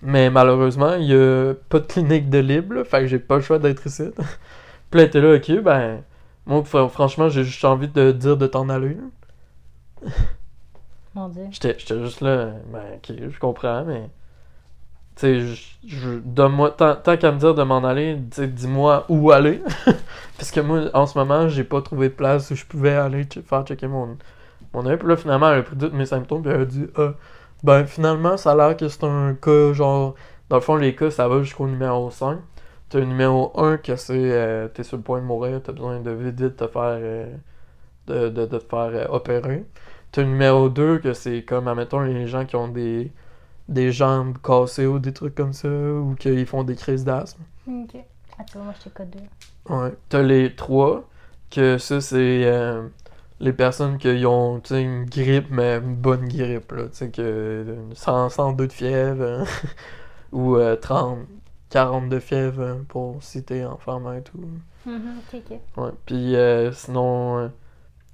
Mais 0.01 0.29
malheureusement, 0.29 0.95
il 0.95 1.05
y 1.07 1.13
a 1.15 1.53
pas 1.69 1.79
de 1.79 1.85
clinique 1.85 2.29
de 2.29 2.39
libre, 2.39 2.75
là, 2.75 2.83
fait 2.85 3.01
que 3.01 3.07
j'ai 3.07 3.19
pas 3.19 3.37
le 3.37 3.41
choix 3.41 3.59
d'être 3.59 3.87
ici. 3.87 4.03
Puis 4.91 4.99
là, 4.99 5.03
était 5.05 5.21
là, 5.21 5.35
ok, 5.35 5.61
ben. 5.63 6.03
Moi, 6.47 6.61
fr- 6.61 6.89
franchement, 6.89 7.29
j'ai 7.29 7.43
juste 7.45 7.65
envie 7.65 7.87
de 7.89 8.11
dire 8.11 8.37
de 8.37 8.47
t'en 8.47 8.69
aller. 8.69 8.97
Mon 11.15 11.29
dieu. 11.29 11.47
J'étais 11.51 11.75
j'étais 11.77 11.99
juste 12.01 12.21
là, 12.21 12.53
ben, 12.71 12.83
ok, 12.97 13.13
je 13.29 13.39
comprends, 13.39 13.83
mais. 13.85 14.09
Tu 15.15 15.55
sais, 15.55 16.21
donne-moi. 16.25 16.71
Tant, 16.71 16.95
tant 16.95 17.17
qu'à 17.17 17.31
me 17.31 17.37
dire 17.37 17.53
de 17.53 17.61
m'en 17.63 17.83
aller, 17.83 18.15
dis-moi 18.15 19.05
où 19.09 19.31
aller. 19.31 19.61
Parce 20.37 20.49
que 20.51 20.59
moi, 20.59 20.89
en 20.93 21.05
ce 21.05 21.17
moment, 21.17 21.47
j'ai 21.49 21.63
pas 21.63 21.81
trouvé 21.81 22.09
de 22.09 22.13
place 22.15 22.49
où 22.49 22.55
je 22.55 22.65
pouvais 22.65 22.95
aller 22.95 23.27
faire 23.45 23.63
checker 23.63 23.87
mon, 23.87 24.17
mon 24.73 24.85
œil. 24.85 24.97
Puis 24.97 25.07
là, 25.07 25.17
finalement, 25.17 25.51
elle 25.51 25.59
a 25.59 25.63
pris 25.63 25.77
tous 25.77 25.91
mes 25.91 26.05
symptômes, 26.05 26.41
puis 26.43 26.51
elle 26.51 26.61
a 26.61 26.65
dit, 26.65 26.87
ah, 26.97 27.13
ben, 27.63 27.85
finalement, 27.85 28.37
ça 28.37 28.51
a 28.53 28.55
l'air 28.55 28.77
que 28.77 28.87
c'est 28.89 29.03
un 29.05 29.35
cas, 29.35 29.73
genre. 29.73 30.15
Dans 30.49 30.57
le 30.57 30.61
fond, 30.61 30.75
les 30.75 30.95
cas, 30.95 31.09
ça 31.11 31.27
va 31.27 31.41
jusqu'au 31.43 31.67
numéro 31.67 32.11
5. 32.11 32.39
T'as 32.89 32.99
le 32.99 33.05
numéro 33.05 33.51
1 33.59 33.77
que 33.77 33.95
c'est. 33.95 34.13
euh, 34.17 34.67
t'es 34.67 34.83
sur 34.83 34.97
le 34.97 35.03
point 35.03 35.19
de 35.21 35.25
mourir, 35.25 35.61
t'as 35.63 35.71
besoin 35.73 35.99
de 36.01 36.11
vite 36.11 36.55
te 36.57 36.67
faire. 36.67 36.81
euh, 36.85 37.35
de, 38.07 38.29
de, 38.29 38.45
de 38.45 38.57
te 38.59 38.65
faire 38.69 38.91
euh, 38.93 39.05
opérer. 39.09 39.65
T'as 40.11 40.21
le 40.23 40.29
numéro 40.29 40.69
2 40.69 40.99
que 40.99 41.13
c'est 41.13 41.43
comme, 41.43 41.67
admettons, 41.67 42.01
les 42.01 42.27
gens 42.27 42.45
qui 42.45 42.55
ont 42.55 42.67
des, 42.67 43.11
des 43.69 43.91
jambes 43.91 44.37
cassées 44.43 44.87
ou 44.87 44.99
des 44.99 45.13
trucs 45.13 45.35
comme 45.35 45.53
ça, 45.53 45.69
ou 45.69 46.15
qu'ils 46.19 46.45
font 46.47 46.63
des 46.63 46.75
crises 46.75 47.05
d'asthme. 47.05 47.43
Ok. 47.67 47.95
Ah, 48.37 48.43
tu 48.45 48.57
vois, 48.57 48.65
moi, 48.65 48.73
j'étais 48.77 48.89
code 48.91 49.09
2. 49.11 49.19
Ouais. 49.69 49.93
T'as 50.09 50.21
les 50.21 50.55
3 50.55 51.09
que 51.49 51.77
ça, 51.77 52.01
c'est 52.01 52.43
euh, 52.45 52.87
les 53.43 53.53
personnes 53.53 53.97
qui 53.97 54.25
ont, 54.25 54.61
une 54.71 55.05
grippe, 55.05 55.47
mais 55.51 55.77
une 55.77 55.95
bonne 55.95 56.27
grippe, 56.27 56.71
là. 56.71 56.83
Que 57.11 57.75
100, 57.93 58.29
102 58.29 58.67
de 58.67 58.71
fièvre, 58.71 59.23
hein, 59.23 59.43
ou 60.31 60.55
euh, 60.55 60.75
30, 60.75 61.19
40 61.69 62.09
de 62.09 62.19
fièvre, 62.19 62.63
hein, 62.63 62.77
pour 62.87 63.21
si 63.21 63.43
t'es 63.43 63.65
enfermé 63.65 64.17
et 64.17 64.21
tout. 64.21 64.39
Ouais. 65.77 65.91
Puis 66.05 66.35
euh, 66.35 66.71
sinon, 66.71 67.37
euh, 67.37 67.47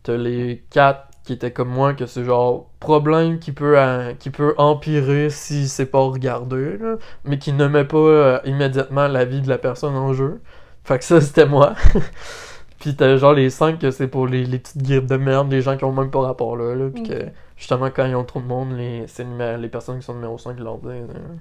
t'as 0.04 0.18
les 0.18 0.64
4 0.72 1.10
qui 1.30 1.34
était 1.34 1.52
comme 1.52 1.70
moi, 1.70 1.94
que 1.94 2.08
c'est 2.08 2.24
genre 2.24 2.72
problème 2.80 3.38
qui 3.38 3.52
peut, 3.52 3.78
euh, 3.78 4.14
qui 4.16 4.32
peut 4.32 4.56
empirer 4.58 5.30
si 5.30 5.68
c'est 5.68 5.86
pas 5.86 6.00
regardé, 6.00 6.78
là, 6.78 6.96
mais 7.24 7.38
qui 7.38 7.54
ne 7.54 7.68
met 7.68 7.86
pas 7.86 7.98
euh, 7.98 8.40
immédiatement 8.46 9.08
la 9.08 9.26
vie 9.26 9.42
de 9.42 9.48
la 9.48 9.60
personne 9.60 9.96
en 9.96 10.12
jeu. 10.14 10.42
Fait 10.84 10.98
que 10.98 11.06
ça, 11.06 11.22
c'était 11.22 11.46
moi. 11.46 11.76
Puis 12.80 12.96
t'as 12.96 13.18
genre 13.18 13.34
les 13.34 13.50
5 13.50 13.78
que 13.80 13.92
c'est 13.92 14.08
pour 14.08 14.26
les, 14.28 14.46
les 14.46 14.60
petites 14.60 14.82
grippes 14.82 15.06
de 15.08 15.18
merde, 15.18 15.52
les 15.52 15.62
gens 15.62 15.76
qui 15.78 15.84
ont 15.84 15.92
même 15.92 16.10
pas 16.12 16.22
rapport 16.22 16.56
là, 16.56 16.76
là 16.76 16.90
puis 16.90 17.02
Ok. 17.04 17.10
que 17.10 17.26
justement 17.58 17.90
quand 17.92 18.06
ils 18.06 18.16
ont 18.16 18.24
trop 18.24 18.40
de 18.40 18.46
monde, 18.46 18.72
les, 18.78 19.06
c'est 19.08 19.26
les 19.58 19.68
personnes 19.70 20.00
qui 20.00 20.06
sont 20.06 20.14
numéro 20.14 20.38
5 20.38 20.56
qui 20.56 20.62
leur 20.64 20.78
disent 20.78 20.90
euh, 20.92 21.36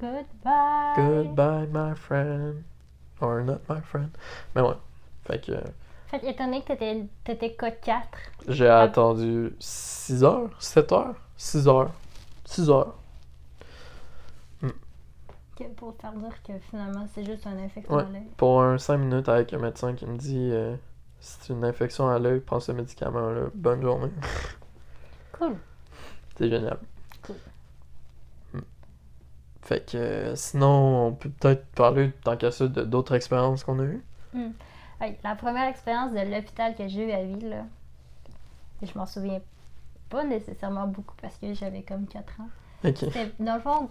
Goodbye. 0.00 0.96
Goodbye 0.96 1.68
my 1.72 1.94
friend. 1.96 2.62
Or 3.20 3.40
not 3.42 3.60
my 3.68 3.80
friend. 3.82 4.10
Mais 4.54 4.62
ouais. 4.62 4.74
Fait 5.26 5.44
que 5.44 5.52
Fait 6.08 6.20
que, 6.20 6.26
étant 6.26 6.44
donné 6.44 6.60
que 6.62 6.68
t'étais, 6.68 7.04
t'étais 7.24 7.54
code 7.54 7.80
4, 7.82 8.06
j'ai 8.48 8.68
Ah. 8.68 8.82
attendu 8.82 9.54
6 9.58 10.22
heures, 10.22 10.50
7 10.60 10.92
heures, 10.92 11.14
6 11.36 11.66
heures, 11.66 11.90
6 12.44 12.70
heures. 12.70 12.94
Pour 15.64 15.96
te 15.96 16.02
faire 16.02 16.12
dire 16.12 16.42
que 16.42 16.52
finalement 16.70 17.06
c'est 17.14 17.24
juste 17.24 17.46
une 17.46 17.58
infection 17.58 17.94
Ouais. 17.94 18.02
à 18.02 18.08
l'œil. 18.08 18.26
Pour 18.36 18.62
un 18.62 18.78
5 18.78 18.96
minutes 18.98 19.28
avec 19.28 19.52
un 19.52 19.58
médecin 19.58 19.94
qui 19.94 20.06
me 20.06 20.16
dit 20.16 20.50
euh, 20.52 20.76
si 21.20 21.38
c'est 21.40 21.52
une 21.52 21.64
infection 21.64 22.08
à 22.08 22.18
l'œil, 22.18 22.40
prends 22.40 22.60
ce 22.60 22.72
médicament 22.72 23.30
là. 23.30 23.42
Bonne 23.54 23.82
journée. 23.82 24.10
Cool. 25.38 25.56
C'est 26.36 26.48
génial. 26.50 26.78
Cool. 27.26 27.36
Hmm. 28.54 28.60
Fait 29.62 29.90
que 29.90 29.96
euh, 29.96 30.36
sinon, 30.36 31.06
on 31.08 31.12
peut 31.12 31.30
peut-être 31.30 31.66
parler, 31.74 32.12
tant 32.24 32.36
qu'à 32.36 32.50
ça, 32.50 32.68
de 32.68 32.82
d'autres 32.84 33.14
expériences 33.14 33.64
qu'on 33.64 33.78
a 33.80 33.84
eues. 33.84 34.04
Ouais, 35.00 35.18
la 35.24 35.34
première 35.36 35.68
expérience 35.68 36.12
de 36.12 36.20
l'hôpital 36.20 36.74
que 36.74 36.86
j'ai 36.88 37.08
eu 37.08 37.12
à 37.12 37.22
vie, 37.22 37.40
là, 37.48 37.64
je 38.82 38.98
m'en 38.98 39.06
souviens 39.06 39.40
pas 40.08 40.24
nécessairement 40.24 40.86
beaucoup 40.86 41.14
parce 41.20 41.36
que 41.36 41.52
j'avais 41.54 41.82
comme 41.82 42.06
4 42.06 42.40
ans. 42.40 42.48
Ok. 42.84 42.96
C'était- 42.98 43.32
Dans 43.40 43.54
le 43.56 43.60
fond, 43.60 43.88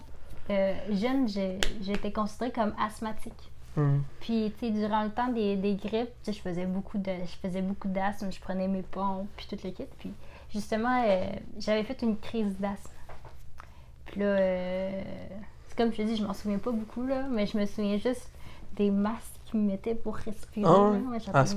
euh, 0.50 0.74
jeune, 0.90 1.28
j'étais 1.28 2.12
considérée 2.12 2.52
comme 2.52 2.74
asthmatique. 2.78 3.50
Hmm. 3.76 3.98
Puis, 4.20 4.52
tu 4.58 4.66
sais, 4.66 4.72
durant 4.72 5.04
le 5.04 5.10
temps 5.10 5.28
des, 5.28 5.56
des 5.56 5.74
grippes, 5.74 6.14
je 6.26 6.32
faisais 6.32 6.64
beaucoup 6.64 6.98
de, 6.98 7.10
je 7.10 7.48
faisais 7.48 7.62
beaucoup 7.62 7.88
d'asthme, 7.88 8.32
je 8.32 8.40
prenais 8.40 8.68
mes 8.68 8.82
pompes, 8.82 9.28
puis 9.36 9.46
toute 9.48 9.62
l'équipe. 9.62 9.90
Puis, 9.98 10.12
justement, 10.50 11.04
euh, 11.06 11.26
j'avais 11.58 11.82
fait 11.82 12.00
une 12.02 12.16
crise 12.16 12.56
d'asthme. 12.58 12.90
Puis 14.06 14.20
là, 14.20 14.26
euh, 14.26 15.02
c'est 15.68 15.76
comme 15.76 15.92
je 15.92 15.98
te 15.98 16.02
dis, 16.02 16.16
je 16.16 16.24
m'en 16.24 16.32
souviens 16.32 16.58
pas 16.58 16.70
beaucoup, 16.70 17.04
là, 17.06 17.26
mais 17.30 17.46
je 17.46 17.58
me 17.58 17.66
souviens 17.66 17.98
juste 17.98 18.30
des 18.76 18.90
masques 18.90 19.40
qu'ils 19.46 19.60
me 19.60 19.66
mettaient 19.66 19.94
pour 19.94 20.16
respirer. 20.16 20.66
Ah 20.66 20.90
ouais? 20.90 21.18
là. 21.18 21.38
À 21.38 21.44
ce. 21.44 21.56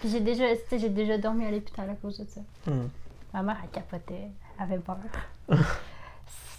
Puis 0.00 0.10
j'ai 0.10 0.20
déjà, 0.20 0.44
j'ai 0.70 0.88
déjà 0.88 1.16
dormi 1.16 1.46
à 1.46 1.50
l'hôpital 1.50 1.88
à 1.88 1.94
cause 1.94 2.18
de 2.18 2.26
ça. 2.26 2.40
Hmm. 2.66 2.88
Ma 3.32 3.42
mère, 3.42 3.56
elle 3.62 3.70
capotait, 3.70 4.30
elle 4.58 4.62
avait 4.62 4.78
peur. 4.78 4.96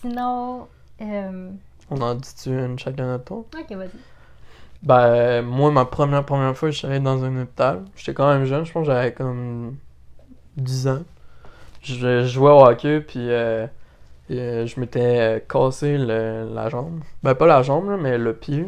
Sinon, 0.02 0.68
euh... 1.02 1.52
On 1.90 2.02
en 2.02 2.16
dit-tu 2.16 2.50
une 2.50 2.78
chacun 2.78 3.06
notre 3.08 3.24
tour? 3.26 3.46
ok, 3.58 3.72
vas-y. 3.78 3.90
Ben, 4.84 5.42
moi, 5.42 5.72
ma 5.72 5.86
première, 5.86 6.24
première 6.24 6.56
fois, 6.56 6.70
je 6.70 6.78
suis 6.78 6.88
allé 6.88 7.00
dans 7.00 7.24
un 7.24 7.42
hôpital. 7.42 7.84
J'étais 7.96 8.14
quand 8.14 8.32
même 8.32 8.46
jeune, 8.46 8.66
je 8.66 8.72
pense 8.72 8.86
que 8.88 8.94
j'avais 8.94 9.12
comme 9.14 9.78
10 10.58 10.88
ans. 10.88 11.04
Je, 11.82 11.96
je 11.96 12.26
jouais 12.26 12.52
au 12.52 12.66
hockey, 12.66 13.02
puis 13.02 13.30
euh, 13.32 13.68
euh, 14.32 14.66
je 14.68 14.80
m'étais 14.80 15.44
cassé 15.50 15.98
le- 15.98 16.50
la 16.54 16.70
jambe. 16.70 17.02
Ben, 17.24 17.36
pas 17.36 17.48
la 17.48 17.64
jambe, 17.64 17.90
là, 17.90 17.98
mais 17.98 18.18
le 18.18 18.34
pied. 18.34 18.68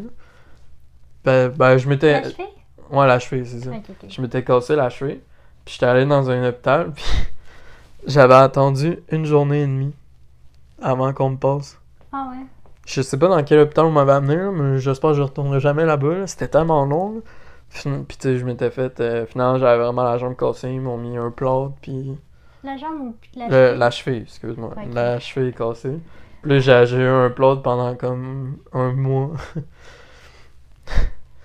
Ben, 1.24 1.48
ben 1.48 1.76
je 1.76 1.88
m'étais... 1.88 2.20
La 2.22 2.22
cheville? 2.30 2.46
Ouais, 2.90 3.06
la 3.06 3.18
cheville, 3.18 3.46
c'est 3.46 3.60
ça. 3.60 3.70
Je 4.08 4.20
m'étais 4.20 4.42
cassé 4.42 4.74
la 4.74 4.90
cheville, 4.90 5.20
puis 5.64 5.74
j'étais 5.74 5.86
allé 5.86 6.04
dans 6.06 6.28
un 6.30 6.48
hôpital, 6.48 6.92
puis 6.92 7.04
j'avais 8.06 8.34
attendu 8.34 8.98
une 9.10 9.24
journée 9.24 9.62
et 9.62 9.66
demie 9.66 9.94
avant 10.82 11.12
qu'on 11.12 11.30
me 11.30 11.36
passe. 11.36 11.78
Ah 12.12 12.28
ouais? 12.30 12.44
Je 12.86 13.02
sais 13.02 13.18
pas 13.18 13.28
dans 13.28 13.42
quel 13.44 13.60
hôpital 13.60 13.84
on 13.84 13.90
m'avait 13.92 14.12
amené, 14.12 14.36
là, 14.36 14.50
mais 14.50 14.78
j'espère 14.80 15.10
que 15.10 15.16
je 15.16 15.22
retournerai 15.22 15.60
jamais 15.60 15.84
là-bas. 15.84 16.14
là. 16.18 16.26
C'était 16.26 16.48
tellement 16.48 16.84
long. 16.84 17.14
là. 17.16 17.20
Puis, 17.70 17.82
puis 18.08 18.16
tu 18.16 18.22
sais, 18.28 18.36
je 18.38 18.44
m'étais 18.44 18.70
fait. 18.70 18.98
euh, 19.00 19.26
finalement, 19.26 19.58
j'avais 19.58 19.82
vraiment 19.82 20.02
la 20.02 20.18
jambe 20.18 20.36
cassée. 20.36 20.70
Ils 20.70 20.80
m'ont 20.80 20.96
mis 20.98 21.16
un 21.16 21.30
plâtre, 21.30 21.72
puis. 21.82 22.16
La 22.64 22.76
jambe 22.76 23.00
ou 23.00 23.14
la 23.36 23.46
Le- 23.46 23.50
cheville? 23.52 23.78
la 23.78 23.90
cheville, 23.90 24.22
excuse-moi. 24.22 24.74
La 24.92 25.20
cheville 25.20 25.48
est 25.50 25.56
cassée. 25.56 25.98
Puis 26.42 26.60
là, 26.60 26.84
j'ai 26.84 26.96
eu 26.96 27.06
un 27.06 27.30
plâtre 27.30 27.62
pendant 27.62 27.94
comme 27.94 28.58
un 28.72 28.92
mois. 28.92 29.30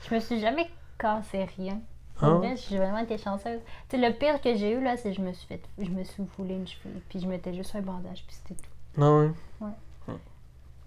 Je 0.09 0.15
me 0.15 0.19
suis 0.19 0.39
jamais 0.39 0.67
cassé 0.97 1.47
rien. 1.57 1.79
Vrai, 2.17 2.55
j'ai 2.55 2.77
vraiment 2.77 2.99
été 2.99 3.17
chanceuse. 3.17 3.59
Tu 3.89 3.99
sais, 3.99 4.07
le 4.07 4.13
pire 4.13 4.39
que 4.41 4.55
j'ai 4.55 4.71
eu, 4.71 4.81
là, 4.83 4.95
c'est 4.97 5.09
que 5.09 5.15
je 5.17 5.21
me 5.21 5.33
suis 5.33 5.47
fait... 5.47 5.61
Je 5.77 5.89
me 5.89 6.03
suis 6.03 6.23
foulé 6.35 6.53
une 6.53 6.65
cheville, 6.67 7.01
puis 7.09 7.19
je 7.19 7.27
mettais 7.27 7.53
juste 7.53 7.75
un 7.75 7.81
bandage, 7.81 8.23
puis 8.25 8.35
c'était 8.37 8.53
tout. 8.61 8.69
Non, 8.97 9.33
ouais. 9.61 9.73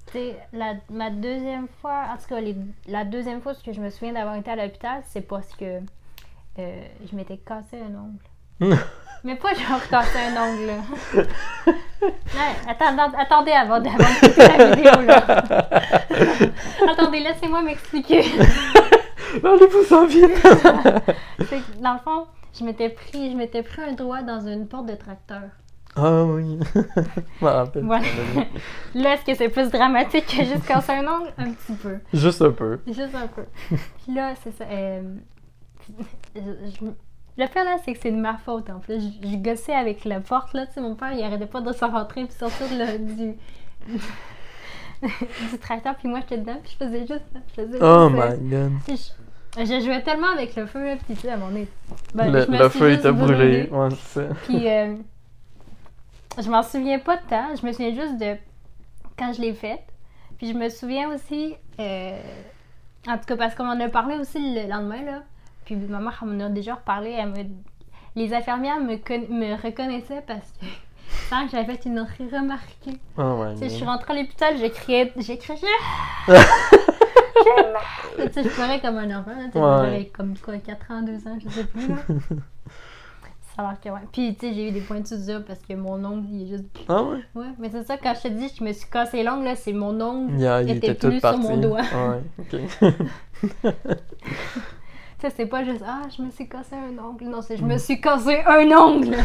Tu 0.07 0.13
sais, 0.13 0.37
la, 0.55 0.73
ma 0.91 1.11
deuxième 1.11 1.67
fois... 1.83 2.05
En 2.13 2.17
tout 2.17 2.29
cas, 2.29 2.41
les- 2.41 2.57
la 2.87 3.05
deuxième 3.05 3.43
fois 3.43 3.53
que 3.55 3.73
je 3.75 3.81
me 3.81 3.91
souviens 3.91 4.15
d'avoir 4.15 4.37
été 4.37 4.51
à 4.51 4.57
l'hôpital, 4.57 5.03
c'est 5.07 5.21
parce 5.21 5.49
que 5.55 5.81
euh, 6.59 6.83
je 7.11 7.15
m'étais 7.15 7.37
cassé 7.37 7.77
un 7.79 7.95
ongle. 7.95 8.77
Mais 9.25 9.35
pas 9.35 9.53
genre 9.53 9.87
cassé 9.91 10.17
un 10.19 10.43
ongle, 10.43 10.67
là. 10.67 11.23
Ouais, 12.01 12.55
attends- 12.69 13.13
attendez 13.19 13.51
avant, 13.53 13.81
d'écouter 13.81 14.49
la 14.57 14.75
vidéo, 14.75 15.03
là. 15.03 15.69
attendez, 16.91 17.21
laissez-moi 17.21 17.61
m'expliquer. 17.63 18.21
Allez-vous 19.45 19.83
ça 19.85 20.07
vite! 20.07 20.31
C'est 21.41 21.59
que, 21.59 21.83
dans 21.83 21.95
le 21.95 21.99
fond, 21.99 22.27
je 22.59 22.65
m'étais 22.65 22.89
pris, 22.89 23.33
je 23.33 23.37
m'étais 23.37 23.63
pris 23.63 23.83
un 23.83 23.93
doigt 23.93 24.23
dans 24.23 24.41
une 24.47 24.67
porte 24.69 24.87
de 24.87 24.95
tracteur. 24.95 25.43
Ah 25.97 26.25
oui. 26.25 26.59
je 26.75 27.45
m'en 27.45 27.53
rappelle. 27.53 27.85
Voilà. 27.85 28.05
Là, 28.95 29.15
est-ce 29.15 29.25
que 29.25 29.35
c'est 29.35 29.49
plus 29.49 29.71
dramatique 29.71 30.27
que 30.27 30.45
juste 30.45 30.67
casser 30.67 30.93
un 30.93 31.07
ongle? 31.07 31.33
Un 31.39 31.51
petit 31.53 31.73
peu. 31.73 31.97
Juste 32.13 32.41
un 32.43 32.51
peu. 32.53 32.79
Juste 32.87 33.15
un 33.15 33.27
peu. 33.27 33.45
Puis 33.69 34.15
là, 34.15 34.35
c'est 34.43 34.53
ça. 34.57 34.65
euh, 34.71 35.03
je- 36.37 36.41
je- 36.41 36.85
le 37.41 37.47
pire, 37.47 37.65
là, 37.65 37.77
c'est 37.85 37.93
que 37.93 37.99
c'est 38.01 38.11
de 38.11 38.17
ma 38.21 38.37
faute, 38.37 38.69
en 38.71 38.81
plus. 38.81 39.01
Je, 39.23 39.29
je 39.29 39.37
gossais 39.37 39.75
avec 39.75 40.05
la 40.05 40.21
porte, 40.21 40.53
là. 40.55 40.67
Tu 40.67 40.75
sais, 40.75 40.81
mon 40.81 40.95
père, 40.97 41.13
il 41.13 41.23
arrêtait 41.23 41.47
pas 41.47 41.61
de 41.61 41.73
se 41.73 41.85
rentrer 41.85 42.25
puis 42.25 42.35
sortir 42.37 42.67
du... 42.99 43.35
du 45.53 45.59
tracteur. 45.61 45.95
Puis 45.97 46.09
moi, 46.09 46.21
j'étais 46.21 46.39
dedans, 46.39 46.59
puis 46.63 46.77
je 46.79 46.85
faisais 46.85 47.01
juste 47.01 47.23
ça. 47.33 47.39
Je 47.57 47.63
faisais 47.63 47.79
Oh 47.81 48.09
juste 48.11 48.41
my 48.43 48.51
god. 48.51 48.73
Je, 49.57 49.81
jouais 49.85 50.03
tellement 50.03 50.33
avec 50.33 50.55
le 50.57 50.67
feu, 50.67 50.85
là, 50.85 50.97
puis 50.97 51.15
tu 51.15 51.21
sais, 51.23 51.31
à 51.31 51.37
mon 51.37 51.51
nez. 51.51 51.67
ben, 52.15 52.31
le 52.31 52.43
je 52.45 52.51
me 52.51 52.59
le 52.59 52.69
feu 52.69 52.93
était 52.93 53.13
brûlé. 53.13 53.63
brûlée. 53.65 53.69
Ouais, 53.71 53.89
c'est 53.91 54.21
ça. 54.21 54.35
Puis, 54.45 54.69
euh, 54.69 54.95
je 56.41 56.49
m'en 56.51 56.63
souviens 56.63 56.99
pas 56.99 57.17
de 57.17 57.23
temps. 57.23 57.55
Je 57.61 57.67
me 57.67 57.73
souviens 57.73 57.95
juste 57.95 58.19
de 58.19 58.37
quand 59.19 59.33
je 59.33 59.41
l'ai 59.41 59.55
faite. 59.55 59.83
Puis, 60.39 60.49
je 60.49 60.53
me 60.55 60.69
souviens 60.69 61.13
aussi, 61.13 61.57
euh, 61.81 62.21
en 63.09 63.19
tout 63.19 63.25
cas, 63.27 63.37
parce 63.37 63.55
qu'on 63.55 63.69
en 63.69 63.81
a 63.81 63.89
parlé 63.89 64.17
aussi 64.17 64.39
le 64.55 64.69
lendemain, 64.69 65.03
là. 65.03 65.23
Puis, 65.65 65.75
ma 65.77 65.99
mère 65.99 66.23
m'en 66.25 66.45
a 66.45 66.49
déjà 66.49 66.75
reparlé. 66.77 67.11
Elle 67.11 67.31
me- 67.31 67.55
les 68.17 68.33
infirmières 68.35 68.79
me, 68.81 68.97
con- 68.97 69.27
me 69.31 69.61
reconnaissaient 69.61 70.23
parce 70.27 70.53
que 70.61 70.67
sans 71.29 71.45
que 71.47 71.51
j'avais 71.53 71.75
fait 71.75 71.87
une 71.87 71.99
remarquée. 72.01 72.99
Oh 73.17 73.45
Tu 73.55 73.59
sais, 73.59 73.69
je 73.71 73.75
suis 73.75 73.85
rentrée 73.85 74.13
à 74.13 74.23
l'hôpital, 74.23 74.57
j'ai 74.59 74.71
crié, 74.71 75.13
j'ai 75.17 75.39
crié, 75.39 75.59
j'ai 75.59 76.35
mal! 77.73 78.29
Tu 78.29 78.33
sais, 78.33 78.43
je 78.45 78.49
pleurais 78.49 78.81
comme 78.81 78.99
un 78.99 79.19
enfant, 79.21 79.31
là, 79.31 79.45
tu 79.47 79.53
sais, 79.53 79.59
Ouais. 79.61 79.77
j'avais 79.85 80.07
comme 80.07 80.37
quoi, 80.39 80.59
4 80.59 80.91
ans, 80.91 81.03
2 81.03 81.27
ans, 81.29 81.39
je 81.43 81.49
sais 81.49 81.65
plus, 81.65 81.89
là. 81.89 81.97
Ça 83.59 83.65
a 83.65 83.71
l'air 83.71 83.81
que 83.81 83.89
ouais. 83.89 84.07
Puis, 84.13 84.37
tu 84.37 84.47
sais, 84.47 84.55
j'ai 84.55 84.69
eu 84.69 84.71
des 84.71 84.81
points 84.81 85.01
de 85.01 85.07
suture 85.07 85.45
parce 85.45 85.59
que 85.59 85.75
mon 85.75 86.05
ongle, 86.05 86.29
il 86.31 86.43
est 86.43 86.47
juste... 86.47 86.65
Ah 86.89 87.03
ouais? 87.03 87.19
Ouais, 87.35 87.49
mais 87.59 87.69
c'est 87.71 87.83
ça, 87.83 87.97
quand 87.97 88.15
je 88.15 88.29
te 88.29 88.29
dis, 88.29 88.49
je 88.57 88.63
me 88.63 88.73
suis 88.73 88.89
cassé 88.89 89.25
l'ongle, 89.25 89.47
là, 89.47 89.57
c'est 89.57 89.73
mon 89.73 90.01
ongle. 90.01 90.39
Yeah, 90.39 90.63
il 90.63 90.71
était 90.71 90.93
était 90.93 90.95
tout 90.95 91.09
plus 91.09 91.19
sur 91.19 91.39
mon 91.39 91.57
doigt. 91.57 91.81
Ouais, 91.81 92.23
ok. 92.39 92.61
Tu 95.21 95.27
sais, 95.27 95.35
c'est 95.37 95.47
pas 95.47 95.65
juste, 95.65 95.83
ah, 95.85 96.03
je 96.17 96.23
me 96.23 96.31
suis 96.31 96.49
cassé 96.49 96.77
un 96.77 96.97
ongle. 97.03 97.25
Non, 97.25 97.43
c'est, 97.43 97.57
je 97.57 97.65
me 97.65 97.77
suis 97.79 98.01
cassé 98.01 98.41
un 98.47 98.71
ongle! 98.71 99.17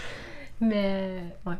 mais, 0.60 1.22
ouais. 1.46 1.54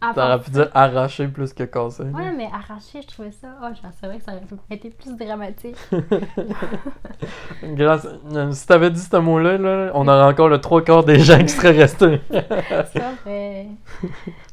Part 0.00 0.14
T'aurais 0.14 0.40
pu 0.40 0.50
dire 0.50 0.70
arraché 0.72 1.28
plus 1.28 1.52
que 1.52 1.64
cassé. 1.64 2.04
Ouais, 2.04 2.32
mais 2.34 2.48
arraché, 2.52 3.02
je 3.02 3.06
trouvais 3.06 3.32
ça. 3.32 3.48
Oh, 3.62 3.66
je 3.70 3.80
c'est 4.00 4.06
vrai 4.06 4.18
que 4.18 4.24
ça 4.24 4.32
aurait 4.32 4.44
été 4.70 4.88
plus 4.88 5.14
dramatique. 5.14 5.76
Grâce... 7.62 8.08
euh, 8.32 8.50
Si 8.52 8.66
t'avais 8.66 8.90
dit 8.90 9.00
ce 9.00 9.16
mot-là, 9.18 9.58
là, 9.58 9.90
on 9.94 10.08
aurait 10.08 10.24
encore 10.32 10.48
le 10.48 10.58
trois 10.58 10.82
quarts 10.82 11.04
des 11.04 11.18
gens 11.18 11.38
qui 11.38 11.50
seraient 11.50 11.76
restés. 11.76 12.20
ça, 12.30 13.10
mais. 13.26 13.66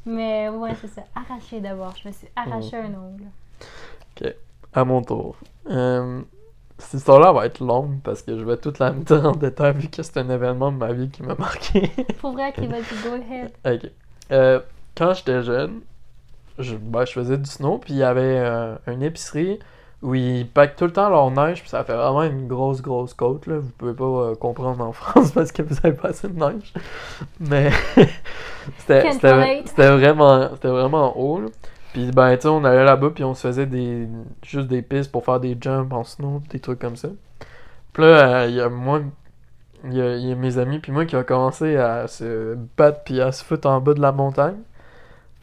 Mais 0.05 0.49
ouais, 0.49 0.75
c'est 0.81 0.87
ça. 0.89 1.03
Arraché 1.15 1.61
d'abord. 1.61 1.93
Je 2.01 2.09
me 2.09 2.13
suis 2.13 2.27
arraché 2.35 2.75
un 2.77 2.93
ongle. 2.93 4.33
à 4.73 4.83
mon 4.83 5.01
tour. 5.01 5.37
Euh, 5.69 6.21
cette 6.77 6.95
histoire-là 6.95 7.31
va 7.31 7.45
être 7.45 7.59
longue 7.59 8.01
parce 8.03 8.21
que 8.21 8.37
je 8.37 8.43
vais 8.43 8.57
toute 8.57 8.79
la 8.79 8.91
mettre 8.91 9.15
en 9.25 9.31
détail 9.31 9.73
vu 9.73 9.87
que 9.89 10.03
c'est 10.03 10.17
un 10.17 10.29
événement 10.29 10.71
de 10.71 10.77
ma 10.77 10.91
vie 10.93 11.09
qui 11.09 11.23
m'a 11.23 11.35
marqué. 11.35 11.89
Pour 12.19 12.33
vrai, 12.33 12.51
qui 12.53 12.67
va 12.67 12.77
go 12.79 13.15
ahead. 13.15 13.51
ok. 13.65 13.91
Euh, 14.31 14.59
quand 14.97 15.13
j'étais 15.13 15.43
jeune, 15.43 15.81
je, 16.57 16.75
ben, 16.75 17.05
je 17.05 17.11
faisais 17.11 17.37
du 17.37 17.49
snow, 17.49 17.77
puis 17.77 17.93
il 17.93 17.99
y 17.99 18.03
avait 18.03 18.39
euh, 18.39 18.75
une 18.87 19.03
épicerie 19.03 19.59
où 20.01 20.13
ils 20.13 20.47
packent 20.47 20.75
tout 20.75 20.85
le 20.85 20.91
temps 20.91 21.09
leur 21.09 21.31
neige, 21.31 21.61
puis 21.61 21.69
ça 21.69 21.83
fait 21.83 21.95
vraiment 21.95 22.23
une 22.23 22.47
grosse, 22.47 22.81
grosse 22.81 23.13
côte, 23.13 23.47
là. 23.47 23.57
Vous 23.57 23.71
pouvez 23.77 23.93
pas 23.93 24.03
euh, 24.03 24.35
comprendre 24.35 24.83
en 24.83 24.91
France 24.93 25.31
parce 25.31 25.51
que 25.51 25.61
vous 25.61 25.75
avez 25.83 25.95
pas 25.95 26.09
assez 26.09 26.27
de 26.27 26.39
neige. 26.39 26.73
Mais 27.39 27.71
c'était 28.77 29.11
vraiment, 29.71 30.49
vraiment 30.61 31.17
haut, 31.17 31.41
là. 31.41 31.47
Puis 31.93 32.11
ben, 32.11 32.35
tu 32.35 32.43
sais, 32.43 32.47
on 32.47 32.63
allait 32.63 32.83
là-bas, 32.83 33.11
puis 33.13 33.23
on 33.23 33.33
se 33.33 33.47
faisait 33.47 33.65
des, 33.65 34.07
juste 34.43 34.67
des 34.67 34.81
pistes 34.81 35.11
pour 35.11 35.25
faire 35.25 35.39
des 35.39 35.57
jumps 35.59 35.91
en 35.93 36.03
snow, 36.03 36.41
des 36.49 36.59
trucs 36.59 36.79
comme 36.79 36.95
ça. 36.95 37.09
Puis 37.93 38.03
là, 38.03 38.41
euh, 38.41 38.45
il 38.47 38.55
y 38.55 38.61
a 38.61 38.69
moi, 38.69 39.01
il 39.85 39.93
y 39.93 40.27
y 40.27 40.31
a 40.31 40.35
mes 40.35 40.57
amis, 40.59 40.79
puis 40.79 40.91
moi 40.91 41.05
qui 41.05 41.15
a 41.15 41.23
commencé 41.23 41.77
à 41.77 42.07
se 42.07 42.55
battre, 42.77 43.01
puis 43.03 43.19
à 43.21 43.31
se 43.31 43.43
foutre 43.43 43.67
en 43.67 43.79
bas 43.81 43.93
de 43.93 44.01
la 44.01 44.11
montagne. 44.11 44.57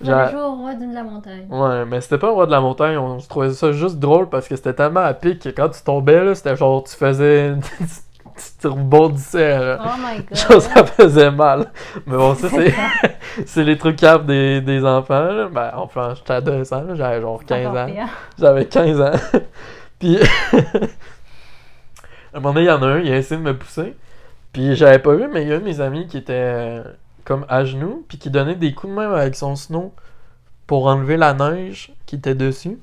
Jouer 0.03 0.35
au 0.35 0.57
roi 0.57 0.75
de 0.75 0.93
la 0.93 1.03
montagne. 1.05 1.47
Ouais, 1.49 1.85
mais 1.87 2.01
c'était 2.01 2.19
pas 2.19 2.27
le 2.27 2.33
roi 2.35 2.47
de 2.47 2.51
la 2.51 2.61
montagne, 2.61 2.99
on 2.99 3.19
se 3.21 3.29
trouvait 3.29 3.51
ça 3.53 3.73
juste 3.73 3.99
drôle 3.99 4.29
parce 4.29 4.49
que 4.49 4.57
c'était 4.57 4.75
tellement 4.75 5.01
à 5.01 5.15
pic 5.15 5.41
que 5.41 5.49
quand 5.51 5.69
tu 5.69 5.83
tombais, 5.83 6.25
là, 6.25 6.35
c'était 6.35 6.57
genre, 6.57 6.83
tu 6.85 6.95
faisais. 6.95 7.55
tu 8.61 8.67
rebondissais, 8.67 9.59
là. 9.59 9.79
Oh 9.81 9.99
my 9.99 10.17
god. 10.29 10.37
Genre, 10.37 10.61
ça 10.61 10.85
faisait 10.85 11.31
mal. 11.31 11.71
Mais 12.07 12.17
bon, 12.17 12.35
ça, 12.35 12.49
c'est. 12.51 12.75
c'est 13.47 13.63
les 13.65 13.79
trucs 13.79 13.97
caves 13.97 14.27
des, 14.27 14.61
des 14.61 14.85
enfants, 14.85 15.25
là. 15.33 15.49
Ben, 15.51 15.71
enfin, 15.77 16.15
j'étais 16.17 16.35
adolescent, 16.35 16.83
là, 16.83 16.95
j'avais 16.97 17.21
genre 17.21 17.45
15 17.45 17.67
Encore 17.67 17.81
ans. 17.83 17.87
pire. 17.87 18.09
J'avais 18.39 18.67
15 18.67 19.01
ans. 19.01 19.13
Puis, 20.01 20.19
à 22.33 22.37
un 22.37 22.41
moment 22.41 22.53
donné, 22.53 22.67
il 22.67 22.69
y 22.69 22.73
en 22.73 22.83
a 22.83 22.87
un, 22.87 22.99
il 22.99 23.13
a 23.13 23.17
essayé 23.17 23.41
de 23.41 23.47
me 23.47 23.57
pousser. 23.57 23.95
Puis, 24.53 24.75
j'avais 24.75 24.99
pas 24.99 25.15
vu, 25.15 25.29
mais 25.33 25.43
il 25.43 25.49
y 25.49 25.53
a 25.53 25.57
un 25.57 25.61
de 25.61 25.65
mes 25.65 25.81
amis 25.81 26.07
qui 26.09 26.19
était 26.19 26.33
euh, 26.35 26.83
comme 27.25 27.47
à 27.49 27.65
genoux, 27.65 28.05
puis 28.09 28.19
qui 28.19 28.31
donnait 28.31 28.55
des 28.55 28.75
coups 28.75 28.93
de 28.93 28.97
main 28.97 29.13
avec 29.13 29.35
son 29.35 29.57
snow 29.57 29.93
pour 30.67 30.87
enlever 30.87 31.17
la 31.17 31.35
neige 31.35 31.93
qui 32.07 32.17
était 32.17 32.35
dessus. 32.35 32.79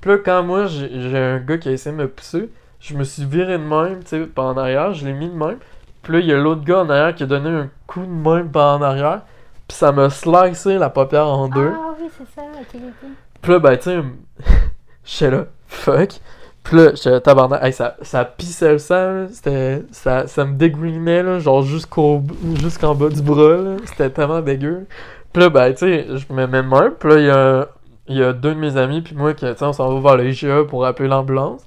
Puis 0.00 0.10
là, 0.10 0.18
quand 0.18 0.42
moi, 0.42 0.66
j'ai 0.66 1.18
un 1.18 1.38
gars 1.38 1.58
qui 1.58 1.68
a 1.68 1.72
essayé 1.72 1.94
de 1.94 2.00
me 2.00 2.08
pousser, 2.08 2.50
je 2.80 2.94
me 2.94 3.04
suis 3.04 3.24
viré 3.24 3.58
de 3.58 3.62
même, 3.62 4.02
tu 4.02 4.10
sais, 4.10 4.20
par 4.26 4.46
en 4.46 4.56
arrière, 4.56 4.92
je 4.92 5.06
l'ai 5.06 5.12
mis 5.12 5.28
de 5.28 5.34
même. 5.34 5.58
Puis 6.02 6.12
là, 6.12 6.18
il 6.20 6.26
y 6.26 6.32
a 6.32 6.36
l'autre 6.36 6.64
gars 6.64 6.80
en 6.80 6.90
arrière 6.90 7.14
qui 7.14 7.24
a 7.24 7.26
donné 7.26 7.48
un 7.48 7.70
coup 7.86 8.02
de 8.02 8.06
main 8.06 8.46
par 8.46 8.78
en 8.78 8.82
arrière, 8.82 9.22
puis 9.66 9.76
ça 9.76 9.92
m'a 9.92 10.10
slicé 10.10 10.78
la 10.78 10.90
paupière 10.90 11.26
en 11.26 11.48
deux. 11.48 11.72
Ah 11.74 11.94
oui, 12.00 12.08
c'est 12.16 12.34
ça, 12.34 12.42
ok, 12.42 12.74
ok. 12.74 13.08
Puis 13.42 13.52
là, 13.52 13.58
ben, 13.58 13.76
tu 13.76 13.82
sais, 13.82 14.02
j'étais 15.04 15.30
là, 15.30 15.46
fuck. 15.66 16.20
Puis 16.68 16.76
là, 16.76 16.90
j'étais. 16.94 17.30
Hey, 17.62 17.72
ça, 17.72 17.96
ça 18.02 18.24
pissait 18.24 18.72
le 18.72 18.78
sang. 18.78 19.26
C'était, 19.30 19.82
ça, 19.92 20.26
ça 20.26 20.44
me 20.44 20.54
dégoulinait, 20.54 21.22
là, 21.22 21.38
genre 21.38 21.62
jusqu'au, 21.62 22.22
jusqu'en 22.60 22.94
bas 22.94 23.08
du 23.08 23.22
bras, 23.22 23.56
là. 23.56 23.76
C'était 23.86 24.10
tellement 24.10 24.40
dégueu. 24.40 24.86
Puis 25.32 25.42
là, 25.42 25.50
ben, 25.50 25.72
tu 25.72 25.78
sais, 25.78 26.06
je 26.16 26.32
me 26.32 26.46
mets 26.46 26.62
même. 26.62 26.92
Puis 26.98 27.08
là, 27.10 27.18
il 27.18 27.26
y 27.26 27.30
a, 27.30 27.68
y 28.08 28.22
a 28.22 28.32
deux 28.32 28.54
de 28.54 28.58
mes 28.60 28.76
amis, 28.76 29.00
puis 29.02 29.14
moi, 29.14 29.34
qui, 29.34 29.46
tu 29.46 29.52
sais, 29.56 29.64
on 29.64 29.72
s'en 29.72 29.94
va 30.00 30.10
vers 30.10 30.16
le 30.24 30.30
IGA 30.30 30.64
pour 30.64 30.84
appeler 30.86 31.08
l'ambulance. 31.08 31.62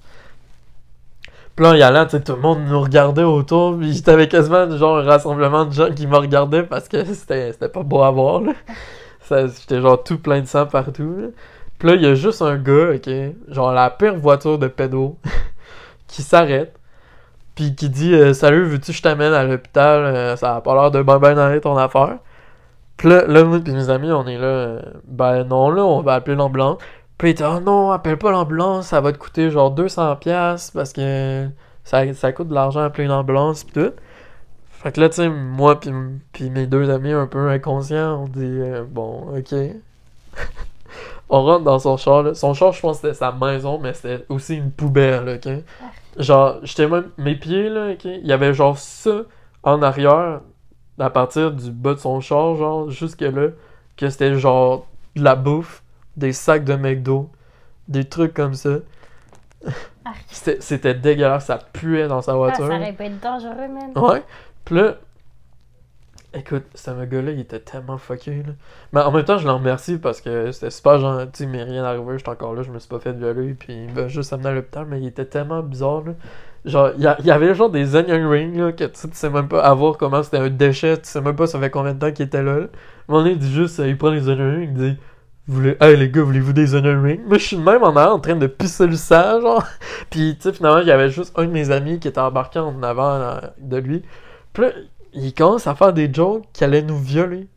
Puis 1.56 1.66
là, 1.66 1.72
en 1.72 1.76
y 1.76 1.82
allant, 1.82 2.06
tu 2.06 2.12
sais, 2.12 2.22
tout 2.24 2.34
le 2.34 2.42
monde 2.42 2.60
nous 2.68 2.80
regardait 2.82 3.24
autour, 3.24 3.78
puis 3.78 4.02
j'avais 4.06 4.28
quasiment 4.28 4.70
genre 4.78 4.98
un 5.00 5.04
rassemblement 5.04 5.66
de 5.66 5.74
gens 5.74 5.92
qui 5.94 6.08
me 6.08 6.16
regardaient 6.18 6.64
parce 6.64 6.88
que 6.88 7.04
c'était, 7.14 7.52
c'était 7.52 7.70
pas 7.70 7.84
beau 7.84 8.02
à 8.04 8.12
voir, 8.12 8.42
là. 8.42 8.54
Ça- 9.22 9.48
J'étais 9.48 9.82
genre 9.82 10.02
tout 10.04 10.18
plein 10.20 10.42
de 10.42 10.48
sang 10.48 10.66
partout. 10.66 11.32
Puis 11.80 11.88
là, 11.88 11.96
il 11.96 12.02
y 12.04 12.08
a 12.08 12.14
juste 12.16 12.42
un 12.42 12.58
gars, 12.58 12.92
ok, 12.96 13.10
genre 13.50 13.72
la 13.74 13.90
pire 13.90 14.16
voiture 14.16 14.60
de 14.60 14.68
pédo, 14.68 15.18
qui 16.08 16.24
s'arrête, 16.24 16.76
puis 17.56 17.76
qui 17.76 17.90
dit 17.90 18.14
euh, 18.14 18.34
Salut, 18.34 18.66
veux-tu 18.66 18.92
que 18.92 18.98
je 18.98 19.02
t'amène 19.02 19.34
à 19.34 19.44
l'hôpital? 19.46 20.04
Euh, 20.06 20.36
Ça 20.38 20.58
a 20.58 20.62
pas 20.62 20.76
l'air 20.76 20.92
de 20.92 21.04
bien 21.04 21.38
aller 21.38 21.62
ton 21.62 21.78
affaire. 21.78 22.20
Puis 22.98 23.10
là, 23.10 23.26
là 23.28 23.44
moi 23.46 23.60
et 23.66 23.72
mes 23.72 23.90
amis, 23.90 24.12
on 24.12 24.28
est 24.28 24.38
là, 24.38 24.46
euh, 24.48 24.82
ben 25.06 25.44
non, 25.46 25.70
là, 25.72 25.84
on 25.86 26.02
va 26.02 26.16
appeler 26.16 26.36
l'ambulance. 26.38 26.80
Puis 27.18 27.30
il 27.30 27.32
était 27.32 27.46
Oh 27.46 27.60
non, 27.62 27.92
appelle 27.92 28.18
pas 28.18 28.32
l'ambulance, 28.32 28.88
ça 28.88 29.02
va 29.02 29.12
te 29.14 29.18
coûter 29.18 29.50
genre 29.52 29.74
200$ 29.76 30.72
parce 30.74 30.94
que 30.94 31.48
ça, 31.84 32.14
ça 32.14 32.32
coûte 32.34 32.50
de 32.50 32.54
l'argent 32.54 32.82
appeler 32.82 33.06
une 33.06 33.12
ambulance, 33.12 33.64
pis 33.64 33.74
tout. 33.74 33.92
Fait 34.72 34.92
que 34.94 35.02
là, 35.02 35.10
tu 35.10 35.18
sais, 35.18 35.30
moi 35.30 35.80
puis 36.34 36.50
mes 36.50 36.68
deux 36.68 36.90
amis 36.90 37.12
un 37.12 37.28
peu 37.28 37.50
inconscients, 37.50 38.24
on 38.24 38.28
dit 38.28 38.62
Bon, 38.90 39.38
ok. 39.38 39.56
On 41.30 41.44
rentre 41.44 41.64
dans 41.64 41.80
son 41.80 41.96
char, 41.98 42.24
là. 42.24 42.34
Son 42.34 42.54
char, 42.54 42.72
je 42.72 42.82
pense 42.82 42.98
que 43.00 43.08
c'était 43.08 43.14
sa 43.14 43.32
maison, 43.32 43.78
mais 43.80 43.94
c'était 43.94 44.26
aussi 44.30 44.56
une 44.56 44.72
poubelle, 44.72 45.26
là, 45.26 45.36
ok? 45.36 45.64
Genre, 46.18 46.56
j'étais 46.64 46.88
même... 46.88 47.10
Mes 47.18 47.36
pieds, 47.36 47.70
là, 47.70 47.92
ok? 47.94 48.06
Il 48.06 48.26
y 48.26 48.34
avait 48.34 48.54
genre 48.54 48.78
ça 48.78 49.22
en 49.64 49.82
arrière, 49.82 50.42
à 50.98 51.10
partir 51.10 51.52
du 51.52 51.72
bas 51.72 51.94
de 51.94 52.00
son 52.00 52.20
char, 52.20 52.56
genre, 52.56 52.90
jusque 52.90 53.22
là, 53.22 53.50
que 53.96 54.10
c'était 54.10 54.36
genre 54.36 54.88
de 55.16 55.24
la 55.24 55.36
bouffe, 55.36 55.84
des 56.18 56.34
sacs 56.34 56.66
de 56.66 56.76
McDo, 56.76 57.30
des 57.88 58.06
trucs 58.06 58.34
comme 58.34 58.54
ça. 58.56 58.78
Arc. 60.06 60.26
C'était 60.60 60.94
dégueulasse, 60.94 61.46
ça 61.46 61.60
puait 61.74 62.08
dans 62.08 62.22
sa 62.22 62.32
Ah, 62.32 62.36
voiture. 62.36 62.68
ça 62.68 62.76
aurait 62.76 62.94
pu 62.94 63.04
être 63.04 63.20
dangereux, 63.20 63.68
man. 63.68 63.92
Ouais. 63.96 64.24
Puis 64.66 64.76
là, 64.76 64.96
écoute, 66.34 66.64
ce 66.76 66.92
gars-là, 66.92 67.32
il 67.32 67.40
était 67.40 67.60
tellement 67.60 67.98
fucké, 67.98 68.44
là. 68.44 68.54
Mais 68.94 69.02
en 69.02 69.12
même 69.12 69.26
temps, 69.26 69.38
je 69.38 69.48
l'en 69.48 69.58
remercie 69.58 69.98
parce 69.98 70.22
que 70.22 70.52
c'était 70.52 70.70
super 70.70 71.00
gentil, 71.00 71.48
mais 71.48 71.64
rien 71.64 71.84
arrivé, 71.84 72.18
j'étais 72.18 72.30
encore 72.30 72.54
là, 72.54 72.62
je 72.62 72.72
me 72.72 72.80
suis 72.80 72.90
pas 72.90 73.00
fait 73.00 73.14
violer, 73.14 73.54
puis 73.54 73.86
il 73.88 73.94
m'a 73.94 74.08
juste 74.08 74.32
amené 74.34 74.50
à 74.50 74.54
l'hôpital, 74.54 74.86
mais 74.88 75.00
il 75.00 75.08
était 75.08 75.26
tellement 75.26 75.64
bizarre, 75.64 76.04
là. 76.06 76.14
Genre, 76.66 76.92
il 76.98 77.04
y, 77.04 77.32
avait 77.32 77.56
genre 77.56 77.70
des 77.70 77.96
onion 77.96 78.30
rings, 78.30 78.58
là, 78.58 78.72
que 78.74 78.84
tu 78.84 79.08
sais, 79.14 79.30
même 79.30 79.48
pas 79.48 79.62
avoir 79.64 79.98
comment 79.98 80.22
c'était 80.24 80.40
un 80.40 80.50
déchet, 80.50 80.98
tu 80.98 81.08
sais 81.08 81.22
même 81.22 81.36
pas 81.36 81.48
ça 81.48 81.58
fait 81.58 81.70
combien 81.70 81.94
de 81.94 82.00
temps 82.00 82.12
qu'il 82.12 82.26
était 82.26 82.44
là. 82.44 82.60
là. 82.60 82.66
Donné, 83.08 83.32
il 83.32 83.40
dit 83.40 83.52
juste, 83.52 83.80
euh, 83.80 83.88
il 83.88 83.98
prend 83.98 84.10
les 84.10 84.28
onion 84.28 84.52
rings, 84.52 84.64
il 84.64 84.74
dit, 84.74 84.98
voulez, 85.48 85.78
hey 85.80 85.96
les 85.96 86.10
gars, 86.10 86.22
voulez-vous 86.22 86.52
des 86.52 86.76
onion 86.76 87.02
rings? 87.02 87.22
Moi, 87.26 87.38
je 87.38 87.46
suis 87.46 87.58
même 87.58 87.82
en 87.82 87.96
arrière 87.96 88.14
en 88.14 88.20
train 88.20 88.36
de 88.36 88.48
pisser 88.48 88.88
le 88.88 88.98
sang, 88.98 89.40
genre. 89.40 89.66
Puis, 90.10 90.36
tu 90.36 90.44
sais, 90.44 90.54
finalement, 90.54 90.80
il 90.80 90.88
y 90.88 90.92
avait 90.92 91.10
juste 91.10 91.32
un 91.38 91.46
de 91.46 91.52
mes 91.52 91.72
amis 91.72 92.00
qui 92.00 92.10
était 92.10 92.20
embarqué 92.20 92.60
en 92.60 92.84
avant 92.84 93.18
là, 93.18 93.54
de 93.58 93.78
lui. 93.78 94.04
Puis 94.52 94.66
il 95.14 95.34
commence 95.34 95.68
à 95.68 95.76
faire 95.76 95.94
des 95.94 96.14
jokes 96.14 96.46
qui 96.54 96.64
allaient 96.64 96.82
nous 96.82 96.98
violer. 97.00 97.48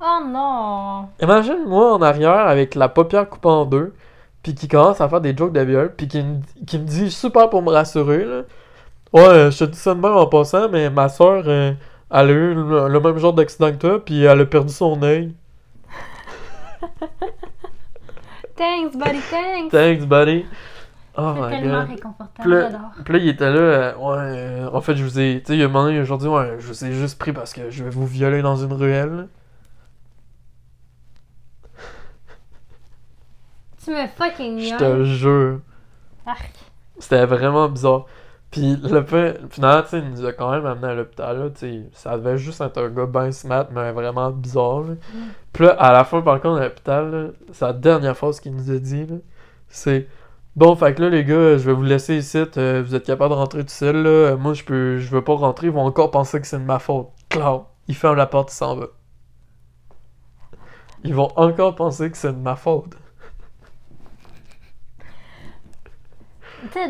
Oh 0.00 0.20
non! 0.24 1.08
Imagine 1.20 1.64
moi 1.66 1.94
en 1.94 2.02
arrière 2.02 2.46
avec 2.48 2.74
la 2.74 2.88
paupière 2.88 3.28
coupée 3.28 3.48
en 3.48 3.64
deux, 3.66 3.94
puis 4.42 4.54
qui 4.54 4.68
commence 4.68 5.00
à 5.00 5.08
faire 5.08 5.20
des 5.20 5.36
jokes 5.36 5.52
de 5.52 5.60
viol, 5.60 5.94
puis 5.96 6.06
qui, 6.08 6.22
me- 6.22 6.40
qui 6.66 6.78
me 6.78 6.84
dit 6.84 7.10
super 7.10 7.50
pour 7.50 7.62
me 7.62 7.70
rassurer 7.70 8.24
là. 8.24 8.42
Ouais, 9.12 9.22
euh, 9.28 9.50
je 9.50 9.60
te 9.60 9.70
dis 9.72 9.78
ça 9.78 9.94
de 9.94 10.00
même 10.00 10.12
en 10.16 10.26
passant, 10.26 10.68
mais 10.70 10.90
ma 10.90 11.08
soeur, 11.08 11.48
elle 11.48 11.76
a 12.10 12.24
eu 12.24 12.54
le, 12.54 12.88
le 12.88 13.00
même 13.00 13.18
genre 13.18 13.32
d'accident 13.34 13.70
que 13.72 13.76
toi, 13.78 14.04
puis 14.04 14.24
elle 14.24 14.40
a 14.40 14.46
perdu 14.46 14.72
son 14.72 15.02
œil. 15.02 15.34
Thanks, 18.56 18.96
buddy, 18.96 19.20
thanks! 19.30 19.70
Thanks, 19.70 20.04
buddy. 20.06 20.46
Oh 21.20 21.34
C'est 21.50 21.50
tellement 21.60 21.84
god. 21.84 22.46
là, 22.46 22.60
j'adore. 22.70 22.80
puis 23.04 23.12
là, 23.14 23.18
il 23.18 23.28
était 23.28 23.50
là, 23.50 23.58
euh, 23.58 23.94
ouais, 23.96 24.16
euh, 24.18 24.70
en 24.72 24.80
fait, 24.80 24.94
je 24.94 25.02
vous 25.02 25.18
ai, 25.18 25.40
tu 25.40 25.46
sais, 25.48 25.56
il 25.58 25.62
a 25.62 25.66
demandé 25.66 25.98
aujourd'hui, 25.98 26.28
ouais, 26.28 26.56
je 26.60 26.66
vous 26.68 26.84
ai 26.84 26.92
juste 26.92 27.18
pris 27.18 27.32
parce 27.32 27.52
que 27.52 27.70
je 27.70 27.82
vais 27.82 27.90
vous 27.90 28.06
violer 28.06 28.40
dans 28.40 28.54
une 28.54 28.72
ruelle. 28.72 29.26
Tu 33.84 33.90
me 33.90 34.06
fucking 34.06 34.60
Je 34.60 34.76
te 34.76 35.04
jure. 35.04 35.60
Arc. 36.24 36.52
C'était 37.00 37.26
vraiment 37.26 37.68
bizarre. 37.68 38.06
Puis 38.50 38.76
le 38.76 39.02
fait, 39.02 39.40
finalement, 39.50 39.82
tu 39.82 39.88
sais, 39.88 39.98
il 39.98 40.10
nous 40.10 40.24
a 40.24 40.32
quand 40.32 40.50
même 40.52 40.64
amené 40.66 40.86
à 40.86 40.94
l'hôpital, 40.94 41.38
là, 41.38 41.50
tu 41.50 41.58
sais, 41.58 41.82
ça 41.92 42.16
devait 42.16 42.38
juste 42.38 42.60
être 42.60 42.78
un 42.78 42.88
gars 42.88 43.06
ben 43.06 43.30
smart, 43.32 43.66
mais 43.72 43.92
vraiment 43.92 44.30
bizarre, 44.30 44.82
là. 44.82 44.94
Puis 45.52 45.64
là, 45.64 45.72
à 45.72 45.92
la 45.92 46.04
fin, 46.04 46.22
par 46.22 46.40
contre, 46.40 46.60
à 46.60 46.64
l'hôpital, 46.64 47.10
là, 47.10 47.26
sa 47.52 47.72
dernière 47.72 48.16
phrase 48.16 48.40
qu'il 48.40 48.54
nous 48.54 48.70
a 48.70 48.78
dit, 48.78 49.04
là, 49.04 49.16
c'est 49.68 50.06
«Bon, 50.58 50.74
fait 50.74 50.92
que 50.92 51.02
là, 51.02 51.08
les 51.08 51.24
gars, 51.24 51.56
je 51.56 51.70
vais 51.70 51.72
vous 51.72 51.84
laisser 51.84 52.16
ici, 52.16 52.36
euh, 52.56 52.82
vous 52.84 52.96
êtes 52.96 53.06
capable 53.06 53.30
de 53.32 53.38
rentrer 53.38 53.62
tout 53.62 53.68
seul, 53.68 54.02
là, 54.02 54.34
moi, 54.34 54.54
je 54.54 54.64
peux, 54.64 54.98
je 54.98 55.08
veux 55.08 55.22
pas 55.22 55.36
rentrer, 55.36 55.68
ils 55.68 55.72
vont 55.72 55.84
encore 55.84 56.10
penser 56.10 56.40
que 56.40 56.48
c'est 56.48 56.58
de 56.58 56.64
ma 56.64 56.80
faute.» 56.80 57.10
Claude, 57.28 57.62
il 57.86 57.94
ferme 57.94 58.16
la 58.16 58.26
porte, 58.26 58.50
il 58.50 58.56
s'en 58.56 58.74
va. 58.74 58.86
Ils 61.04 61.14
vont 61.14 61.28
encore 61.36 61.76
penser 61.76 62.10
que 62.10 62.16
c'est 62.16 62.32
de 62.32 62.38
ma 62.38 62.56
faute. 62.56 62.96
Tu 66.72 66.80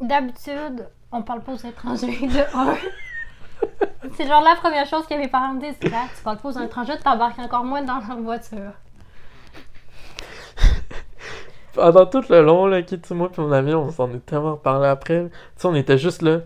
d'habitude, 0.00 0.88
on 1.10 1.22
parle 1.22 1.42
pas 1.42 1.54
aux 1.54 1.56
étrangers 1.56 2.28
de. 2.28 2.44
C'est 4.16 4.28
genre 4.28 4.42
la 4.42 4.54
première 4.54 4.86
chose 4.86 5.06
que 5.08 5.14
mes 5.14 5.26
parents 5.26 5.54
me 5.54 5.60
disent, 5.60 5.82
là, 5.90 6.04
tu 6.16 6.22
parles 6.22 6.38
pas 6.38 6.48
aux 6.48 6.60
étrangers, 6.60 6.96
t'embarques 6.98 7.40
encore 7.40 7.64
moins 7.64 7.82
dans 7.82 7.98
leur 7.98 8.18
voiture. 8.18 8.72
Pendant 11.74 12.06
tout 12.06 12.22
le 12.28 12.42
long, 12.42 12.66
là, 12.66 12.82
qui, 12.82 12.98
moi 13.10 13.30
et 13.36 13.40
mon 13.40 13.52
ami, 13.52 13.74
on 13.74 13.90
s'en 13.90 14.10
est 14.12 14.24
tellement 14.26 14.56
parlé 14.56 14.86
après. 14.88 15.24
Tu 15.30 15.30
sais, 15.56 15.68
on 15.68 15.74
était 15.74 15.98
juste 15.98 16.22
là. 16.22 16.40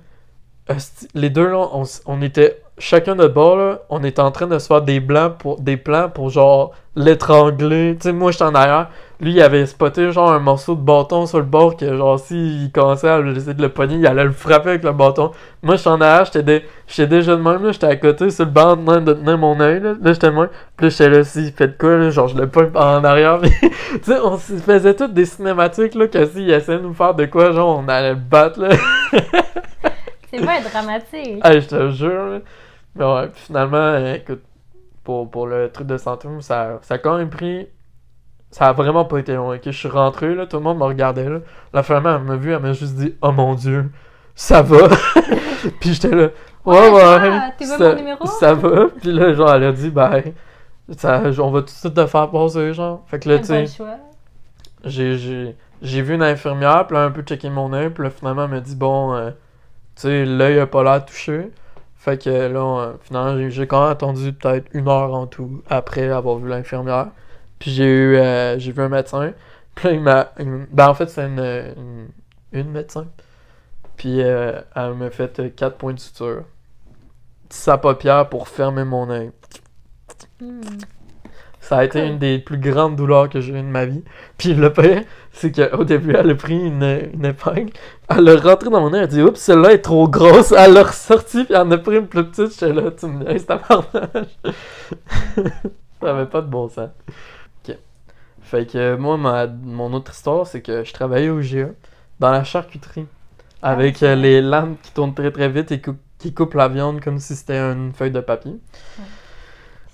Les 1.15 1.31
deux, 1.31 1.49
là, 1.49 1.69
on, 1.73 1.85
on 2.07 2.23
était 2.23 2.61
chacun 2.79 3.17
de 3.17 3.27
bord, 3.27 3.57
là, 3.57 3.81
on 3.89 4.03
est 4.03 4.19
en 4.19 4.31
train 4.31 4.47
de 4.47 4.59
se 4.59 4.67
faire 4.67 4.83
des 4.83 5.01
blancs 5.01 5.35
pour 5.39 5.61
des 5.61 5.77
plans 5.77 6.09
pour 6.09 6.31
genre 6.31 6.73
l'étrangler. 6.95 7.97
Tu 8.01 8.09
sais, 8.09 8.13
moi 8.13 8.33
j'étais 8.33 8.45
en 8.45 8.55
arrière. 8.55 8.89
Lui, 9.21 9.33
il 9.33 9.41
avait 9.41 9.65
spoté 9.65 10.13
genre 10.13 10.31
un 10.31 10.41
morceau 10.41 10.75
de 10.75 10.81
bâton 10.81 11.25
sur 11.27 11.39
le 11.39 11.45
bord 11.45 11.77
que 11.77 11.97
genre 11.97 12.19
s'il 12.19 12.71
commençait 12.73 13.09
à 13.09 13.21
essayer 13.21 13.55
de 13.55 13.63
le 13.63 13.71
pogner, 13.71 13.97
il 13.97 14.07
allait 14.07 14.25
le 14.25 14.33
frapper 14.33 14.71
avec 14.71 14.85
le 14.85 14.93
bâton. 14.93 15.31
Moi 15.63 15.77
j'étais 15.77 15.89
en 15.89 16.01
arrière, 16.03 16.27
j'étais 16.27 16.43
dé- 16.43 17.07
déjà 17.07 17.37
de 17.37 17.41
même, 17.41 17.65
là, 17.65 17.73
j'étais 17.73 17.87
à 17.87 17.97
côté 17.97 18.31
sur 18.31 18.45
le 18.45 18.51
banc 18.51 18.77
de 18.77 19.13
tenir 19.15 19.39
mon 19.39 19.59
œil. 19.61 19.81
Là, 19.81 19.95
là 20.01 20.13
j'étais 20.13 20.31
même. 20.31 20.49
Puis 20.77 20.87
là, 20.87 20.89
j'étais 20.91 21.09
là, 21.09 21.25
s'il 21.25 21.53
fait 21.53 21.69
de 21.69 21.75
quoi, 21.79 21.97
là, 21.97 22.11
genre 22.11 22.29
je 22.29 22.37
le 22.37 22.49
pogne 22.49 22.71
en 22.75 23.05
arrière. 23.05 23.41
tu 23.61 23.71
sais, 24.03 24.19
on 24.23 24.37
faisait 24.37 24.95
toutes 24.95 25.15
des 25.15 25.25
cinématiques 25.27 25.95
là, 25.95 26.09
que 26.09 26.27
s'il 26.27 26.51
essayait 26.51 26.79
de 26.79 26.83
nous 26.83 26.95
faire 26.95 27.15
de 27.15 27.25
quoi, 27.27 27.53
genre 27.53 27.79
on 27.83 27.89
allait 27.89 28.11
le 28.11 28.17
battre 28.17 28.61
là. 28.61 28.69
C'est 30.31 30.45
pas 30.45 30.61
dramatique. 30.61 31.45
Hey, 31.45 31.61
je 31.61 31.67
te 31.69 31.91
jure. 31.91 32.41
Mais 32.95 33.05
ouais, 33.05 33.29
puis 33.29 33.43
finalement, 33.47 33.97
écoute, 34.15 34.43
pour, 35.05 35.31
pour 35.31 35.47
le 35.47 35.71
truc 35.71 35.87
de 35.87 35.97
santé, 35.99 36.29
ça, 36.41 36.79
ça 36.83 36.95
a 36.95 36.99
quand 36.99 37.19
même 37.19 37.31
pris. 37.31 37.69
Ça 38.51 38.69
a 38.69 38.73
vraiment 38.73 39.05
pas 39.05 39.19
été 39.19 39.35
long. 39.35 39.53
ok? 39.53 39.61
Je 39.65 39.71
suis 39.71 39.89
rentré, 39.89 40.35
là, 40.35 40.47
tout 40.47 40.57
le 40.57 40.63
monde 40.63 40.79
me 40.79 40.85
regardait. 40.85 41.29
Là, 41.29 41.41
la 41.75 41.83
femme, 41.83 42.07
elle 42.07 42.21
m'a 42.23 42.37
vu, 42.37 42.53
elle 42.53 42.61
m'a 42.61 42.73
juste 42.73 42.95
dit 42.95 43.15
Oh 43.21 43.33
mon 43.33 43.55
dieu, 43.55 43.91
ça 44.35 44.63
va. 44.63 44.89
puis 45.81 45.93
j'étais 45.95 46.15
là 46.15 46.29
Ouais, 46.65 46.89
Ouais, 46.89 46.91
ouais. 46.91 47.31
ah, 47.33 47.53
ça, 47.61 47.79
mon 47.91 47.95
numéro? 47.97 48.27
ça 48.41 48.55
va. 48.55 48.87
Puis 49.01 49.13
là, 49.13 49.35
genre, 49.35 49.53
elle 49.55 49.65
a 49.65 49.73
dit 49.73 49.91
Ben, 49.91 50.23
ça, 50.97 51.23
on 51.39 51.51
va 51.51 51.61
tout 51.61 51.67
de 51.67 51.71
suite 51.71 51.95
te 51.95 52.07
faire 52.07 52.31
passer, 52.31 52.73
genre. 52.73 53.05
Fait 53.07 53.19
que 53.19 53.29
là, 53.29 53.39
tu 53.39 53.45
sais 53.45 53.67
choix. 53.67 53.97
j'ai, 54.85 55.17
j'ai, 55.19 55.57
j'ai 55.83 56.03
vu 56.03 56.15
une 56.15 56.23
infirmière, 56.23 56.87
puis 56.87 56.97
là, 56.97 57.05
un 57.05 57.11
peu 57.11 57.23
checker 57.23 57.51
mon 57.51 57.73
œil, 57.73 57.91
puis 57.91 58.05
là, 58.05 58.11
finalement, 58.11 58.45
elle 58.45 58.51
m'a 58.51 58.61
dit, 58.61 58.77
bon, 58.77 59.15
euh, 59.15 59.31
tu 59.97 60.03
sais, 60.03 60.25
l'œil 60.25 60.59
a 60.61 60.67
pas 60.67 60.83
l'air 60.85 61.05
touché. 61.05 61.51
Fait 61.97 62.23
que 62.23 62.31
là, 62.31 62.61
euh, 62.61 62.93
finalement, 63.03 63.51
j'ai, 63.51 63.67
quand 63.67 63.83
même 63.83 63.91
attendu 63.91 64.33
peut-être 64.33 64.69
une 64.73 64.89
heure 64.89 65.13
en 65.15 65.27
tout 65.27 65.63
après 65.69 66.09
avoir 66.11 66.37
vu 66.37 66.49
l'infirmière. 66.49 67.09
Puis 67.59 67.71
j'ai 67.73 67.87
eu, 67.87 68.17
euh, 68.17 68.59
j'ai 68.59 68.73
vu 68.73 68.83
un 68.83 68.89
médecin. 68.89 69.33
Puis 69.75 69.89
là, 69.89 69.95
il 69.95 70.01
m'a, 70.01 70.33
ben, 70.71 70.89
en 70.89 70.95
fait, 70.95 71.09
c'est 71.09 71.27
une, 71.27 72.09
une, 72.53 72.71
médecin. 72.71 73.07
Puis 73.97 74.23
euh, 74.23 74.61
elle 74.75 74.95
m'a 74.95 75.11
fait 75.11 75.41
euh, 75.41 75.49
quatre 75.49 75.79
points 75.79 75.95
de 75.95 75.99
suture. 76.01 76.45
Sa 77.49 77.79
paupière 77.79 78.29
pour 78.29 78.49
fermer 78.49 78.85
mon 78.85 79.09
œil. 79.11 79.31
Hmm. 80.41 80.61
Ça 81.69 81.79
a 81.79 81.85
été 81.85 82.07
une 82.07 82.19
des 82.19 82.39
plus 82.39 82.59
grandes 82.59 82.95
douleurs 82.95 83.29
que 83.29 83.41
j'ai 83.41 83.53
eues 83.53 83.57
de 83.57 83.63
ma 83.63 83.87
vie. 83.87 84.05
Puis 84.39 84.55
le 84.55 84.73
pire, 84.73 85.03
c'est 85.33 85.51
qu'au 85.51 85.83
début, 85.83 86.15
elle 86.15 86.31
a 86.31 86.35
pris 86.37 86.55
une, 86.55 87.11
une 87.13 87.25
épingle, 87.25 87.73
elle 88.09 88.23
l'a 88.23 88.37
rentrée 88.37 88.71
dans 88.71 88.81
mon 88.81 88.93
œil, 88.93 89.01
elle 89.01 89.05
a 89.05 89.07
dit 89.09 89.21
Oups, 89.21 89.41
celle-là 89.41 89.73
est 89.73 89.83
trop 89.83 90.07
grosse. 90.09 90.53
Elle 90.53 90.75
l'a 90.75 90.85
ressortie, 90.85 91.43
puis 91.43 91.55
elle 91.55 91.63
en 91.63 91.71
a 91.73 91.79
pris 91.79 91.97
une 91.97 92.07
plus 92.07 92.25
petite. 92.25 92.53
J'étais 92.53 92.73
là, 92.73 92.93
tu 92.93 93.07
me 93.07 93.39
tabarnak. 93.41 94.29
Ça 96.01 96.11
avait 96.11 96.27
pas 96.27 96.41
de 96.41 96.47
bon 96.47 96.69
sens. 96.69 96.91
Ok. 97.69 97.77
Fait 98.43 98.71
que 98.71 98.95
moi, 98.95 99.17
ma, 99.17 99.49
mon 99.49 99.93
autre 99.93 100.13
histoire, 100.13 100.47
c'est 100.47 100.63
que 100.63 100.85
je 100.85 100.93
travaillais 100.93 101.31
au 101.31 101.41
GA, 101.41 101.71
dans 102.21 102.31
la 102.31 102.45
charcuterie, 102.45 103.07
avec 103.61 104.05
Ah, 104.05 104.07
euh, 104.07 104.15
les 104.15 104.41
lames 104.41 104.77
qui 104.81 104.93
tournent 104.93 105.15
très 105.15 105.33
très 105.33 105.49
vite 105.49 105.73
et 105.73 105.83
qui 106.21 106.33
coupent 106.33 106.55
la 106.55 106.69
viande 106.69 107.01
comme 107.01 107.19
si 107.19 107.35
c'était 107.35 107.59
une 107.59 107.93
feuille 107.93 108.13
de 108.13 108.21
papier. 108.21 108.55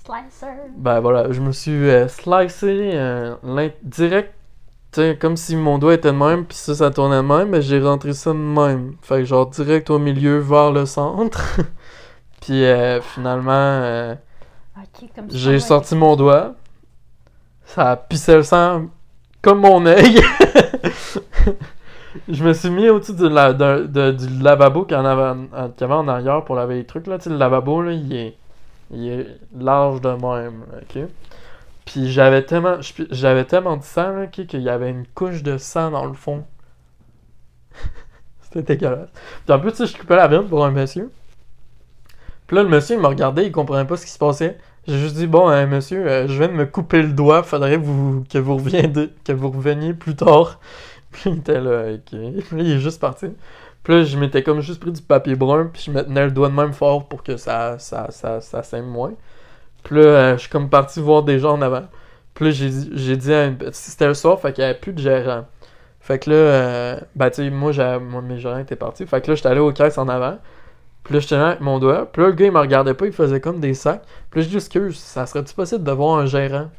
Slicer. 0.05 0.53
Ben 0.77 0.99
voilà, 0.99 1.31
je 1.31 1.39
me 1.41 1.51
suis 1.51 1.71
euh, 1.89 2.07
slicé 2.07 2.91
euh, 2.93 3.35
direct, 3.83 4.33
tu 4.91 5.01
sais, 5.01 5.17
comme 5.19 5.37
si 5.37 5.55
mon 5.55 5.77
doigt 5.77 5.93
était 5.93 6.11
de 6.11 6.17
même, 6.17 6.45
puis 6.45 6.57
ça, 6.57 6.75
ça 6.75 6.91
tournait 6.91 7.17
de 7.17 7.21
même, 7.21 7.49
mais 7.49 7.61
j'ai 7.61 7.79
rentré 7.81 8.13
ça 8.13 8.31
de 8.31 8.37
même. 8.37 8.95
Fait 9.01 9.19
que 9.19 9.25
genre 9.25 9.47
direct 9.49 9.89
au 9.89 9.99
milieu, 9.99 10.39
vers 10.39 10.71
le 10.71 10.85
centre. 10.85 11.57
puis 12.41 12.63
euh, 12.65 12.99
finalement, 13.01 13.51
euh, 13.53 14.15
j'ai 15.29 15.59
sorti 15.59 15.95
mon 15.95 16.15
doigt. 16.15 16.53
Ça 17.65 17.91
a 17.91 17.95
pissé 17.95 18.35
le 18.35 18.43
sang 18.43 18.83
comme 19.41 19.61
mon 19.61 19.85
œil. 19.85 20.19
je 22.29 22.43
me 22.43 22.53
suis 22.53 22.69
mis 22.69 22.89
au-dessus 22.89 23.13
du, 23.13 23.29
la- 23.29 23.53
de- 23.53 23.85
de- 23.87 24.11
du 24.11 24.27
lavabo 24.43 24.83
qu'il 24.85 24.97
y 24.97 24.99
en 24.99 25.05
avait, 25.05 25.39
en- 25.55 25.69
qu'il 25.69 25.81
y 25.81 25.83
avait 25.85 25.93
en 25.93 26.07
arrière 26.07 26.43
pour 26.43 26.55
laver 26.55 26.75
les 26.75 26.85
trucs. 26.85 27.07
Là. 27.07 27.17
Tu 27.17 27.25
sais, 27.25 27.29
le 27.29 27.37
lavabo, 27.37 27.81
là, 27.81 27.93
il 27.93 28.13
est, 28.13 28.37
il 28.93 29.07
est 29.09 29.27
large 29.55 30.01
de 30.01 30.09
même. 30.09 30.63
ok? 30.81 31.07
Puis 31.85 32.11
j'avais 32.11 32.43
tellement, 32.43 32.77
j'avais 33.11 33.45
tellement 33.45 33.77
de 33.77 33.83
sang 33.83 34.15
là, 34.15 34.27
qu'il 34.27 34.61
y 34.61 34.69
avait 34.69 34.89
une 34.89 35.05
couche 35.05 35.43
de 35.43 35.57
sang 35.57 35.91
dans 35.91 36.05
le 36.05 36.13
fond. 36.13 36.45
C'était 38.41 38.75
dégueulasse. 38.75 39.09
Puis 39.45 39.53
en 39.53 39.59
plus, 39.59 39.73
tu 39.73 39.85
je 39.85 39.97
coupais 39.97 40.15
la 40.15 40.27
viande 40.27 40.47
pour 40.47 40.63
un 40.63 40.71
monsieur. 40.71 41.11
Puis 42.47 42.55
là, 42.55 42.63
le 42.63 42.69
monsieur, 42.69 42.95
il 42.95 43.01
me 43.01 43.07
regardait, 43.07 43.45
il 43.45 43.51
comprenait 43.51 43.85
pas 43.85 43.97
ce 43.97 44.05
qui 44.05 44.11
se 44.11 44.19
passait. 44.19 44.57
J'ai 44.87 44.97
juste 44.99 45.15
dit, 45.15 45.27
bon, 45.27 45.47
hein, 45.47 45.65
monsieur, 45.65 46.05
euh, 46.07 46.27
je 46.27 46.37
viens 46.37 46.49
de 46.49 46.53
me 46.53 46.65
couper 46.65 47.01
le 47.01 47.13
doigt, 47.13 47.41
faudrait 47.43 47.77
que, 47.77 47.83
vous 47.83 48.23
que 48.29 48.37
vous 48.37 48.57
reveniez 49.49 49.93
plus 49.93 50.15
tard. 50.15 50.59
Puis 51.11 51.29
il 51.29 51.37
était 51.37 51.61
là, 51.61 51.93
ok. 51.93 52.09
Puis 52.09 52.63
il 52.63 52.71
est 52.71 52.79
juste 52.79 52.99
parti. 52.99 53.27
Puis 53.83 53.93
là, 53.93 54.03
je 54.03 54.17
m'étais 54.17 54.43
comme 54.43 54.61
juste 54.61 54.79
pris 54.79 54.91
du 54.91 55.01
papier 55.01 55.35
brun, 55.35 55.69
puis 55.71 55.83
je 55.85 55.91
me 55.91 56.03
tenais 56.03 56.25
le 56.25 56.31
doigt 56.31 56.49
de 56.49 56.53
même 56.53 56.73
fort 56.73 57.07
pour 57.07 57.23
que 57.23 57.37
ça, 57.37 57.77
ça, 57.79 58.07
ça, 58.11 58.39
ça 58.41 58.81
moins. 58.81 59.13
Puis 59.83 59.95
là, 59.95 60.01
euh, 60.01 60.33
je 60.35 60.41
suis 60.41 60.49
comme 60.49 60.69
parti 60.69 61.01
voir 61.01 61.23
des 61.23 61.39
gens 61.39 61.53
en 61.53 61.61
avant. 61.61 61.83
Puis 62.33 62.45
là, 62.45 62.51
j'ai 62.51 63.17
dit, 63.17 63.33
à 63.33 63.45
une... 63.45 63.57
C'était 63.73 64.07
le 64.07 64.13
soir, 64.13 64.39
fait 64.39 64.53
qu'il 64.53 64.63
n'y 64.63 64.69
avait 64.69 64.79
plus 64.79 64.93
de 64.93 64.99
gérant. 64.99 65.45
Fait 65.99 66.19
que 66.19 66.29
là, 66.29 66.35
euh, 66.35 66.99
ben, 67.15 67.29
tu 67.29 67.43
sais, 67.43 67.49
moi, 67.49 67.71
moi, 67.99 68.21
mes 68.21 68.39
gérants 68.39 68.59
étaient 68.59 68.75
partis. 68.75 69.05
Fait 69.05 69.21
que 69.21 69.31
là, 69.31 69.35
j'étais 69.35 69.49
allé 69.49 69.59
aux 69.59 69.71
caisses 69.71 69.97
en 69.97 70.07
avant. 70.07 70.37
Puis 71.03 71.13
là, 71.13 71.19
j'étais 71.19 71.37
là 71.37 71.49
avec 71.49 71.61
mon 71.61 71.79
doigt. 71.79 72.09
Puis 72.11 72.21
là, 72.21 72.29
le 72.29 72.33
gars, 72.33 72.45
il 72.45 72.51
me 72.51 72.59
regardait 72.59 72.93
pas, 72.93 73.05
il 73.05 73.11
faisait 73.13 73.41
comme 73.41 73.59
des 73.59 73.73
sacs. 73.73 74.03
Puis 74.31 74.39
là, 74.39 74.45
je 74.45 74.49
dis, 74.49 74.57
excuse, 74.57 74.97
ça 74.97 75.25
serait-tu 75.25 75.53
possible 75.53 75.83
de 75.83 75.91
voir 75.91 76.19
un 76.19 76.25
gérant? 76.25 76.69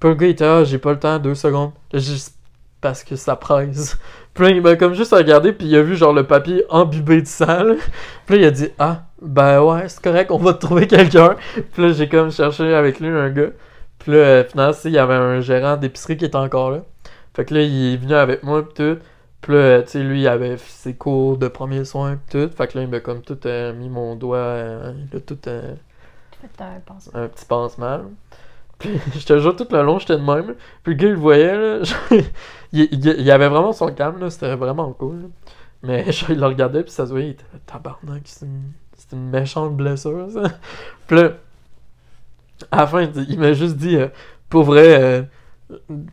Puis 0.00 0.10
le 0.10 0.14
gars, 0.14 0.26
il 0.26 0.30
était, 0.30 0.44
ah, 0.44 0.64
j'ai 0.64 0.78
pas 0.78 0.92
le 0.92 0.98
temps, 0.98 1.18
deux 1.18 1.34
secondes. 1.34 1.72
Là, 1.92 2.00
parce 2.80 3.02
que 3.04 3.16
ça 3.16 3.36
presse. 3.36 3.98
Puis 4.36 4.44
là, 4.44 4.50
il 4.50 4.60
m'a 4.60 4.76
comme 4.76 4.92
juste 4.92 5.14
regardé, 5.14 5.54
puis 5.54 5.66
il 5.66 5.74
a 5.76 5.82
vu 5.82 5.96
genre 5.96 6.12
le 6.12 6.24
papier 6.24 6.62
imbibé 6.68 7.22
de 7.22 7.26
sang. 7.26 7.64
là. 7.64 7.74
Puis 8.26 8.36
là, 8.36 8.42
il 8.42 8.44
a 8.44 8.50
dit, 8.50 8.68
ah, 8.78 9.04
ben 9.22 9.62
ouais, 9.62 9.88
c'est 9.88 10.02
correct, 10.02 10.30
on 10.30 10.36
va 10.36 10.52
te 10.52 10.60
trouver 10.66 10.86
quelqu'un. 10.86 11.36
Puis 11.72 11.82
là, 11.82 11.92
j'ai 11.92 12.06
comme 12.06 12.30
cherché 12.30 12.74
avec 12.74 13.00
lui 13.00 13.08
un 13.08 13.30
gars. 13.30 13.48
Puis 13.98 14.12
là, 14.12 14.18
euh, 14.18 14.44
finalement, 14.44 14.76
il 14.84 14.90
y 14.90 14.98
avait 14.98 15.14
un 15.14 15.40
gérant 15.40 15.78
d'épicerie 15.78 16.18
qui 16.18 16.26
était 16.26 16.36
encore 16.36 16.70
là. 16.70 16.82
Fait 17.34 17.46
que 17.46 17.54
là, 17.54 17.62
il 17.62 17.94
est 17.94 17.96
venu 17.96 18.12
avec 18.12 18.42
moi, 18.42 18.62
pis 18.68 18.74
tout. 18.74 18.98
Puis 19.40 19.54
là, 19.54 19.82
tu 19.82 19.90
sais, 19.92 20.02
lui, 20.02 20.20
il 20.20 20.28
avait 20.28 20.58
ses 20.58 20.94
cours 20.94 21.38
de 21.38 21.48
premiers 21.48 21.86
soins, 21.86 22.16
pis 22.16 22.38
tout. 22.38 22.54
Fait 22.54 22.66
que 22.66 22.76
là, 22.76 22.84
il 22.84 22.90
m'a 22.90 23.00
comme 23.00 23.22
tout 23.22 23.38
euh, 23.46 23.72
mis 23.72 23.88
mon 23.88 24.16
doigt, 24.16 24.36
euh, 24.36 24.92
il 25.10 25.16
a 25.16 25.20
tout 25.20 25.38
euh, 25.46 25.74
un 26.42 27.20
un 27.22 27.28
petit 27.28 27.44
pansement. 27.46 28.00
Puis 28.78 28.90
je 29.18 29.24
te 29.24 29.38
jure, 29.38 29.56
tout 29.56 29.66
le 29.70 29.82
long, 29.82 29.98
j'étais 29.98 30.16
de 30.16 30.22
même. 30.22 30.54
Puis 30.82 30.94
le 30.94 30.98
gars, 30.98 31.08
il 31.08 31.14
le 31.14 31.18
voyait, 31.18 31.56
là. 31.56 31.82
il, 32.72 33.30
avait 33.30 33.48
vraiment 33.48 33.72
son 33.72 33.88
calme, 33.92 34.18
là. 34.20 34.30
C'était 34.30 34.54
vraiment 34.54 34.92
cool. 34.92 35.30
Mais 35.82 36.10
genre, 36.12 36.30
il 36.30 36.40
le 36.40 36.46
regardait, 36.46 36.82
puis 36.82 36.92
ça 36.92 37.06
se 37.06 37.10
voyait, 37.10 37.28
il 37.28 37.30
était 37.30 37.44
tabarnak, 37.66 38.22
c'est 38.24 38.46
une, 38.46 38.72
une 39.12 39.30
méchante 39.30 39.76
blessure, 39.76 40.28
ça. 40.30 40.42
Puis 41.06 41.16
là, 41.16 41.30
à 42.70 42.78
la 42.78 42.86
fin, 42.86 43.02
il 43.28 43.38
m'a 43.38 43.52
juste 43.52 43.76
dit, 43.76 43.96
euh, 43.96 44.08
pour 44.48 44.64
vrai, 44.64 45.02
euh, 45.02 45.22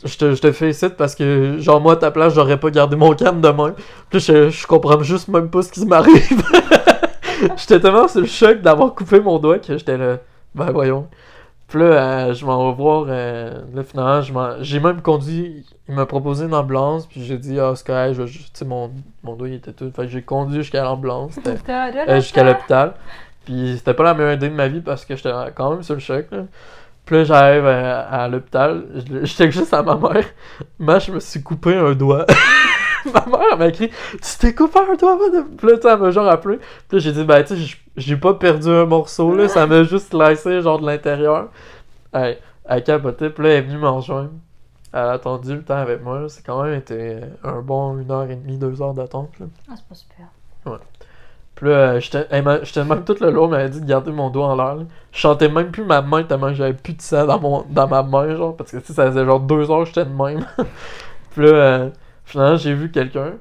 je 0.04 0.18
te, 0.18 0.36
je 0.36 0.42
te 0.42 0.52
félicite 0.52 0.96
parce 0.96 1.16
que, 1.16 1.58
genre, 1.60 1.80
moi, 1.80 1.94
à 1.94 1.96
ta 1.96 2.12
place, 2.12 2.34
j'aurais 2.34 2.60
pas 2.60 2.70
gardé 2.70 2.96
mon 2.96 3.14
calme 3.14 3.42
de 3.42 3.50
même. 3.50 3.76
Puis 4.10 4.20
je, 4.20 4.50
je 4.50 4.68
comprends 4.68 5.02
juste 5.04 5.28
même 5.28 5.50
pas 5.50 5.62
ce 5.62 5.72
qui 5.72 5.86
m'arrive. 5.86 6.44
j'étais 7.58 7.80
tellement 7.80 8.08
sur 8.08 8.22
le 8.22 8.28
choc 8.28 8.62
d'avoir 8.62 8.94
coupé 8.94 9.20
mon 9.20 9.40
doigt 9.40 9.60
que 9.60 9.78
j'étais 9.78 9.98
là, 9.98 10.18
ben 10.56 10.72
voyons. 10.72 11.08
Puis 11.74 11.82
là, 11.82 11.86
euh, 12.28 12.34
je 12.36 12.46
m'en 12.46 12.70
vais 12.70 12.76
voir. 12.78 13.06
euh, 13.10 13.64
là, 13.74 13.82
finalement, 13.84 14.22
je 14.22 14.32
m'en- 14.32 14.62
j'ai 14.62 14.80
même 14.80 15.02
conduit. 15.02 15.66
Il 15.90 15.96
m'a 15.96 16.06
proposé 16.06 16.46
une 16.46 16.54
ambulance. 16.54 17.08
Puis 17.08 17.24
j'ai 17.24 17.40
dit, 17.40 17.60
ah, 17.60 17.74
c'est 17.76 17.88
correct. 17.88 18.14
je 18.14 18.22
vais 18.22 18.28
juste- 18.28 18.54
Tu 18.54 18.60
sais, 18.60 18.66
mon, 18.66 18.92
mon 19.24 19.34
doigt, 19.36 19.48
il 19.48 19.56
était 19.56 19.72
tout. 19.74 19.90
Fait 19.90 20.04
que 20.04 20.10
j'ai 20.10 20.22
conduit 20.22 20.58
jusqu'à 20.62 20.84
l'ambulance. 20.84 21.40
Euh, 22.08 22.16
jusqu'à 22.18 22.44
l'hôpital. 22.44 22.94
Puis 23.44 23.74
c'était 23.80 23.96
pas 23.96 24.04
la 24.04 24.14
meilleure 24.14 24.34
idée 24.34 24.50
de 24.50 24.54
ma 24.54 24.68
vie 24.68 24.82
parce 24.82 25.04
que 25.04 25.16
j'étais 25.16 25.32
quand 25.56 25.72
même 25.72 25.82
sur 25.82 25.96
le 25.96 26.00
choc. 26.00 26.28
Là. 26.32 26.44
Puis 27.06 27.16
là, 27.16 27.24
j'arrive 27.24 27.66
à, 27.66 28.02
à 28.02 28.28
l'hôpital. 28.28 28.84
Je- 28.94 29.26
J'étais 29.26 29.50
juste 29.52 29.74
à 29.74 29.82
ma 29.82 29.96
mère. 29.96 30.26
Moi, 30.80 31.00
je 31.00 31.12
me 31.12 31.20
suis 31.20 31.42
coupé 31.42 31.76
un 31.76 31.94
doigt. 31.94 32.28
ma 33.14 33.26
mère, 33.26 33.58
m'a 33.58 33.68
écrit 33.68 33.90
Tu 34.12 34.38
t'es 34.40 34.54
coupé 34.54 34.80
un 34.80 34.96
doigt? 34.96 35.18
Puis 35.58 35.68
là, 35.68 35.74
elle 35.84 36.00
m'a 36.00 36.12
genre 36.12 36.28
appelé. 36.28 36.60
Puis 36.88 37.00
j'ai 37.00 37.12
dit 37.12 37.24
Ben, 37.24 37.44
tu 37.44 37.56
sais, 37.56 37.78
j'ai 37.98 38.18
pas 38.18 38.34
perdu 38.36 38.70
un 38.70 38.86
morceau, 38.86 39.36
là. 39.36 39.48
Ça 39.48 39.68
m'a 39.68 39.84
juste 39.84 40.10
slicé, 40.10 40.62
genre 40.62 40.80
de 40.80 40.86
l'intérieur. 40.86 41.50
Elle, 42.12 42.38
elle 42.66 42.84
capotait. 42.84 43.30
Puis 43.30 43.44
là, 43.44 43.50
elle 43.52 43.58
est 43.58 43.62
venue 43.62 43.78
m'en 43.78 43.98
rejoindre. 43.98 44.32
Elle 44.94 45.00
a 45.00 45.12
attendu 45.12 45.56
le 45.56 45.64
temps 45.64 45.78
avec 45.78 46.04
moi. 46.04 46.26
C'est 46.28 46.46
quand 46.46 46.64
même 46.64 46.76
été 46.76 47.20
un 47.44 47.62
bon 47.62 47.98
une 47.98 48.12
heure 48.12 48.30
et 48.30 48.36
demie, 48.36 48.58
deux 48.58 48.82
heures 48.82 48.94
d'attente. 48.94 49.40
là. 49.40 49.48
Ah, 49.70 49.74
c'est 49.76 49.88
pas 49.88 49.96
super. 49.96 50.28
Puis 51.56 51.68
là, 51.68 51.76
euh, 51.76 52.00
j'étais 52.00 52.84
même 52.84 53.04
tout 53.04 53.16
le 53.22 53.30
long, 53.30 53.46
elle 53.46 53.52
m'avait 53.52 53.70
dit 53.70 53.82
de 53.82 53.86
garder 53.86 54.12
mon 54.12 54.30
doigt 54.30 54.48
en 54.48 54.56
l'air. 54.56 54.86
Je 55.12 55.20
chantais 55.20 55.50
même 55.50 55.72
plus 55.72 55.84
ma 55.84 56.02
main 56.02 56.24
tellement 56.24 56.48
que 56.48 56.56
j'avais 56.56 56.74
plus 56.74 56.94
de 56.94 57.02
sang 57.02 57.26
dans, 57.26 57.40
mon, 57.40 57.64
dans 57.70 57.88
ma 57.88 58.02
main, 58.02 58.36
genre, 58.36 58.56
parce 58.56 58.72
que 58.72 58.78
tu 58.78 58.88
sais, 58.88 58.94
ça 58.94 59.08
faisait 59.08 59.26
genre 59.26 59.40
deux 59.40 59.70
heures 59.70 59.82
que 59.82 59.90
j'étais 59.90 60.06
de 60.06 60.10
même. 60.10 60.46
puis 61.32 61.46
là, 61.46 61.52
euh, 61.54 61.90
finalement, 62.26 62.58
j'ai 62.58 62.74
vu 62.74 62.92
quelqu'un. 62.92 63.34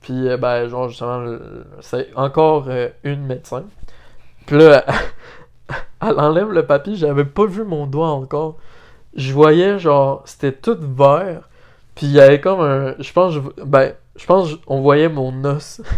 Puis, 0.00 0.28
euh, 0.28 0.36
ben, 0.36 0.68
genre, 0.68 0.88
justement, 0.88 1.36
c'est 1.80 2.10
encore 2.14 2.66
euh, 2.68 2.88
une 3.04 3.26
médecin. 3.26 3.64
Puis 4.46 4.58
là, 4.58 4.84
elle 6.02 6.18
enlève 6.20 6.52
le 6.52 6.64
papier, 6.66 6.94
j'avais 6.96 7.24
pas 7.24 7.46
vu 7.46 7.64
mon 7.64 7.86
doigt 7.86 8.10
encore. 8.10 8.56
Je 9.16 9.32
voyais, 9.32 9.78
genre, 9.78 10.22
c'était 10.26 10.52
tout 10.52 10.76
vert. 10.80 11.48
Puis 11.94 12.06
il 12.06 12.12
y 12.12 12.20
avait 12.20 12.40
comme 12.40 12.60
un. 12.60 12.94
Je 12.98 13.12
pense, 13.12 13.32
je- 13.34 13.40
ben, 13.64 13.94
je 14.16 14.26
pense, 14.26 14.50
on 14.66 14.80
voyait 14.80 15.08
mon 15.08 15.44
os. 15.44 15.80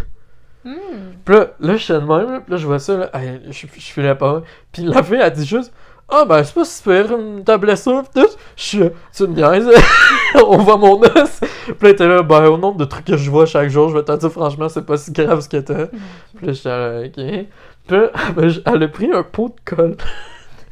Hmm. 0.65 1.13
Puis 1.23 1.35
là, 1.35 1.47
là, 1.61 1.77
je 1.77 1.83
suis 1.83 1.93
de 1.93 1.99
même, 1.99 2.31
là, 2.33 2.41
puis 2.41 2.51
là, 2.51 2.57
je 2.57 2.67
vois 2.67 2.79
ça, 2.79 2.97
là, 2.97 3.09
je, 3.47 3.51
je 3.51 3.65
filais 3.65 4.13
pas. 4.13 4.41
Puis 4.73 4.83
la 4.83 5.01
fille, 5.03 5.17
elle 5.21 5.31
dit 5.31 5.45
juste, 5.45 5.71
ah, 6.09 6.25
ben, 6.25 6.43
c'est 6.43 6.53
pas 6.53 6.65
super, 6.65 7.05
ta 7.45 7.57
blessure, 7.57 8.03
pis 8.03 8.19
tout. 8.19 8.27
Je 8.57 8.61
suis, 8.63 8.81
tu 9.15 9.23
me 9.23 9.35
niaises, 9.35 9.69
on 10.35 10.57
voit 10.57 10.75
mon 10.75 11.01
os. 11.01 11.39
Puis 11.77 11.87
là, 11.87 11.89
était 11.89 12.07
là, 12.07 12.23
ben, 12.23 12.45
au 12.45 12.57
nombre 12.57 12.77
de 12.77 12.85
trucs 12.85 13.05
que 13.05 13.17
je 13.17 13.29
vois 13.29 13.45
chaque 13.45 13.69
jour, 13.69 13.89
je 13.89 13.97
vais 13.97 14.03
te 14.03 14.15
dire, 14.15 14.31
franchement, 14.31 14.69
c'est 14.69 14.85
pas 14.85 14.97
si 14.97 15.11
grave 15.11 15.41
ce 15.41 15.49
que 15.49 15.57
t'as. 15.57 15.87
Puis 16.35 16.47
là, 16.47 16.53
j'étais 16.53 16.69
là, 16.69 17.01
ok. 17.05 17.47
Puis 17.87 17.97
là, 17.97 18.11
ben, 18.35 18.51
elle 18.65 18.83
a 18.83 18.87
pris 18.87 19.11
un 19.11 19.23
pot 19.23 19.49
de 19.49 19.75
colle. 19.75 19.97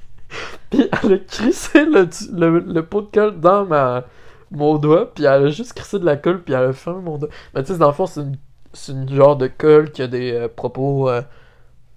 puis 0.70 0.89
elle 1.04 1.14
a 1.14 1.18
crissé 1.18 1.86
le, 1.86 2.08
le, 2.34 2.60
le 2.60 2.84
pot 2.84 3.02
de 3.02 3.08
colle 3.08 3.39
dans 3.39 3.66
ma, 3.66 4.06
mon 4.52 4.78
doigt, 4.78 5.14
puis 5.14 5.26
elle 5.26 5.48
a 5.48 5.50
juste 5.50 5.74
crissé 5.74 6.00
de 6.00 6.06
la 6.06 6.18
colle, 6.18 6.41
puis 6.41 6.54
elle 6.54 6.66
a 6.66 6.74
fermé 6.74 7.02
mon 7.02 7.18
doigt. 7.18 7.30
Mais 7.54 7.64
tu 7.64 7.74
sais, 7.74 7.80
dans 7.80 7.88
le 7.88 7.93
fond, 7.93 8.06
c'est 8.06 8.22
une, 8.22 8.38
c'est 8.74 8.91
une 8.91 9.10
genre 9.10 9.36
de 9.36 9.48
colle 9.48 9.91
qui 9.91 10.02
a 10.02 10.08
des 10.08 10.32
euh, 10.34 10.48
propos, 10.48 11.10
euh, 11.10 11.22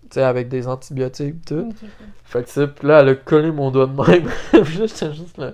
tu 0.04 0.14
sais, 0.14 0.22
avec 0.22 0.48
des 0.48 0.66
antibiotiques 0.68 1.44
tout. 1.46 1.72
Fait 2.24 2.42
que 2.44 2.86
là, 2.86 3.00
elle 3.00 3.08
a 3.10 3.14
collé 3.14 3.50
mon 3.50 3.70
doigt 3.70 3.86
de 3.86 3.92
même. 3.92 4.28
puis 4.64 4.78
là, 4.78 4.86
j'étais 4.86 5.12
juste 5.12 5.38
là. 5.38 5.52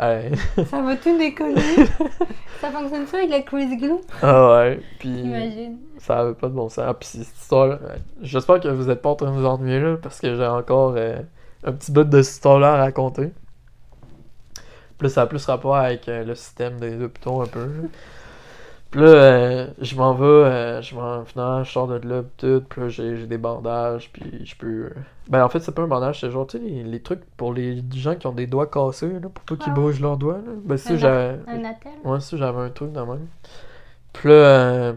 Hey. 0.00 0.30
Ça 0.70 0.80
va 0.80 0.96
tout 0.96 1.18
décoller. 1.18 1.60
ça 2.60 2.70
fonctionne 2.70 3.06
ça 3.06 3.16
avec 3.16 3.30
le 3.30 3.42
crazy 3.42 3.76
glue? 3.76 3.96
Ah 4.22 4.58
ouais, 4.58 4.80
puis 4.98 5.22
J'imagine. 5.22 5.78
ça 5.98 6.20
avait 6.20 6.34
pas 6.34 6.46
de 6.48 6.52
bon 6.52 6.68
sens. 6.68 6.94
Puis 7.00 7.08
cette 7.08 7.36
histoire-là, 7.36 7.74
ouais, 7.76 8.00
j'espère 8.22 8.60
que 8.60 8.68
vous 8.68 8.90
êtes 8.90 9.02
pas 9.02 9.10
en 9.10 9.16
train 9.16 9.26
de 9.32 9.36
vous 9.36 9.46
ennuyer 9.46 9.80
là, 9.80 9.96
parce 10.00 10.20
que 10.20 10.36
j'ai 10.36 10.46
encore 10.46 10.94
euh, 10.96 11.18
un 11.64 11.72
petit 11.72 11.90
bout 11.90 12.04
de 12.04 12.22
cette 12.22 12.34
histoire-là 12.34 12.74
à 12.74 12.76
raconter. 12.76 13.30
Là, 15.00 15.08
ça 15.08 15.22
a 15.22 15.26
plus 15.26 15.44
rapport 15.46 15.76
avec 15.76 16.08
euh, 16.08 16.24
le 16.24 16.34
système 16.36 16.78
des 16.78 17.02
hôpitaux 17.02 17.42
un 17.42 17.46
peu. 17.46 17.66
Puis 18.90 19.00
là, 19.02 19.06
euh, 19.06 19.66
je 19.80 19.94
m'en 19.96 20.14
vais, 20.14 20.24
euh, 20.24 20.80
je 20.82 20.94
m'en 20.94 21.22
finalement, 21.26 21.62
je 21.62 21.70
sors 21.70 21.86
de 21.88 22.08
là, 22.08 22.22
pis 22.22 22.30
tout, 22.38 22.62
puis 22.70 22.80
là, 22.80 22.88
j'ai 22.88 23.26
des 23.26 23.36
bandages, 23.36 24.10
puis 24.10 24.46
je 24.46 24.56
peux... 24.56 24.84
euh, 24.86 24.90
Ben, 25.28 25.44
en 25.44 25.50
fait, 25.50 25.60
c'est 25.60 25.74
pas 25.74 25.82
un 25.82 25.86
bandage, 25.88 26.20
c'est 26.20 26.30
genre, 26.30 26.46
tu 26.46 26.56
sais, 26.56 26.64
les, 26.64 26.82
les 26.84 27.02
trucs 27.02 27.22
pour 27.36 27.52
les 27.52 27.82
gens 27.94 28.14
qui 28.14 28.26
ont 28.26 28.32
des 28.32 28.46
doigts 28.46 28.66
cassés, 28.66 29.10
là, 29.10 29.28
pour 29.28 29.44
pas 29.44 29.56
qu'ils 29.62 29.72
Ah. 29.72 29.74
bougent 29.74 30.00
leurs 30.00 30.16
doigts, 30.16 30.38
là. 30.38 30.52
Ben, 30.64 30.78
Un 30.88 30.96
j'ai... 30.96 31.06
Un 31.06 31.64
attel? 31.66 31.92
Ouais, 32.02 32.20
ça, 32.20 32.36
j'avais 32.38 32.60
un 32.62 32.70
truc 32.70 32.92
de 32.92 33.00
même. 33.00 33.26
Puis 34.14 34.30
là, 34.30 34.34
euh, 34.34 34.94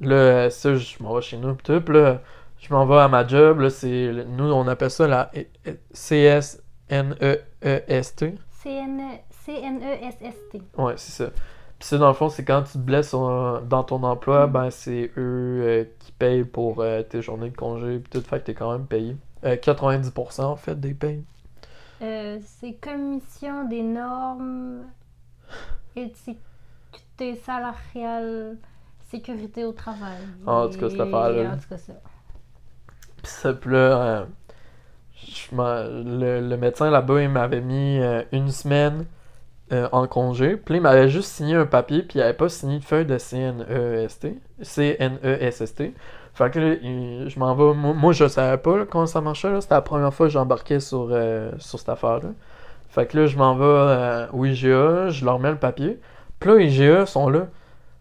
là, 0.00 0.48
ça, 0.50 0.74
je 0.74 1.02
m'en 1.02 1.14
vais 1.14 1.20
chez 1.22 1.36
nous, 1.36 1.54
pis 1.54 1.64
tout. 1.64 1.80
Puis 1.82 1.94
là, 1.94 2.22
je 2.58 2.72
m'en 2.72 2.86
vais 2.86 2.98
à 3.00 3.08
ma 3.08 3.26
job. 3.26 3.60
Là, 3.60 3.68
c'est, 3.70 4.12
nous, 4.28 4.50
on 4.50 4.66
appelle 4.66 4.90
ça 4.90 5.06
la 5.06 5.30
E- 5.36 5.44
E- 5.68 5.76
C-S-N-E-E-S-T. 5.92 6.54
CN 8.62 9.00
C-N-E-S-S-T. 9.44 10.62
Ouais, 10.78 10.94
c'est 10.96 11.24
ça. 11.24 11.30
Puis 11.82 11.88
ça, 11.88 11.98
dans 11.98 12.06
le 12.06 12.14
fond, 12.14 12.28
c'est 12.28 12.44
quand 12.44 12.62
tu 12.62 12.74
te 12.74 12.78
blesses 12.78 13.12
euh, 13.12 13.60
dans 13.62 13.82
ton 13.82 14.04
emploi, 14.04 14.46
Mm. 14.46 14.52
ben, 14.52 14.70
c'est 14.70 15.10
eux 15.16 15.62
euh, 15.66 15.84
qui 15.98 16.12
payent 16.12 16.44
pour 16.44 16.80
euh, 16.80 17.02
tes 17.02 17.20
journées 17.22 17.50
de 17.50 17.56
congé, 17.56 17.98
pis 17.98 18.08
tout. 18.08 18.20
Fait 18.20 18.38
que 18.38 18.44
t'es 18.44 18.54
quand 18.54 18.70
même 18.70 18.86
payé. 18.86 19.16
Euh, 19.44 19.56
90% 19.56 20.42
en 20.44 20.54
fait 20.54 20.78
des 20.78 20.94
payes. 20.94 21.24
Euh, 22.00 22.38
c'est 22.44 22.74
Commission 22.74 23.64
des 23.68 23.82
normes, 23.82 24.82
équité 25.96 27.34
salariale, 27.44 28.58
sécurité 29.10 29.64
au 29.64 29.72
travail. 29.72 30.22
Ah, 30.46 30.52
en 30.52 30.68
tout 30.68 30.78
cas, 30.78 30.88
cette 30.88 30.98
Et- 30.98 31.02
affaire-là. 31.02 31.50
En 31.54 31.56
tout 31.58 31.68
cas, 31.68 31.78
ça. 31.78 31.94
Pis 33.24 33.28
ça, 33.30 33.52
pis 33.54 33.68
là, 33.70 33.78
euh, 33.78 34.24
le, 35.52 36.48
le 36.48 36.56
médecin 36.56 36.90
là-bas, 36.90 37.22
il 37.22 37.28
m'avait 37.28 37.60
mis 37.60 37.98
euh, 37.98 38.22
une 38.32 38.50
semaine 38.50 39.06
euh, 39.72 39.88
en 39.92 40.06
congé. 40.06 40.56
Puis 40.56 40.76
il 40.76 40.80
m'avait 40.80 41.08
juste 41.08 41.30
signé 41.30 41.54
un 41.54 41.66
papier, 41.66 42.02
puis 42.02 42.18
il 42.18 42.22
avait 42.22 42.32
pas 42.34 42.48
signé 42.48 42.78
de 42.78 42.84
feuille 42.84 43.06
de 43.06 43.18
CNEST. 43.18 44.28
C-N-E-S-S-T. 44.62 45.94
Fait 46.34 46.50
que 46.50 46.58
là, 46.58 46.76
je 47.28 47.38
m'en 47.38 47.54
vais. 47.54 47.74
Moi, 47.74 47.92
moi, 47.94 48.12
je 48.12 48.26
savais 48.26 48.56
pas 48.58 48.86
comment 48.86 49.06
ça 49.06 49.20
marchait. 49.20 49.60
C'était 49.60 49.74
la 49.74 49.82
première 49.82 50.14
fois 50.14 50.26
que 50.26 50.32
j'embarquais 50.32 50.80
sur, 50.80 51.08
euh, 51.10 51.52
sur 51.58 51.78
cette 51.78 51.90
affaire-là. 51.90 52.30
Fait 52.88 53.06
que 53.06 53.18
là, 53.18 53.26
je 53.26 53.36
m'en 53.36 53.54
vais 53.54 53.64
euh, 53.64 54.26
au 54.32 54.44
IGA, 54.44 55.08
je 55.08 55.24
leur 55.24 55.38
mets 55.38 55.50
le 55.50 55.58
papier. 55.58 55.98
Puis 56.40 56.50
là, 56.50 56.60
IGA 56.60 57.06
sont 57.06 57.28
là. 57.28 57.48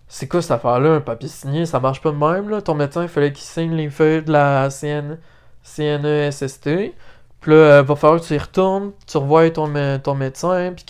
C'est 0.08 0.28
quoi 0.28 0.42
cette 0.42 0.52
affaire-là, 0.52 0.96
un 0.96 1.02
papier 1.02 1.30
signé? 1.30 1.66
Ça 1.66 1.80
marche 1.80 2.02
pas 2.02 2.12
de 2.12 2.18
même, 2.18 2.50
là? 2.50 2.62
Ton 2.62 2.76
médecin, 2.76 3.04
il 3.04 3.10
fallait 3.10 3.32
qu'il 3.32 3.44
signe 3.46 3.74
les 3.76 3.90
feuilles 3.90 4.24
de 4.24 4.32
la 4.32 4.70
CN, 4.70 5.18
CNESST. 5.64 6.70
Puis 7.42 7.52
là, 7.52 7.58
euh, 7.58 7.82
va 7.84 7.96
falloir 7.96 8.22
que 8.22 8.26
tu 8.26 8.36
y 8.36 8.38
retournes, 8.38 8.92
tu 9.08 9.18
revoies 9.18 9.52
ton, 9.52 9.72
ton 10.00 10.16
médecin, 10.16 10.74
puis 10.76 10.86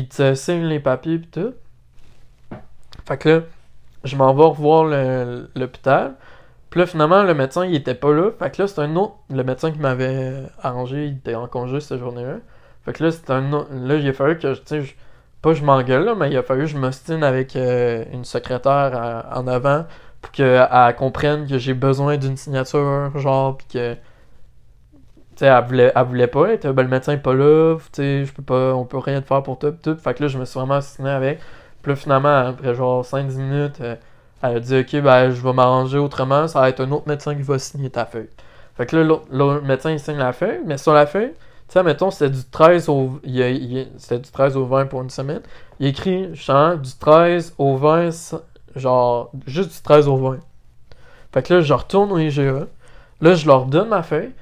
qu'il 0.00 0.08
te 0.08 0.34
signe 0.34 0.64
les 0.64 0.80
papiers, 0.80 1.18
puis 1.18 1.28
tout. 1.30 1.54
Fait 3.06 3.18
que 3.18 3.28
là, 3.28 3.40
je 4.04 4.16
m'en 4.16 4.32
vais 4.34 4.44
revoir 4.44 4.84
l'hôpital. 5.54 6.14
Puis 6.70 6.80
là, 6.80 6.86
finalement, 6.86 7.22
le 7.22 7.34
médecin, 7.34 7.66
il 7.66 7.74
était 7.74 7.94
pas 7.94 8.12
là. 8.12 8.30
Fait 8.38 8.50
que 8.50 8.62
là, 8.62 8.68
c'est 8.68 8.80
un 8.80 8.96
autre. 8.96 9.14
Le 9.30 9.44
médecin 9.44 9.70
qui 9.70 9.78
m'avait 9.78 10.44
arrangé, 10.62 11.06
il 11.06 11.16
était 11.18 11.34
en 11.34 11.46
congé 11.46 11.80
cette 11.80 11.98
journée-là. 11.98 12.36
Fait 12.84 12.92
que 12.92 13.04
là, 13.04 13.10
c'est 13.10 13.30
un 13.30 13.52
autre. 13.52 13.68
Là, 13.72 13.96
il 13.96 14.08
a 14.08 14.12
fallu 14.12 14.38
que, 14.38 14.54
tu 14.54 14.60
sais, 14.64 14.96
pas 15.42 15.52
je 15.52 15.62
m'engueule, 15.64 16.04
là, 16.04 16.14
mais 16.14 16.30
il 16.30 16.36
a 16.36 16.42
fallu 16.42 16.62
que 16.62 16.66
je 16.68 16.78
m'ostine 16.78 17.22
avec 17.24 17.56
euh, 17.56 18.04
une 18.12 18.24
secrétaire 18.24 18.92
à- 18.94 19.38
en 19.38 19.46
avant 19.46 19.84
pour 20.22 20.32
qu'elle 20.32 20.66
comprenne 20.96 21.46
que 21.46 21.58
j'ai 21.58 21.74
besoin 21.74 22.16
d'une 22.16 22.36
signature, 22.36 23.10
genre, 23.18 23.58
pis 23.58 23.66
que. 23.74 23.96
Elle 25.40 25.64
voulait, 25.64 25.92
voulait 26.06 26.26
pas 26.26 26.50
être, 26.52 26.70
ben 26.72 26.82
le 26.82 26.88
médecin 26.88 27.12
est 27.14 27.16
pas 27.18 27.34
là, 27.34 27.76
je 27.96 28.30
peux 28.32 28.42
pas, 28.42 28.74
on 28.74 28.84
peut 28.84 28.98
rien 28.98 29.20
te 29.20 29.26
faire 29.26 29.42
pour 29.42 29.58
toi, 29.58 29.72
tout. 29.72 29.96
Fait 29.96 30.14
que 30.14 30.22
là, 30.22 30.28
je 30.28 30.38
me 30.38 30.44
suis 30.44 30.58
vraiment 30.58 30.76
ostiné 30.78 31.10
avec. 31.10 31.40
Puis 31.82 31.90
là, 31.92 31.96
finalement, 31.96 32.36
après 32.48 32.74
genre 32.74 33.04
5-10 33.04 33.36
minutes, 33.38 33.80
euh, 33.80 33.96
elle 34.42 34.56
a 34.56 34.60
dit, 34.60 34.78
ok, 34.80 35.00
ben, 35.02 35.30
je 35.30 35.40
vais 35.42 35.52
m'arranger 35.52 35.98
autrement, 35.98 36.46
ça 36.48 36.60
va 36.60 36.68
être 36.68 36.80
un 36.80 36.90
autre 36.92 37.08
médecin 37.08 37.34
qui 37.34 37.42
va 37.42 37.58
signer 37.58 37.90
ta 37.90 38.04
feuille. 38.06 38.28
Fait 38.76 38.86
que 38.86 38.96
là, 38.96 39.02
l'autre- 39.30 39.62
médecin, 39.64 39.90
il 39.90 40.00
signe 40.00 40.16
la 40.18 40.32
feuille, 40.32 40.60
mais 40.66 40.78
sur 40.78 40.92
la 40.94 41.06
feuille, 41.06 41.32
tu 41.68 41.82
mettons, 41.82 42.10
c'était 42.10 42.30
du 42.30 42.44
13 42.44 42.88
au, 42.88 43.18
il 43.24 43.86
c'était 43.96 44.18
du 44.18 44.30
13 44.30 44.56
au 44.56 44.66
20 44.66 44.86
pour 44.86 45.00
une 45.02 45.10
semaine. 45.10 45.40
Il 45.80 45.86
écrit, 45.86 46.34
genre, 46.34 46.76
du 46.76 46.90
13 46.98 47.54
au 47.58 47.76
20, 47.76 48.10
ça- 48.10 48.42
genre, 48.76 49.30
juste 49.46 49.70
du 49.76 49.82
13 49.82 50.06
au 50.08 50.16
20. 50.16 50.38
Fait 51.32 51.42
que 51.42 51.54
là, 51.54 51.60
je 51.62 51.72
retourne 51.72 52.12
au 52.12 52.18
IGA. 52.18 52.66
Là, 53.20 53.34
je 53.34 53.46
leur 53.46 53.64
donne 53.66 53.88
ma 53.88 54.02
feuille. 54.02 54.32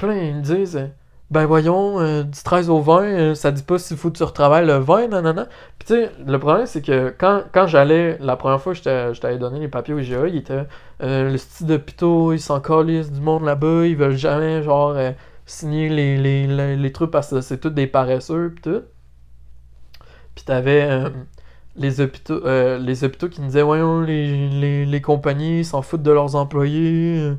Là, 0.00 0.16
ils 0.16 0.34
me 0.34 0.42
disent, 0.42 0.76
euh, 0.76 0.88
ben 1.30 1.46
voyons, 1.46 2.00
euh, 2.00 2.24
du 2.24 2.42
13 2.42 2.68
au 2.70 2.80
20, 2.80 3.02
euh, 3.04 3.34
ça 3.34 3.52
dit 3.52 3.62
pas 3.62 3.78
s'il 3.78 3.96
faut 3.96 4.10
que 4.10 4.18
tu 4.18 4.22
retravailles 4.22 4.66
le 4.66 4.78
20, 4.78 5.08
nanana. 5.08 5.46
Puis 5.78 5.86
tu 5.86 5.94
sais, 5.94 6.10
le 6.26 6.38
problème, 6.38 6.66
c'est 6.66 6.82
que 6.82 7.14
quand, 7.16 7.44
quand 7.52 7.66
j'allais, 7.66 8.18
la 8.20 8.36
première 8.36 8.60
fois 8.60 8.74
que 8.74 8.78
je 8.80 9.20
t'avais 9.20 9.38
donné 9.38 9.60
les 9.60 9.68
papiers 9.68 9.94
au 9.94 9.98
IGA, 9.98 10.28
il 10.28 10.36
était, 10.36 10.66
euh, 11.02 11.30
le 11.30 11.38
style 11.38 11.68
d'hôpitaux, 11.68 12.32
ils 12.32 12.40
s'en 12.40 12.60
calissent 12.60 13.12
du 13.12 13.20
monde 13.20 13.44
là-bas, 13.44 13.86
ils 13.86 13.96
veulent 13.96 14.16
jamais, 14.16 14.62
genre, 14.62 14.94
signer 15.46 15.88
les, 15.88 16.18
les, 16.18 16.46
les, 16.46 16.76
les 16.76 16.92
trucs 16.92 17.10
parce 17.10 17.30
que 17.30 17.40
c'est 17.40 17.58
tous 17.58 17.70
des 17.70 17.86
paresseux, 17.86 18.50
pis 18.54 18.62
tout. 18.62 18.82
Puis 20.34 20.44
t'avais 20.44 21.10
les 21.76 22.00
hôpitaux 22.00 22.44
euh, 22.44 22.78
les 22.78 23.04
hôpitaux 23.04 23.28
qui 23.28 23.40
nous 23.40 23.46
disaient 23.46 23.62
voyons 23.62 24.00
les, 24.02 24.48
les, 24.48 24.84
les 24.84 25.00
compagnies 25.00 25.64
s'en 25.64 25.82
foutent 25.82 26.02
de 26.02 26.10
leurs 26.10 26.36
employés 26.36 27.32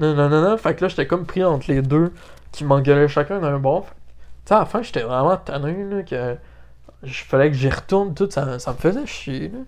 non 0.00 0.14
non 0.14 0.28
non 0.28 0.42
non 0.42 0.56
fait 0.56 0.74
que 0.74 0.82
là 0.82 0.88
j'étais 0.88 1.06
comme 1.06 1.26
pris 1.26 1.44
entre 1.44 1.70
les 1.70 1.82
deux 1.82 2.12
qui 2.52 2.64
m'engueulaient 2.64 3.08
chacun 3.08 3.38
d'un 3.40 3.58
bord 3.58 3.86
tu 3.86 4.48
sais 4.48 4.54
à 4.54 4.60
la 4.60 4.64
fin 4.64 4.82
j'étais 4.82 5.02
vraiment 5.02 5.36
tanné 5.36 5.84
là 5.84 6.02
que 6.02 6.36
je 7.02 7.24
fallait 7.24 7.50
que 7.50 7.56
j'y 7.56 7.70
retourne 7.70 8.14
tout 8.14 8.28
ça, 8.30 8.58
ça 8.58 8.72
me 8.72 8.76
faisait 8.76 9.06
chier 9.06 9.48
là. 9.48 9.60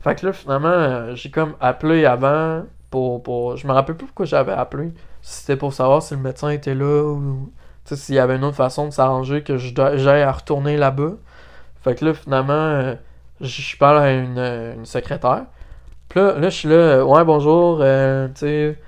fait 0.00 0.20
que 0.20 0.26
là 0.26 0.32
finalement 0.32 0.68
euh, 0.68 1.14
j'ai 1.14 1.30
comme 1.30 1.54
appelé 1.60 2.04
avant 2.04 2.64
pour, 2.90 3.22
pour 3.22 3.56
je 3.56 3.66
me 3.66 3.72
rappelle 3.72 3.96
plus 3.96 4.06
pourquoi 4.06 4.26
j'avais 4.26 4.52
appelé 4.52 4.92
si 5.22 5.40
c'était 5.40 5.56
pour 5.56 5.72
savoir 5.72 6.02
si 6.02 6.14
le 6.14 6.20
médecin 6.20 6.50
était 6.50 6.74
là 6.74 7.04
ou 7.04 7.50
tu 7.84 7.94
sais, 7.94 7.96
s'il 7.96 8.14
y 8.16 8.18
avait 8.18 8.36
une 8.36 8.44
autre 8.44 8.56
façon 8.56 8.86
de 8.86 8.90
s'arranger 8.92 9.42
que 9.42 9.56
j'aille 9.56 10.22
à 10.22 10.32
retourner 10.32 10.76
là-bas 10.76 11.12
fait 11.82 11.94
que 11.94 12.04
là, 12.04 12.14
finalement, 12.14 12.52
euh, 12.52 12.94
je 13.40 13.76
parle 13.76 13.98
à 13.98 14.12
une, 14.12 14.38
euh, 14.38 14.74
une 14.74 14.86
secrétaire. 14.86 15.44
Puis 16.08 16.20
là, 16.20 16.38
là, 16.38 16.50
je 16.50 16.56
suis 16.56 16.68
là, 16.68 17.04
ouais, 17.04 17.24
bonjour, 17.24 17.78
euh, 17.80 18.28
tu 18.28 18.40
sais, 18.40 18.78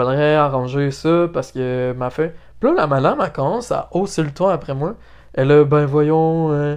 faudrait 0.00 0.34
arranger 0.34 0.90
ça 0.90 1.28
parce 1.32 1.52
que 1.52 1.92
m'a 1.92 2.10
fait. 2.10 2.34
Puis 2.58 2.68
là, 2.68 2.74
la 2.76 2.86
madame, 2.86 3.20
elle 3.24 3.32
commence 3.32 3.72
à 3.72 3.88
hausser 3.92 4.22
le 4.22 4.30
ton 4.30 4.48
après 4.48 4.74
moi. 4.74 4.94
Elle 5.34 5.52
a, 5.52 5.64
ben 5.64 5.86
voyons, 5.86 6.52
euh, 6.52 6.76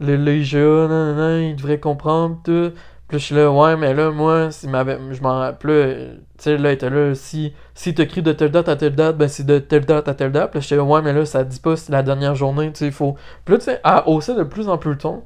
le, 0.00 0.16
le 0.16 0.36
IGA, 0.36 0.58
nan, 0.58 0.88
nan, 0.88 1.16
nan, 1.16 1.42
il 1.42 1.56
devrait 1.56 1.80
comprendre, 1.80 2.38
tout. 2.44 2.72
Puis 3.08 3.18
je 3.18 3.24
suis 3.26 3.34
là, 3.34 3.50
ouais, 3.50 3.76
mais 3.76 3.92
là, 3.92 4.10
moi, 4.10 4.48
m'avait. 4.68 4.98
Je 5.10 5.22
m'en 5.22 5.38
rappelle, 5.40 6.20
tu 6.38 6.44
sais, 6.44 6.56
là, 6.56 6.70
il 6.70 6.74
était 6.74 6.88
là, 6.88 7.14
si, 7.14 7.52
si 7.74 7.94
t'écris 7.94 8.22
de 8.22 8.32
telle 8.32 8.50
date 8.50 8.68
à 8.70 8.76
telle 8.76 8.94
date, 8.94 9.18
ben 9.18 9.28
c'est 9.28 9.44
de 9.44 9.58
telle 9.58 9.84
date 9.84 10.08
à 10.08 10.14
telle 10.14 10.32
date. 10.32 10.50
Puis 10.50 10.62
j'étais 10.62 10.76
là, 10.76 10.82
ouais, 10.84 11.02
mais 11.02 11.12
là, 11.12 11.26
ça 11.26 11.44
dit 11.44 11.60
pas 11.60 11.76
si 11.76 11.86
c'est 11.86 11.92
la 11.92 12.02
dernière 12.02 12.34
journée, 12.34 12.72
tu 12.72 12.78
sais, 12.78 12.86
il 12.86 12.92
faut. 12.92 13.16
Puis 13.44 13.52
là, 13.54 13.58
tu 13.58 13.64
sais, 13.66 13.80
elle 13.84 14.02
haussait 14.06 14.34
de 14.34 14.44
plus 14.44 14.68
en 14.68 14.78
plus 14.78 14.92
le 14.92 14.98
ton. 14.98 15.22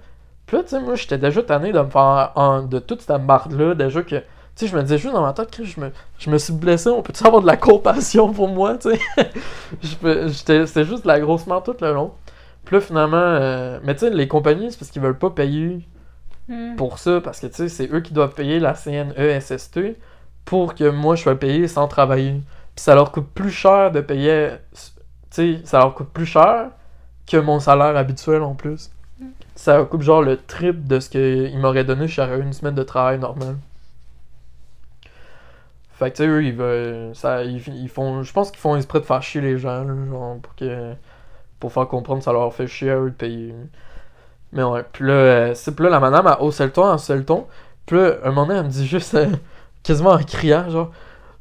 Puis 0.46 0.56
là, 0.56 0.62
tu 0.64 0.70
sais, 0.70 0.80
moi, 0.80 0.96
j'étais 0.96 1.18
déjà 1.18 1.42
tanné 1.42 1.72
de 1.72 1.80
me 1.80 1.90
faire. 1.90 2.32
de 2.68 2.78
toute 2.80 3.02
cette 3.02 3.22
marde-là, 3.22 3.74
déjà 3.74 4.02
que. 4.02 4.16
Sais, 4.56 4.66
je 4.66 4.76
me 4.76 4.82
disais 4.82 4.98
juste 4.98 5.14
dans 5.14 5.22
ma 5.22 5.32
tête 5.34 5.50
que 5.54 5.64
je 5.64 5.78
me, 5.78 5.92
je 6.18 6.30
me 6.30 6.38
suis 6.38 6.52
blessé, 6.52 6.88
on 6.88 7.02
peut-tu 7.02 7.24
avoir 7.26 7.42
de 7.42 7.46
la 7.46 7.56
compassion 7.56 8.32
pour 8.32 8.48
moi, 8.48 8.76
tu 8.78 8.90
sais? 8.90 10.30
C'était 10.32 10.84
juste 10.84 11.02
de 11.02 11.08
la 11.08 11.20
grosse 11.20 11.46
merde 11.46 11.64
tout 11.64 11.76
le 11.80 11.92
long. 11.92 12.12
Puis 12.64 12.76
là, 12.76 12.80
finalement, 12.80 13.16
euh, 13.16 13.78
mais 13.84 13.94
tu 13.94 14.00
sais, 14.00 14.10
les 14.10 14.26
compagnies, 14.28 14.72
c'est 14.72 14.78
parce 14.78 14.90
qu'ils 14.90 15.02
veulent 15.02 15.18
pas 15.18 15.30
payer 15.30 15.86
Hmm. 16.48 16.76
pour 16.76 16.98
ça, 16.98 17.20
parce 17.20 17.40
que 17.40 17.48
tu 17.48 17.54
sais, 17.54 17.68
c'est 17.68 17.92
eux 17.92 18.00
qui 18.00 18.12
doivent 18.12 18.34
payer 18.34 18.60
la 18.60 18.74
CNESST 18.74 19.80
pour 20.44 20.76
que 20.76 20.88
moi 20.88 21.16
je 21.16 21.22
sois 21.22 21.34
payé 21.34 21.66
sans 21.66 21.88
travailler. 21.88 22.40
Puis 22.74 22.84
ça 22.84 22.94
leur 22.94 23.10
coûte 23.10 23.26
plus 23.34 23.50
cher 23.50 23.90
de 23.90 24.00
payer. 24.00 24.50
Tu 24.72 24.80
sais, 25.30 25.60
ça 25.64 25.78
leur 25.80 25.94
coûte 25.94 26.10
plus 26.10 26.26
cher 26.26 26.70
que 27.26 27.36
mon 27.36 27.58
salaire 27.58 27.96
habituel 27.96 28.42
en 28.42 28.54
plus. 28.54 28.90
Mm. 29.18 29.24
Ça 29.56 29.76
leur 29.76 29.88
coûte 29.88 30.02
genre 30.02 30.22
le 30.22 30.36
triple 30.36 30.86
de 30.86 31.00
ce 31.00 31.10
qu'ils 31.10 31.58
m'auraient 31.58 31.82
donné 31.84 32.06
si 32.06 32.14
j'aurais 32.14 32.38
eu 32.38 32.42
une 32.42 32.52
semaine 32.52 32.76
de 32.76 32.84
travail 32.84 33.18
normale. 33.18 33.56
Fait 35.96 36.10
que 36.10 36.16
tu 36.16 36.24
sais, 36.24 36.28
eux, 36.28 36.44
ils 36.44 36.54
veulent. 36.54 37.14
Ça, 37.14 37.42
ils, 37.42 37.56
ils 37.68 37.88
font. 37.88 38.22
Je 38.22 38.32
pense 38.32 38.50
qu'ils 38.50 38.60
font 38.60 38.76
exprès 38.76 39.00
de 39.00 39.04
faire 39.06 39.22
chier 39.22 39.40
les 39.40 39.58
gens, 39.58 39.82
là, 39.84 39.94
genre, 40.10 40.36
pour 40.40 40.54
que. 40.54 40.94
Pour 41.58 41.72
faire 41.72 41.88
comprendre 41.88 42.18
que 42.18 42.24
ça 42.24 42.32
leur 42.32 42.52
fait 42.52 42.66
chier 42.66 42.90
à 42.90 42.98
eux 42.98 43.10
de 43.10 43.14
payer. 43.14 43.54
Mais 44.52 44.62
ouais, 44.62 44.84
puis 44.92 45.06
là, 45.06 45.12
euh, 45.12 45.54
c'est 45.54 45.74
puis 45.74 45.84
là, 45.84 45.90
la 45.90 46.00
madame, 46.00 46.26
elle 46.26 46.44
haussait 46.44 46.66
le 46.66 46.72
ton, 46.72 46.96
elle 46.96 47.16
le 47.16 47.24
ton. 47.24 47.46
Puis 47.86 47.96
là, 47.96 48.16
un 48.24 48.28
moment 48.30 48.46
donné, 48.46 48.58
elle 48.58 48.66
me 48.66 48.70
dit 48.70 48.86
juste, 48.86 49.14
euh, 49.14 49.26
quasiment 49.82 50.10
en 50.10 50.18
criant, 50.18 50.68
genre, 50.70 50.90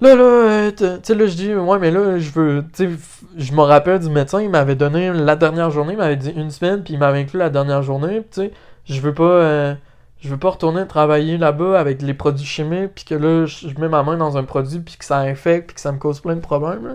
là, 0.02 0.16
là, 0.16 0.24
euh, 0.24 0.72
tu 0.72 0.86
sais, 1.04 1.16
là, 1.16 1.26
je 1.28 1.36
dis, 1.36 1.56
ouais, 1.56 1.80
mais 1.80 1.92
là, 1.92 2.18
je 2.20 2.32
veux, 2.32 2.64
tu 2.74 2.98
sais, 2.98 3.00
je 3.38 3.54
me 3.54 3.62
rappelle 3.62 4.00
du 4.00 4.10
médecin, 4.10 4.42
il 4.42 4.50
m'avait 4.50 4.76
donné 4.76 5.12
la 5.14 5.36
dernière 5.36 5.72
journée, 5.72 5.94
il 5.94 5.98
m'avait 5.98 6.16
dit 6.18 6.32
une 6.32 6.52
semaine, 6.52 6.84
puis 6.84 6.94
il 6.94 7.00
m'avait 7.00 7.20
inclus 7.20 7.40
la 7.40 7.50
dernière 7.50 7.84
journée, 7.84 8.22
tu 8.32 8.42
sais, 8.42 8.52
je 8.86 9.02
veux 9.02 9.14
pas, 9.14 9.24
euh, 9.24 9.76
je 10.22 10.30
veux 10.30 10.38
pas 10.38 10.50
retourner 10.50 10.88
travailler 10.88 11.38
là-bas 11.38 11.80
avec 11.80 12.02
les 12.02 12.14
produits 12.14 12.46
chimiques, 12.46 12.96
puis 12.96 13.06
que 13.06 13.16
là, 13.16 13.46
je 13.46 13.68
mets 13.80 13.90
ma 13.90 14.04
main 14.04 14.18
dans 14.18 14.38
un 14.38 14.44
produit, 14.44 14.80
puis 14.80 14.98
que 14.98 15.06
ça 15.06 15.18
infecte, 15.20 15.68
puis 15.68 15.76
que 15.76 15.82
ça 15.82 15.92
me 15.92 15.98
cause 16.00 16.20
plein 16.20 16.36
de 16.36 16.42
problèmes, 16.42 16.88
là. 16.88 16.94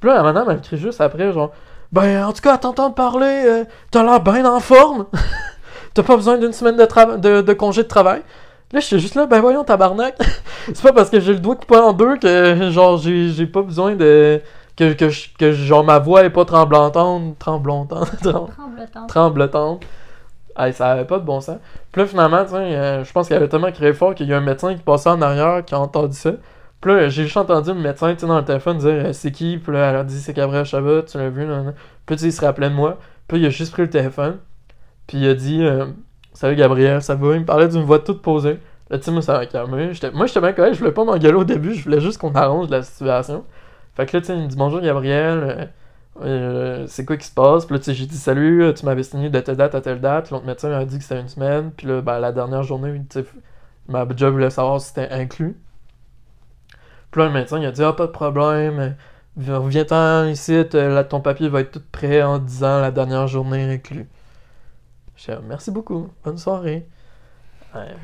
Puis 0.00 0.08
là, 0.10 0.16
la 0.16 0.22
madame, 0.22 0.46
elle 0.50 0.56
me 0.56 0.62
crie 0.62 0.78
juste 0.78 1.00
après, 1.00 1.32
genre, 1.32 1.52
ben, 1.92 2.24
en 2.24 2.32
tout 2.32 2.42
cas, 2.42 2.54
à 2.54 2.58
t'entendre 2.58 2.94
parler, 2.94 3.42
euh, 3.46 3.64
t'as 3.90 4.02
l'air 4.02 4.20
bien 4.20 4.44
en 4.44 4.60
forme. 4.60 5.06
T'as 5.94 6.02
pas 6.02 6.16
besoin 6.16 6.38
d'une 6.38 6.52
semaine 6.52 6.76
de, 6.76 7.16
de, 7.18 7.40
de 7.40 7.52
congé 7.52 7.84
de 7.84 7.88
travail. 7.88 8.22
Là, 8.72 8.80
je 8.80 8.86
suis 8.86 8.98
juste 8.98 9.14
là, 9.14 9.26
ben 9.26 9.40
voyons, 9.40 9.62
tabarnak. 9.62 10.16
c'est 10.66 10.82
pas 10.82 10.92
parce 10.92 11.08
que 11.08 11.20
j'ai 11.20 11.32
le 11.34 11.38
doigt 11.38 11.54
coupé 11.54 11.76
en 11.76 11.92
deux 11.92 12.16
que, 12.16 12.70
genre, 12.70 12.98
j'ai 12.98 13.46
pas 13.46 13.62
besoin 13.62 13.94
de. 13.94 14.40
Que, 14.76 14.92
que, 14.92 15.52
genre, 15.52 15.84
ma 15.84 16.00
voix 16.00 16.24
est 16.24 16.30
pas 16.30 16.44
tremblantante. 16.44 17.38
Tremblantante. 17.38 18.10
trem- 18.22 18.46
Tremblotant. 18.56 19.06
tremblotante. 19.06 19.82
Ça 20.72 20.90
avait 20.92 21.04
pas 21.04 21.18
de 21.18 21.24
bon 21.24 21.40
sens. 21.40 21.58
Puis 21.92 22.02
là, 22.02 22.06
finalement, 22.06 22.44
euh, 22.52 23.04
je 23.04 23.12
pense 23.12 23.28
qu'elle 23.28 23.38
avait 23.38 23.48
tellement 23.48 23.72
crié 23.72 23.92
fort 23.92 24.14
qu'il 24.14 24.28
y 24.28 24.32
a 24.32 24.36
un 24.36 24.40
médecin 24.40 24.74
qui 24.74 24.82
passait 24.82 25.10
en 25.10 25.20
arrière 25.20 25.64
qui 25.64 25.74
a 25.74 25.80
entendu 25.80 26.16
ça. 26.16 26.32
Puis 26.80 26.92
là, 26.92 27.08
j'ai 27.08 27.24
juste 27.24 27.36
entendu 27.36 27.70
le 27.70 27.80
médecin, 27.80 28.14
dans 28.14 28.38
le 28.38 28.44
téléphone 28.44 28.78
dire 28.78 29.06
euh, 29.06 29.12
c'est 29.12 29.32
qui? 29.32 29.58
Puis 29.58 29.72
là, 29.72 29.90
elle 29.90 29.96
a 29.96 30.04
dit 30.04 30.18
c'est 30.20 30.34
Gabriel 30.34 30.64
Chabot, 30.64 31.02
tu 31.02 31.18
l'as 31.18 31.30
vu, 31.30 31.46
tu 32.06 32.18
sais, 32.18 32.26
il 32.26 32.32
se 32.32 32.40
rappelait 32.40 32.70
de 32.70 32.74
moi. 32.74 32.98
Puis 33.26 33.38
il 33.38 33.46
a 33.46 33.50
juste 33.50 33.72
pris 33.72 33.82
le 33.82 33.90
téléphone. 33.90 34.38
Puis 35.06 35.18
il 35.18 35.28
a 35.28 35.34
dit 35.34 35.64
euh, 35.64 35.86
Salut 36.34 36.56
Gabriel, 36.56 37.02
ça 37.02 37.14
va? 37.14 37.34
Il 37.34 37.40
me 37.40 37.44
parlait 37.46 37.68
d'une 37.68 37.82
voix 37.82 37.98
toute 38.00 38.22
posée. 38.22 38.58
Là, 38.90 38.98
tu 38.98 39.04
sais, 39.04 39.10
moi, 39.10 39.22
ça 39.22 39.38
m'a 39.38 39.46
calmé. 39.46 39.92
Moi, 40.12 40.26
j'étais 40.26 40.40
bien 40.40 40.52
correct, 40.52 40.74
je 40.74 40.78
voulais 40.78 40.92
pas 40.92 41.04
m'engueuler 41.04 41.36
au 41.36 41.44
début, 41.44 41.74
je 41.74 41.84
voulais 41.84 42.00
juste 42.00 42.18
qu'on 42.18 42.34
arrange 42.34 42.68
la 42.70 42.82
situation. 42.82 43.44
Fait 43.94 44.06
que 44.06 44.16
là, 44.16 44.22
tu 44.22 44.32
il 44.32 44.42
me 44.42 44.46
dit 44.46 44.56
Bonjour 44.56 44.80
Gabriel, 44.80 45.70
euh, 46.20 46.86
c'est 46.88 47.04
quoi 47.04 47.16
qui 47.16 47.26
se 47.26 47.34
passe? 47.34 47.66
Puis 47.66 47.74
là, 47.74 47.78
tu 47.80 47.86
sais, 47.86 47.94
j'ai 47.94 48.06
dit 48.06 48.16
salut, 48.16 48.62
euh, 48.62 48.72
tu 48.72 48.84
m'avais 48.86 49.02
signé 49.02 49.30
de 49.30 49.40
telle 49.40 49.56
date 49.56 49.74
à 49.74 49.80
telle 49.80 50.00
date. 50.00 50.30
L'autre 50.30 50.46
médecin 50.46 50.68
m'a 50.70 50.84
dit 50.84 50.98
que 50.98 51.02
c'était 51.02 51.20
une 51.20 51.28
semaine. 51.28 51.72
Puis 51.72 51.86
là, 51.86 52.00
ben, 52.02 52.18
la 52.20 52.32
dernière 52.32 52.62
journée, 52.62 53.00
tu 53.10 53.20
sais, 53.20 53.26
ma 53.88 54.06
job 54.16 54.32
voulait 54.32 54.50
savoir 54.50 54.80
si 54.80 54.88
c'était 54.88 55.10
inclus. 55.10 55.56
Puis 57.10 57.20
là, 57.20 57.28
le 57.28 57.32
médecin, 57.32 57.58
il 57.58 57.66
a 57.66 57.72
dit 57.72 57.82
Ah, 57.82 57.92
pas 57.92 58.06
de 58.06 58.12
problème, 58.12 58.96
euh, 59.48 59.58
reviens-t'en 59.58 60.26
ici, 60.26 60.64
là, 60.72 61.04
ton 61.04 61.20
papier 61.20 61.48
va 61.48 61.60
être 61.60 61.72
tout 61.72 61.82
prêt 61.92 62.22
en 62.22 62.38
disant 62.38 62.80
la 62.80 62.90
dernière 62.90 63.26
journée 63.26 63.72
inclus. 63.72 64.08
J'ai 65.16 65.34
dit 65.34 65.42
Merci 65.48 65.70
beaucoup, 65.70 66.10
bonne 66.24 66.38
soirée. 66.38 66.86
Ouais, 67.74 67.94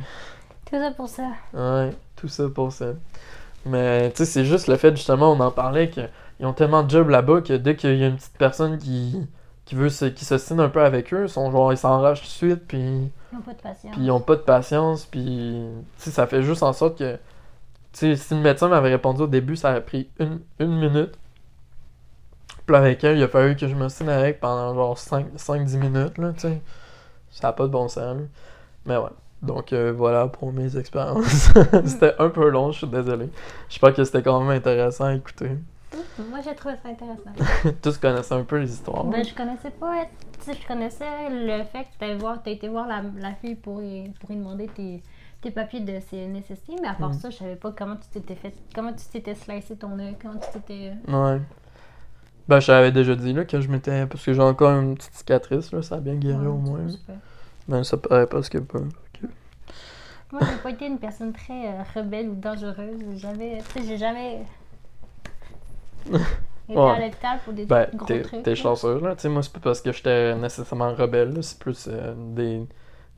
Tout 0.66 0.76
ça 0.76 0.90
pour 0.92 1.08
ça. 1.08 1.30
Ouais, 1.54 1.90
tout 2.16 2.28
ça 2.28 2.48
pour 2.48 2.72
ça. 2.72 2.86
Mais 3.66 4.10
tu 4.10 4.18
sais, 4.18 4.24
c'est 4.24 4.44
juste 4.44 4.66
le 4.68 4.76
fait, 4.76 4.96
justement, 4.96 5.32
on 5.32 5.40
en 5.40 5.50
parlait, 5.50 5.90
qu'ils 6.40 6.46
ont 6.46 6.54
tellement 6.54 6.82
de 6.82 6.90
jobs 6.90 7.10
là-bas 7.10 7.42
que 7.42 7.52
dès 7.52 7.76
qu'il 7.76 7.96
y 7.96 8.02
a 8.02 8.06
une 8.06 8.16
petite 8.16 8.38
personne 8.38 8.78
qui, 8.78 9.20
qui 9.66 9.74
veut 9.74 9.90
se, 9.90 10.06
qui 10.06 10.24
se 10.24 10.38
signe 10.38 10.58
un 10.60 10.70
peu 10.70 10.82
avec 10.82 11.12
eux, 11.12 11.24
ils 11.24 11.28
sont 11.28 11.50
genre, 11.50 11.70
ils 11.70 11.76
s'enragent 11.76 12.20
tout 12.20 12.26
de 12.26 12.30
suite, 12.30 12.66
puis, 12.66 12.78
Ils 12.78 13.10
n'ont 13.34 13.42
pas 13.42 13.52
de 13.52 13.60
patience. 13.60 13.92
puis 13.92 14.04
ils 14.04 14.10
ont 14.10 14.20
pas 14.20 14.36
de 14.36 14.40
patience, 14.40 15.04
puis 15.04 15.62
ça 15.98 16.26
fait 16.26 16.42
juste 16.42 16.62
en 16.62 16.72
sorte 16.72 16.98
que, 16.98 17.18
si 17.92 18.16
le 18.30 18.36
médecin 18.36 18.68
m'avait 18.68 18.88
répondu 18.88 19.20
au 19.22 19.26
début, 19.26 19.54
ça 19.54 19.70
aurait 19.72 19.84
pris 19.84 20.08
une, 20.18 20.40
une 20.60 20.78
minute. 20.78 21.12
Puis 22.64 22.74
avec 22.74 23.04
elle, 23.04 23.18
il 23.18 23.22
a 23.22 23.28
fallu 23.28 23.54
que 23.54 23.68
je 23.68 23.74
me 23.74 23.88
signe 23.90 24.08
avec 24.08 24.40
pendant 24.40 24.74
genre 24.74 24.96
5-10 24.96 25.76
minutes, 25.76 26.16
là, 26.16 26.32
tu 26.32 26.40
sais. 26.40 26.62
Ça 27.30 27.48
a 27.48 27.52
pas 27.52 27.64
de 27.64 27.72
bon 27.72 27.88
sens, 27.88 28.16
là. 28.16 28.22
Mais 28.86 28.96
ouais. 28.96 29.10
Donc 29.42 29.72
euh, 29.72 29.92
voilà 29.94 30.28
pour 30.28 30.52
mes 30.52 30.76
expériences. 30.78 31.50
c'était 31.84 32.14
un 32.18 32.28
peu 32.30 32.48
long, 32.48 32.72
je 32.72 32.78
suis 32.78 32.86
désolé. 32.86 33.28
J'espère 33.68 33.92
que 33.94 34.04
c'était 34.04 34.22
quand 34.22 34.40
même 34.40 34.56
intéressant 34.56 35.04
à 35.04 35.14
écouter. 35.14 35.50
Moi, 36.28 36.40
j'ai 36.44 36.54
trouvé 36.54 36.74
ça 36.82 36.88
intéressant. 36.88 37.72
Tous 37.82 37.96
connaissaient 37.98 38.34
un 38.34 38.44
peu 38.44 38.58
les 38.58 38.70
histoires. 38.72 39.04
Ben, 39.04 39.24
je 39.24 39.34
connaissais 39.34 39.70
pas. 39.70 40.04
Tu 40.44 40.52
je 40.54 40.66
connaissais 40.66 41.28
le 41.30 41.62
fait 41.64 41.84
que 41.98 42.04
tu 42.12 42.14
voir, 42.18 42.38
as 42.44 42.50
été 42.50 42.68
voir 42.68 42.86
la, 42.86 43.02
la 43.18 43.34
fille 43.34 43.54
pour 43.54 43.82
y, 43.82 44.08
pour 44.20 44.30
y 44.30 44.36
demander 44.36 44.68
tes, 44.68 45.02
tes 45.42 45.50
papiers 45.50 45.80
de 45.80 46.00
CNSST, 46.00 46.80
mais 46.80 46.88
à 46.88 46.94
part 46.94 47.10
Mm. 47.10 47.14
ça, 47.14 47.30
je 47.30 47.36
savais 47.36 47.56
pas 47.56 47.72
comment 47.72 47.96
tu 47.96 48.08
t'étais 48.08 48.34
fait. 48.36 48.54
Comment 48.74 48.92
tu 48.92 49.04
t'étais 49.06 49.34
slicé 49.34 49.76
ton 49.76 49.98
œil, 49.98 50.16
comment 50.20 50.38
tu 50.38 50.50
t'étais. 50.52 50.92
Ouais. 51.08 51.40
Ben, 52.48 52.58
je 52.58 52.66
t'avais 52.66 52.90
déjà 52.90 53.14
dit 53.14 53.32
là, 53.32 53.44
que 53.44 53.60
je 53.60 53.68
m'étais. 53.68 54.06
Parce 54.06 54.24
que 54.24 54.32
j'ai 54.32 54.42
encore 54.42 54.80
une 54.80 54.96
petite 54.96 55.14
cicatrice, 55.14 55.72
là, 55.72 55.82
ça 55.82 55.96
a 55.96 56.00
bien 56.00 56.14
guéri 56.14 56.46
au 56.46 56.56
moins. 56.56 56.88
super. 56.88 57.16
Ben, 57.68 57.84
ça 57.84 57.96
paraît 57.96 58.26
pas. 58.26 58.38
Ok. 58.38 59.28
Moi, 60.32 60.40
j'ai 60.42 60.56
pas 60.62 60.70
été 60.70 60.86
une 60.86 60.98
personne 60.98 61.32
très 61.32 61.66
euh, 61.68 61.82
rebelle 61.94 62.28
ou 62.30 62.34
dangereuse. 62.34 63.00
J'avais. 63.16 63.58
Tu 63.72 63.80
sais, 63.80 63.86
j'ai 63.86 63.98
jamais. 63.98 64.40
Été 66.06 66.18
Ouais. 66.78 66.90
à 66.90 67.00
l'hôpital 67.00 67.38
pour 67.44 67.52
des 67.52 67.66
Ben, 67.66 67.88
gros 67.94 68.06
t'es 68.06 68.22
trucs. 68.22 68.42
t'es 68.44 68.50
là. 68.50 68.54
chanceux, 68.56 69.00
là. 69.00 69.14
Moi, 69.24 69.42
c'est 69.42 69.52
pas 69.52 69.60
parce 69.60 69.80
que 69.80 69.90
j'étais 69.92 70.34
nécessairement 70.36 70.94
rebelle, 70.94 71.32
là. 71.34 71.42
C'est 71.42 71.58
plus 71.58 71.88
euh, 71.90 72.14
des, 72.34 72.62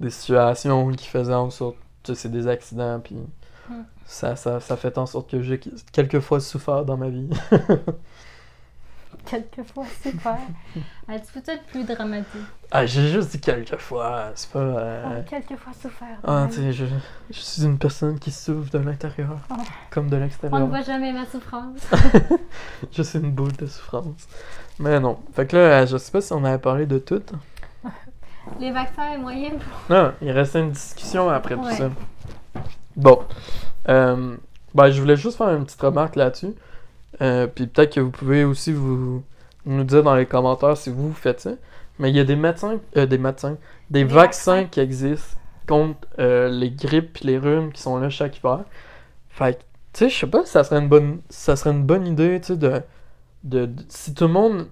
des 0.01 0.11
situations 0.11 0.91
qui 0.93 1.07
faisaient 1.07 1.35
en 1.35 1.51
sorte. 1.51 1.77
Tu 2.03 2.15
sais, 2.15 2.23
c'est 2.23 2.29
des 2.31 2.49
accidents, 2.49 2.99
puis. 3.01 3.17
Mm. 3.69 3.75
Ça, 4.07 4.37
ça, 4.37 4.59
ça 4.61 4.77
fait 4.77 4.99
en 4.99 5.07
sorte 5.07 5.31
que 5.31 5.41
j'ai 5.43 5.61
quelquefois 5.93 6.41
souffert 6.41 6.85
dans 6.85 6.97
ma 6.97 7.09
vie. 7.09 7.29
Quelquefois, 9.25 9.85
super. 10.03 10.37
Ah, 11.09 11.19
tu 11.19 11.33
peux 11.41 11.51
être 11.53 11.63
plus 11.65 11.85
dramatique. 11.85 12.27
Ah, 12.71 12.85
j'ai 12.87 13.09
juste 13.09 13.31
dit 13.33 13.41
quelquefois, 13.41 14.31
c'est 14.35 14.51
pas. 14.51 14.59
euh, 14.59 15.05
Oh, 15.21 15.23
quelquefois 15.31 15.73
souffert. 15.81 16.19
Ah, 16.25 16.47
tu 16.51 16.57
sais, 16.57 16.73
je, 16.73 16.85
je 17.31 17.39
suis 17.39 17.63
une 17.65 17.79
personne 17.79 18.19
qui 18.19 18.31
souffre 18.31 18.71
de 18.71 18.79
l'intérieur, 18.79 19.37
Oh. 19.51 19.55
comme 19.91 20.09
de 20.11 20.17
On 20.17 20.19
ne 20.19 20.25
l'extérieur. 20.25 20.67
voit 20.67 20.83
jamais 20.83 21.13
ma 21.13 21.25
souffrance. 21.27 21.79
Je 22.93 23.03
suis 23.03 23.19
une 23.21 23.31
boule 23.31 23.53
de 23.53 23.67
souffrance. 23.67 24.27
Mais 24.79 24.99
non. 25.01 25.19
Fait 25.35 25.47
que 25.47 25.57
là, 25.57 25.87
je 25.87 25.97
sais 25.97 26.11
pas 26.11 26.21
si 26.21 26.33
on 26.33 26.45
avait 26.45 26.59
parlé 26.59 26.87
de 26.87 26.99
tout. 26.99 27.23
Les 28.61 28.73
vaccins 28.73 29.13
est 29.13 29.19
moyen 29.19 29.51
pour. 29.51 29.95
Non, 29.97 30.13
il 30.21 30.31
restait 30.33 30.61
une 30.61 30.73
discussion 30.73 31.31
après 31.31 31.55
tout 31.55 31.71
ça. 31.71 31.91
Bon. 32.97 33.21
Euh, 33.89 34.37
ben, 34.75 34.91
je 34.91 35.01
voulais 35.01 35.17
juste 35.17 35.39
faire 35.39 35.51
une 35.51 35.65
petite 35.65 35.81
remarque 35.81 36.17
là-dessus. 36.17 36.55
Euh, 37.21 37.47
Puis 37.47 37.67
peut-être 37.67 37.95
que 37.95 38.01
vous 38.01 38.11
pouvez 38.11 38.45
aussi 38.45 38.73
vous 38.73 39.23
nous 39.67 39.85
dire 39.85 40.03
dans 40.03 40.15
les 40.17 40.27
commentaires 40.27 40.77
si 40.77 40.91
vous, 40.91 41.09
vous 41.09 41.15
faites 41.15 41.41
ça. 41.41 41.53
Mais 41.99 42.11
il 42.11 42.17
y 42.17 42.21
a 42.21 42.25
des 42.25 42.37
médecins, 42.37 42.81
euh, 42.97 43.07
des 43.07 43.19
médecins, 43.19 43.57
des, 43.91 44.05
Des 44.05 44.05
vaccins, 44.05 44.63
vaccins. 44.63 44.69
qui 44.71 44.81
existent 44.81 45.37
contre 45.69 46.09
euh, 46.19 46.49
les 46.49 46.71
grippes 46.71 47.19
et 47.23 47.27
les 47.27 47.39
rhumes 47.39 47.73
qui 47.73 47.81
sont 47.83 47.99
là 47.99 48.09
chaque 48.11 48.39
hiver. 48.39 48.61
Fait 49.31 49.55
que, 49.55 49.59
tu 49.93 49.99
sais, 50.05 50.09
je 50.09 50.19
sais 50.21 50.27
pas 50.27 50.45
si 50.45 50.53
ça 50.53 50.65
serait 50.65 50.81
une 50.81 50.89
bonne, 50.89 51.21
ça 51.29 51.57
serait 51.57 51.71
une 51.71 51.85
bonne 51.85 52.07
idée, 52.07 52.41
tu 52.41 52.49
sais, 52.49 52.57
de, 52.57 52.83
de, 53.45 53.67
de- 53.67 53.83
si 53.89 54.15
tout 54.15 54.27
le 54.27 54.33
monde 54.33 54.67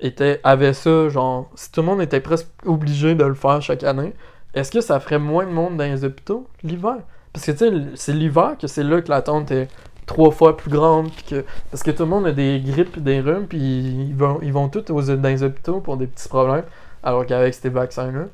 était 0.00 0.40
avait 0.42 0.72
ça, 0.74 1.08
genre, 1.08 1.50
si 1.54 1.70
tout 1.72 1.80
le 1.80 1.86
monde 1.86 2.02
était 2.02 2.20
presque 2.20 2.48
obligé 2.66 3.14
de 3.14 3.24
le 3.24 3.34
faire 3.34 3.60
chaque 3.62 3.84
année, 3.84 4.12
est-ce 4.54 4.70
que 4.72 4.80
ça 4.80 5.00
ferait 5.00 5.18
moins 5.18 5.46
de 5.46 5.50
monde 5.52 5.76
dans 5.76 5.84
les 5.84 6.04
hôpitaux 6.04 6.48
l'hiver? 6.62 6.96
Parce 7.32 7.46
que 7.46 7.52
tu 7.52 7.58
sais, 7.58 7.72
c'est 7.96 8.12
l'hiver 8.12 8.56
que 8.60 8.66
c'est 8.66 8.84
là 8.84 9.00
que 9.02 9.08
l'attente 9.10 9.50
est 9.50 9.68
trois 10.06 10.30
fois 10.30 10.56
plus 10.56 10.70
grande. 10.70 11.10
Puis 11.12 11.24
que, 11.24 11.44
parce 11.70 11.82
que 11.82 11.90
tout 11.90 12.04
le 12.04 12.08
monde 12.10 12.26
a 12.26 12.32
des 12.32 12.60
grippes 12.60 12.98
des 13.02 13.20
rhumes, 13.20 13.46
puis 13.46 13.58
ils 13.58 14.14
vont, 14.14 14.38
ils 14.42 14.52
vont 14.52 14.68
tous 14.68 14.90
aux, 14.92 15.02
dans 15.02 15.28
les 15.28 15.42
hôpitaux 15.42 15.80
pour 15.80 15.96
des 15.96 16.06
petits 16.06 16.28
problèmes. 16.28 16.64
Alors 17.02 17.26
qu'avec 17.26 17.54
ces 17.54 17.68
vaccins-là, 17.70 18.26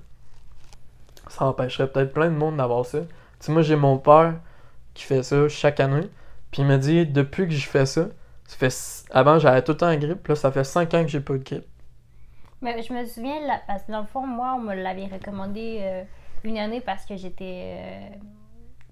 ça 1.29 1.47
empêcherait 1.47 1.91
peut-être 1.91 2.13
plein 2.13 2.27
de 2.31 2.37
monde 2.37 2.57
d'avoir 2.57 2.85
ça. 2.87 3.01
Tu 3.01 3.07
sais, 3.41 3.53
moi 3.53 3.63
j'ai 3.63 3.77
mon 3.77 3.99
père 3.99 4.35
qui 4.95 5.05
fait 5.05 5.23
ça 5.23 5.49
chaque 5.49 5.81
année, 5.81 6.09
puis 6.51 6.63
il 6.63 6.69
me 6.69 6.77
dit 6.79 7.07
depuis 7.07 7.47
que 7.49 7.55
je 7.55 7.67
fais 7.69 7.87
ça, 7.87 8.09
ça 8.47 8.57
fait 8.57 9.05
avant 9.13 9.39
j'avais 9.39 9.63
tout 9.63 9.73
le 9.73 9.79
temps 9.79 9.89
la 9.89 9.97
grippe, 9.97 10.27
là 10.29 10.35
ça 10.37 10.53
fait 10.53 10.65
5 10.65 10.95
ans 10.95 11.03
que 11.03 11.09
j'ai 11.09 11.21
pas 11.21 11.35
de 11.35 11.45
grippe. 11.45 11.67
Mais 12.63 12.83
je 12.83 12.93
me 12.93 13.05
souviens, 13.07 13.41
parce 13.67 13.85
que 13.85 13.93
dans 13.93 14.01
le 14.03 14.07
fond, 14.07 14.27
moi, 14.27 14.55
on 14.57 14.61
me 14.61 14.75
l'avait 14.75 15.07
recommandé 15.07 15.79
euh, 15.81 16.05
une 16.45 16.59
année 16.59 16.81
parce 16.81 17.07
que 17.07 17.17
j'étais. 17.17 17.79
euh, 17.79 18.17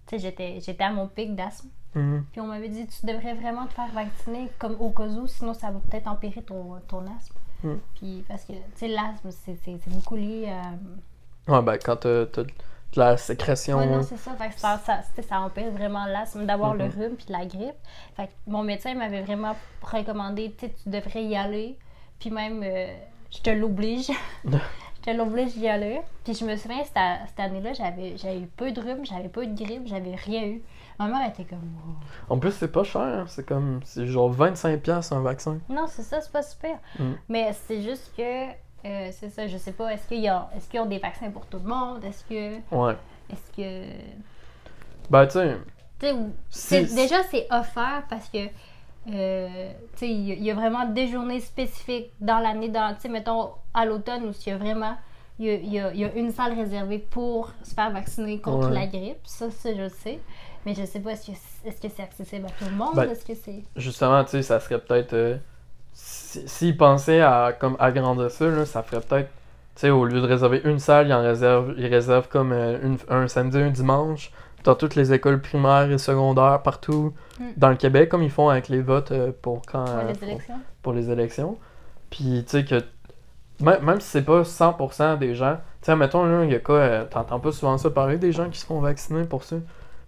tu 0.06 0.18
sais, 0.18 0.34
j'étais 0.60 0.84
à 0.84 0.90
mon 0.90 1.06
pic 1.06 1.34
d'asthme. 1.34 1.68
Mhm. 1.94 2.24
Puis 2.32 2.40
on 2.40 2.46
m'avait 2.46 2.68
dit, 2.68 2.86
tu 2.86 3.06
devrais 3.06 3.34
vraiment 3.34 3.66
te 3.66 3.72
faire 3.74 3.90
vacciner 3.92 4.48
comme 4.58 4.76
au 4.80 4.90
cas 4.90 5.06
où, 5.06 5.26
sinon 5.26 5.54
ça 5.54 5.70
va 5.70 5.80
peut-être 5.90 6.06
empirer 6.06 6.42
ton, 6.42 6.76
ton 6.86 7.00
asthme. 7.16 7.34
Mm. 7.64 7.74
Puis 7.94 8.24
parce 8.28 8.44
que, 8.44 8.52
tu 8.52 8.58
sais, 8.76 8.88
l'asthme, 8.88 9.30
c'est, 9.30 9.88
beaucoup 9.88 10.16
lié 10.16 10.50
à. 10.50 11.52
Ouais, 11.52 11.62
ben, 11.62 11.78
quand 11.78 11.96
t'as 11.96 12.26
de 12.92 12.98
la 12.98 13.16
sécrétion. 13.16 13.78
Ouais, 13.78 13.86
non, 13.86 14.02
c'est 14.02 14.16
ça. 14.16 14.32
Fait 14.32 14.48
que 14.48 14.58
ça, 14.58 14.78
ça, 14.78 15.00
ça 15.22 15.40
empire 15.40 15.70
vraiment 15.72 16.06
l'asthme 16.06 16.46
d'avoir 16.46 16.74
le 16.74 16.84
Mhm. 16.86 16.90
rhume 16.98 17.16
puis 17.16 17.26
la 17.28 17.44
grippe. 17.44 17.76
Fait 18.16 18.26
que 18.28 18.32
mon 18.46 18.62
médecin 18.62 18.94
m'avait 18.94 19.22
vraiment 19.22 19.54
recommandé, 19.82 20.54
tu 20.58 20.66
sais, 20.66 20.74
tu 20.82 20.88
devrais 20.88 21.24
y 21.24 21.36
aller. 21.36 21.76
Puis 22.18 22.30
même, 22.30 22.62
euh, 22.64 22.96
je 23.30 23.38
te 23.40 23.50
l'oblige. 23.50 24.10
je 24.44 25.02
te 25.02 25.10
l'oblige 25.10 25.54
d'y 25.54 25.68
aller. 25.68 26.00
Puis 26.24 26.34
je 26.34 26.44
me 26.44 26.56
souviens, 26.56 26.82
cette, 26.84 27.28
cette 27.28 27.40
année-là, 27.40 27.72
j'avais, 27.74 28.16
j'avais 28.16 28.40
eu 28.40 28.46
peu 28.46 28.72
de 28.72 28.80
rhume, 28.80 29.04
j'avais 29.04 29.28
pas 29.28 29.42
eu 29.42 29.48
de 29.48 29.64
grippe, 29.64 29.86
j'avais 29.86 30.14
rien 30.14 30.44
eu. 30.46 30.62
Ma 30.98 31.06
mère 31.06 31.28
était 31.28 31.44
comme, 31.44 31.58
wow. 31.60 31.94
En 32.34 32.38
plus, 32.38 32.52
c'est 32.52 32.72
pas 32.72 32.82
cher. 32.84 33.24
C'est 33.28 33.46
comme. 33.46 33.80
C'est 33.84 34.06
genre 34.06 34.30
25$ 34.34 35.14
un 35.14 35.20
vaccin. 35.20 35.58
Non, 35.68 35.86
c'est 35.86 36.02
ça, 36.02 36.20
c'est 36.20 36.32
pas 36.32 36.42
super. 36.42 36.76
Mm. 36.98 37.12
Mais 37.28 37.52
c'est 37.66 37.82
juste 37.82 38.12
que, 38.16 38.48
euh, 38.84 39.08
c'est 39.12 39.30
ça, 39.30 39.46
je 39.46 39.56
sais 39.58 39.72
pas, 39.72 39.92
est-ce 39.92 40.06
qu'il 40.08 40.20
y 40.20 40.28
a, 40.28 40.48
est-ce 40.56 40.68
qu'ils 40.68 40.80
ont 40.80 40.86
des 40.86 40.98
vaccins 40.98 41.30
pour 41.30 41.46
tout 41.46 41.58
le 41.62 41.68
monde? 41.68 42.04
Est-ce 42.04 42.24
que, 42.24 42.56
Ouais. 42.74 42.94
est-ce 43.30 43.56
que, 43.56 43.86
Ben, 45.10 45.26
tu 45.26 45.38
sais. 46.50 46.82
déjà 46.84 47.22
c'est 47.30 47.46
offert 47.50 48.02
parce 48.08 48.28
que, 48.28 48.46
euh, 49.12 49.72
il 50.02 50.28
y, 50.28 50.32
a- 50.32 50.34
il 50.34 50.44
y 50.44 50.50
a 50.50 50.54
vraiment 50.54 50.84
des 50.84 51.08
journées 51.08 51.40
spécifiques 51.40 52.12
dans 52.20 52.38
l'année, 52.40 52.68
dans, 52.68 52.94
tu 52.94 53.02
sais, 53.02 53.08
mettons, 53.08 53.50
à 53.74 53.84
l'automne 53.84 54.24
où 54.26 54.32
il 54.46 54.48
y 54.48 54.52
a 54.52 54.58
vraiment, 54.58 54.96
il 55.40 55.46
y 55.72 55.78
a, 55.80 55.92
y 55.94 55.98
y 56.00 56.18
une 56.18 56.30
salle 56.30 56.52
réservée 56.54 56.98
pour 56.98 57.52
se 57.62 57.72
faire 57.74 57.90
vacciner 57.90 58.40
contre 58.40 58.68
Ouais. 58.68 58.74
la 58.74 58.86
grippe. 58.86 59.18
Ça, 59.24 59.50
ça, 59.50 59.72
je 59.74 59.82
le 59.82 59.88
sais. 59.88 60.18
Mais 60.66 60.74
je 60.74 60.84
sais 60.84 61.00
pas, 61.00 61.12
est-ce 61.12 61.26
que 61.30 61.36
est-ce 61.64 61.80
que 61.80 61.88
c'est 61.94 62.02
accessible 62.02 62.46
à 62.46 62.50
tout 62.50 62.64
le 62.70 62.76
monde? 62.76 62.94
Ben, 62.94 63.10
est-ce 63.10 63.24
que 63.24 63.34
c'est... 63.34 63.62
Justement, 63.76 64.22
tu 64.24 64.30
sais, 64.30 64.42
ça 64.42 64.60
serait 64.60 64.78
peut-être. 64.80 65.14
euh, 65.14 65.36
si- 65.94 66.46
S'ils 66.48 66.76
pensaient 66.76 67.20
à 67.20 67.52
comme 67.58 67.76
agrandir 67.78 68.30
ça, 68.30 68.46
là, 68.46 68.64
ça 68.66 68.82
ferait 68.82 69.00
peut-être. 69.00 69.28
Tu 69.74 69.82
sais, 69.82 69.90
au 69.90 70.04
lieu 70.04 70.20
de 70.20 70.26
réserver 70.26 70.60
une 70.64 70.78
salle, 70.78 71.08
ils 71.08 71.12
en 71.14 71.22
réservent, 71.22 71.74
ils 71.78 71.86
réservent 71.86 72.28
comme 72.28 72.52
euh, 72.52 72.78
une- 72.82 72.98
un 73.08 73.28
samedi, 73.28 73.58
un 73.58 73.70
dimanche, 73.70 74.30
dans 74.64 74.74
toutes 74.74 74.94
les 74.96 75.12
écoles 75.12 75.40
primaires 75.40 75.90
et 75.90 75.98
secondaires 75.98 76.60
partout 76.62 77.14
Mm. 77.38 77.44
dans 77.56 77.68
le 77.70 77.76
Québec, 77.76 78.08
comme 78.08 78.22
ils 78.24 78.30
font 78.30 78.48
avec 78.48 78.68
les 78.68 78.82
votes 78.82 79.12
euh, 79.12 79.30
pour 79.40 79.62
quand. 79.64 79.84
pour 79.86 80.02
les 80.02 80.24
élections? 80.24 80.54
pour 80.82 80.92
les 80.92 81.10
élections. 81.10 81.56
Puis, 82.10 82.44
tu 82.44 82.50
sais, 82.58 82.64
que 82.64 82.82
même, 83.60 83.82
même 83.84 84.00
si 84.00 84.08
c'est 84.08 84.22
pas 84.22 84.42
100% 84.44 85.16
des 85.16 85.34
gens, 85.34 85.54
tu 85.80 85.86
sais, 85.86 85.96
mettons, 85.96 86.24
là, 86.24 86.44
il 86.44 86.50
y 86.50 86.54
a 86.54 86.58
quoi, 86.60 86.76
euh, 86.76 87.04
t'entends 87.04 87.40
pas 87.40 87.52
souvent 87.52 87.78
ça 87.78 87.90
parler 87.90 88.16
des 88.18 88.32
gens 88.32 88.48
qui 88.50 88.58
se 88.58 88.66
font 88.66 88.80
vacciner 88.80 89.24
pour 89.24 89.44
ça? 89.44 89.56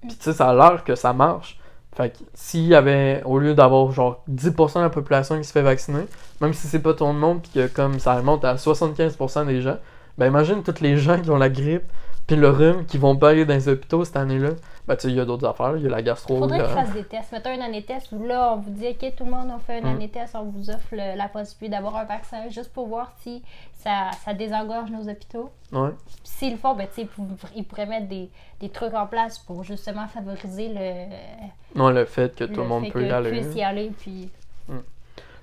Puis, 0.01 0.17
tu 0.17 0.17
sais, 0.21 0.33
ça 0.33 0.51
a 0.51 0.55
l'air 0.55 0.85
que 0.85 0.95
ça 0.95 1.13
marche. 1.13 1.59
Fait 1.97 2.11
que 2.11 2.19
s'il 2.35 2.67
y 2.67 2.75
avait, 2.75 3.23
au 3.25 3.39
lieu 3.39 3.55
d'avoir 3.55 3.91
genre 3.93 4.23
10% 4.31 4.79
de 4.79 4.81
la 4.81 4.91
population 4.91 5.37
qui 5.37 5.45
se 5.45 5.53
fait 5.53 5.63
vacciner, 5.63 6.07
même 6.41 6.55
si 6.55 6.69
c'est 6.69 6.79
pas 6.79 6.95
tout 6.95 7.07
le 7.07 7.13
monde, 7.15 7.43
puis 7.43 7.51
que 7.53 7.67
comme 7.67 7.99
ça 7.99 8.15
remonte 8.15 8.45
à 8.45 8.55
75% 8.55 9.47
des 9.47 9.61
gens, 9.61 9.77
ben 10.17 10.27
imagine 10.27 10.63
tous 10.63 10.81
les 10.81 10.97
gens 10.97 11.21
qui 11.21 11.31
ont 11.31 11.37
la 11.37 11.49
grippe, 11.49 11.83
puis 12.27 12.37
le 12.37 12.49
rhume, 12.49 12.85
qui 12.87 12.97
vont 12.97 13.17
pas 13.17 13.31
aller 13.31 13.45
dans 13.45 13.55
les 13.55 13.69
hôpitaux 13.69 14.05
cette 14.05 14.17
année-là. 14.17 14.51
Ben, 14.91 14.97
tu 14.97 15.03
sais, 15.03 15.09
il 15.11 15.15
y 15.17 15.21
a 15.21 15.25
d'autres 15.25 15.47
affaires, 15.47 15.77
il 15.77 15.85
y 15.85 15.87
a 15.87 15.91
la 15.91 16.03
gastro. 16.03 16.37
Faudrait 16.39 16.59
a- 16.59 16.65
qu'ils 16.65 16.75
fassent 16.75 16.93
des 16.93 17.05
tests. 17.05 17.31
Mettons 17.31 17.51
un 17.51 17.61
année 17.61 17.85
test 17.85 18.11
où 18.11 18.27
là, 18.27 18.55
on 18.55 18.57
vous 18.57 18.71
dit, 18.71 18.89
OK, 18.89 19.15
tout 19.17 19.25
le 19.25 19.31
monde, 19.31 19.49
on 19.55 19.61
fait 19.61 19.79
un 19.79 19.83
Mm. 19.83 19.95
année 19.95 20.09
test, 20.09 20.35
on 20.35 20.43
vous 20.47 20.69
offre 20.69 20.89
le- 20.91 21.17
la 21.17 21.29
possibilité 21.29 21.77
d'avoir 21.77 21.95
un 21.95 22.05
vaccin 22.07 22.49
juste 22.49 22.73
pour 22.73 22.89
voir 22.89 23.13
si 23.23 23.41
ça, 23.79 24.11
ça 24.25 24.35
désengorge 24.35 24.91
nos 24.91 25.09
hôpitaux. 25.09 25.51
Ouais. 25.71 25.91
S'ils 26.25 26.51
le 26.51 26.59
font, 26.59 26.75
ben, 26.75 26.89
tu 26.89 26.95
sais, 26.97 27.03
ils 27.03 27.07
pour- 27.07 27.25
ils 27.55 27.63
pourraient 27.65 27.87
mettre 27.87 28.09
des, 28.09 28.29
des 28.59 28.69
trucs 28.69 28.93
en 28.95 29.07
place 29.07 29.39
pour 29.39 29.63
justement 29.63 30.09
favoriser 30.09 30.71
le, 30.75 31.79
Non, 31.79 31.91
le 31.91 32.05
fait 32.05 32.35
que 32.35 32.43
tout 32.43 32.61
le, 32.63 32.67
monde 32.67 32.91
peut 32.91 33.07
y 33.07 33.11
aller. 33.13 33.31
puisse 33.31 33.55
y 33.55 33.63
aller. 33.63 33.93
Puis... 33.97 34.29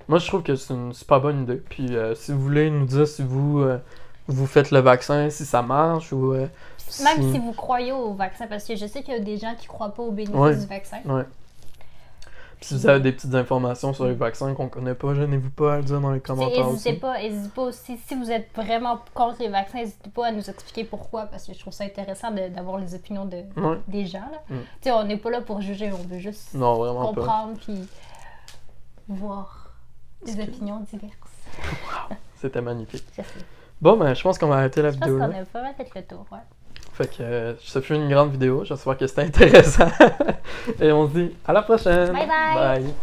Moi, 0.08 0.18
je 0.18 0.26
trouve 0.26 0.42
que 0.42 0.56
c'est 0.56 0.74
une 0.74 0.92
super 0.92 1.20
bonne 1.22 1.44
idée. 1.44 1.56
Puis, 1.56 1.96
euh, 1.96 2.14
si 2.14 2.32
vous 2.32 2.40
voulez 2.40 2.70
nous 2.70 2.84
dire 2.86 3.06
si 3.08 3.22
vous, 3.22 3.60
euh, 3.60 3.78
vous 4.26 4.46
faites 4.46 4.70
le 4.70 4.80
vaccin, 4.80 5.30
si 5.30 5.44
ça 5.46 5.62
marche 5.62 6.12
ou. 6.12 6.32
euh, 6.34 6.46
Même 7.04 7.22
si- 7.22 7.32
si 7.32 7.38
vous 7.38 7.52
croyez 7.52 7.92
au 7.92 8.12
vaccin, 8.14 8.46
parce 8.46 8.64
que 8.64 8.76
je 8.76 8.86
sais 8.86 9.02
qu'il 9.02 9.14
y 9.14 9.16
a 9.16 9.20
des 9.20 9.36
gens 9.38 9.54
qui 9.56 9.66
croient 9.66 9.94
pas 9.94 10.02
au 10.02 10.10
bénéfice 10.10 10.36
Ouais. 10.36 10.56
du 10.56 10.66
vaccin. 10.66 10.98
Ouais. 11.04 11.24
Puis, 12.60 12.66
si 12.66 12.74
vous 12.74 12.88
avez 12.88 12.98
des 12.98 13.12
petites 13.12 13.34
informations 13.36 13.92
sur 13.94 14.06
les 14.06 14.14
vaccins 14.14 14.52
qu'on 14.52 14.68
connaît 14.68 14.94
pas, 14.96 15.14
gênez-vous 15.14 15.50
pas 15.50 15.74
à 15.74 15.76
le 15.76 15.84
dire 15.84 16.00
dans 16.00 16.10
les 16.10 16.18
commentaires 16.18 16.66
N'hésitez 16.70 16.94
pas, 16.94 17.22
hésitez 17.22 17.50
pas 17.54 17.62
aussi, 17.62 17.96
si 18.04 18.14
vous 18.16 18.32
êtes 18.32 18.48
vraiment 18.56 18.98
contre 19.14 19.36
les 19.40 19.48
vaccins, 19.48 19.78
n'hésitez 19.78 20.10
pas 20.10 20.26
à 20.26 20.32
nous 20.32 20.50
expliquer 20.50 20.82
pourquoi, 20.82 21.26
parce 21.26 21.46
que 21.46 21.52
je 21.54 21.58
trouve 21.60 21.72
ça 21.72 21.84
intéressant 21.84 22.32
d'avoir 22.32 22.78
les 22.78 22.96
opinions 22.96 23.26
de, 23.26 23.44
Ouais. 23.56 23.78
des 23.86 24.06
gens. 24.06 24.18
Là. 24.32 24.42
Mm. 24.48 24.56
Tu 24.58 24.64
sais, 24.82 24.90
on 24.90 25.04
n'est 25.04 25.18
pas 25.18 25.30
là 25.30 25.40
pour 25.40 25.60
juger, 25.60 25.92
on 25.92 26.02
veut 26.08 26.18
juste 26.18 26.52
Non, 26.54 26.74
comprendre 27.14 27.56
puis 27.60 27.88
voir 29.08 29.70
des 30.24 30.34
que- 30.36 30.42
opinions 30.42 30.80
diverses. 30.80 31.14
C'était 32.40 32.60
magnifique. 32.60 33.04
Je. 33.16 33.22
Bon, 33.80 33.96
ben, 33.96 34.12
je 34.14 34.22
pense 34.24 34.36
qu'on 34.38 34.48
va 34.48 34.56
arrêter 34.56 34.82
la 34.82 34.90
Je 34.90 34.98
pense 34.98 35.06
vidéo 35.08 35.20
qu'on 35.24 35.30
là. 35.32 35.38
a 35.38 35.44
pas 35.44 35.62
mal 35.62 35.74
fait 35.76 35.88
le 35.94 36.02
tour. 36.02 36.26
Ouais. 36.32 36.38
Fait 36.98 37.06
que 37.06 37.22
euh, 37.22 37.54
ça 37.64 37.80
fut 37.80 37.94
une 37.94 38.08
grande 38.08 38.32
vidéo. 38.32 38.64
J'espère 38.64 38.98
que 38.98 39.06
c'était 39.06 39.22
intéressant. 39.22 39.86
Et 40.80 40.90
on 40.90 41.08
se 41.08 41.12
dit 41.16 41.30
à 41.46 41.52
la 41.52 41.62
prochaine. 41.62 42.12
Bye 42.12 42.26
bye. 42.26 42.82
Bye. 42.82 42.94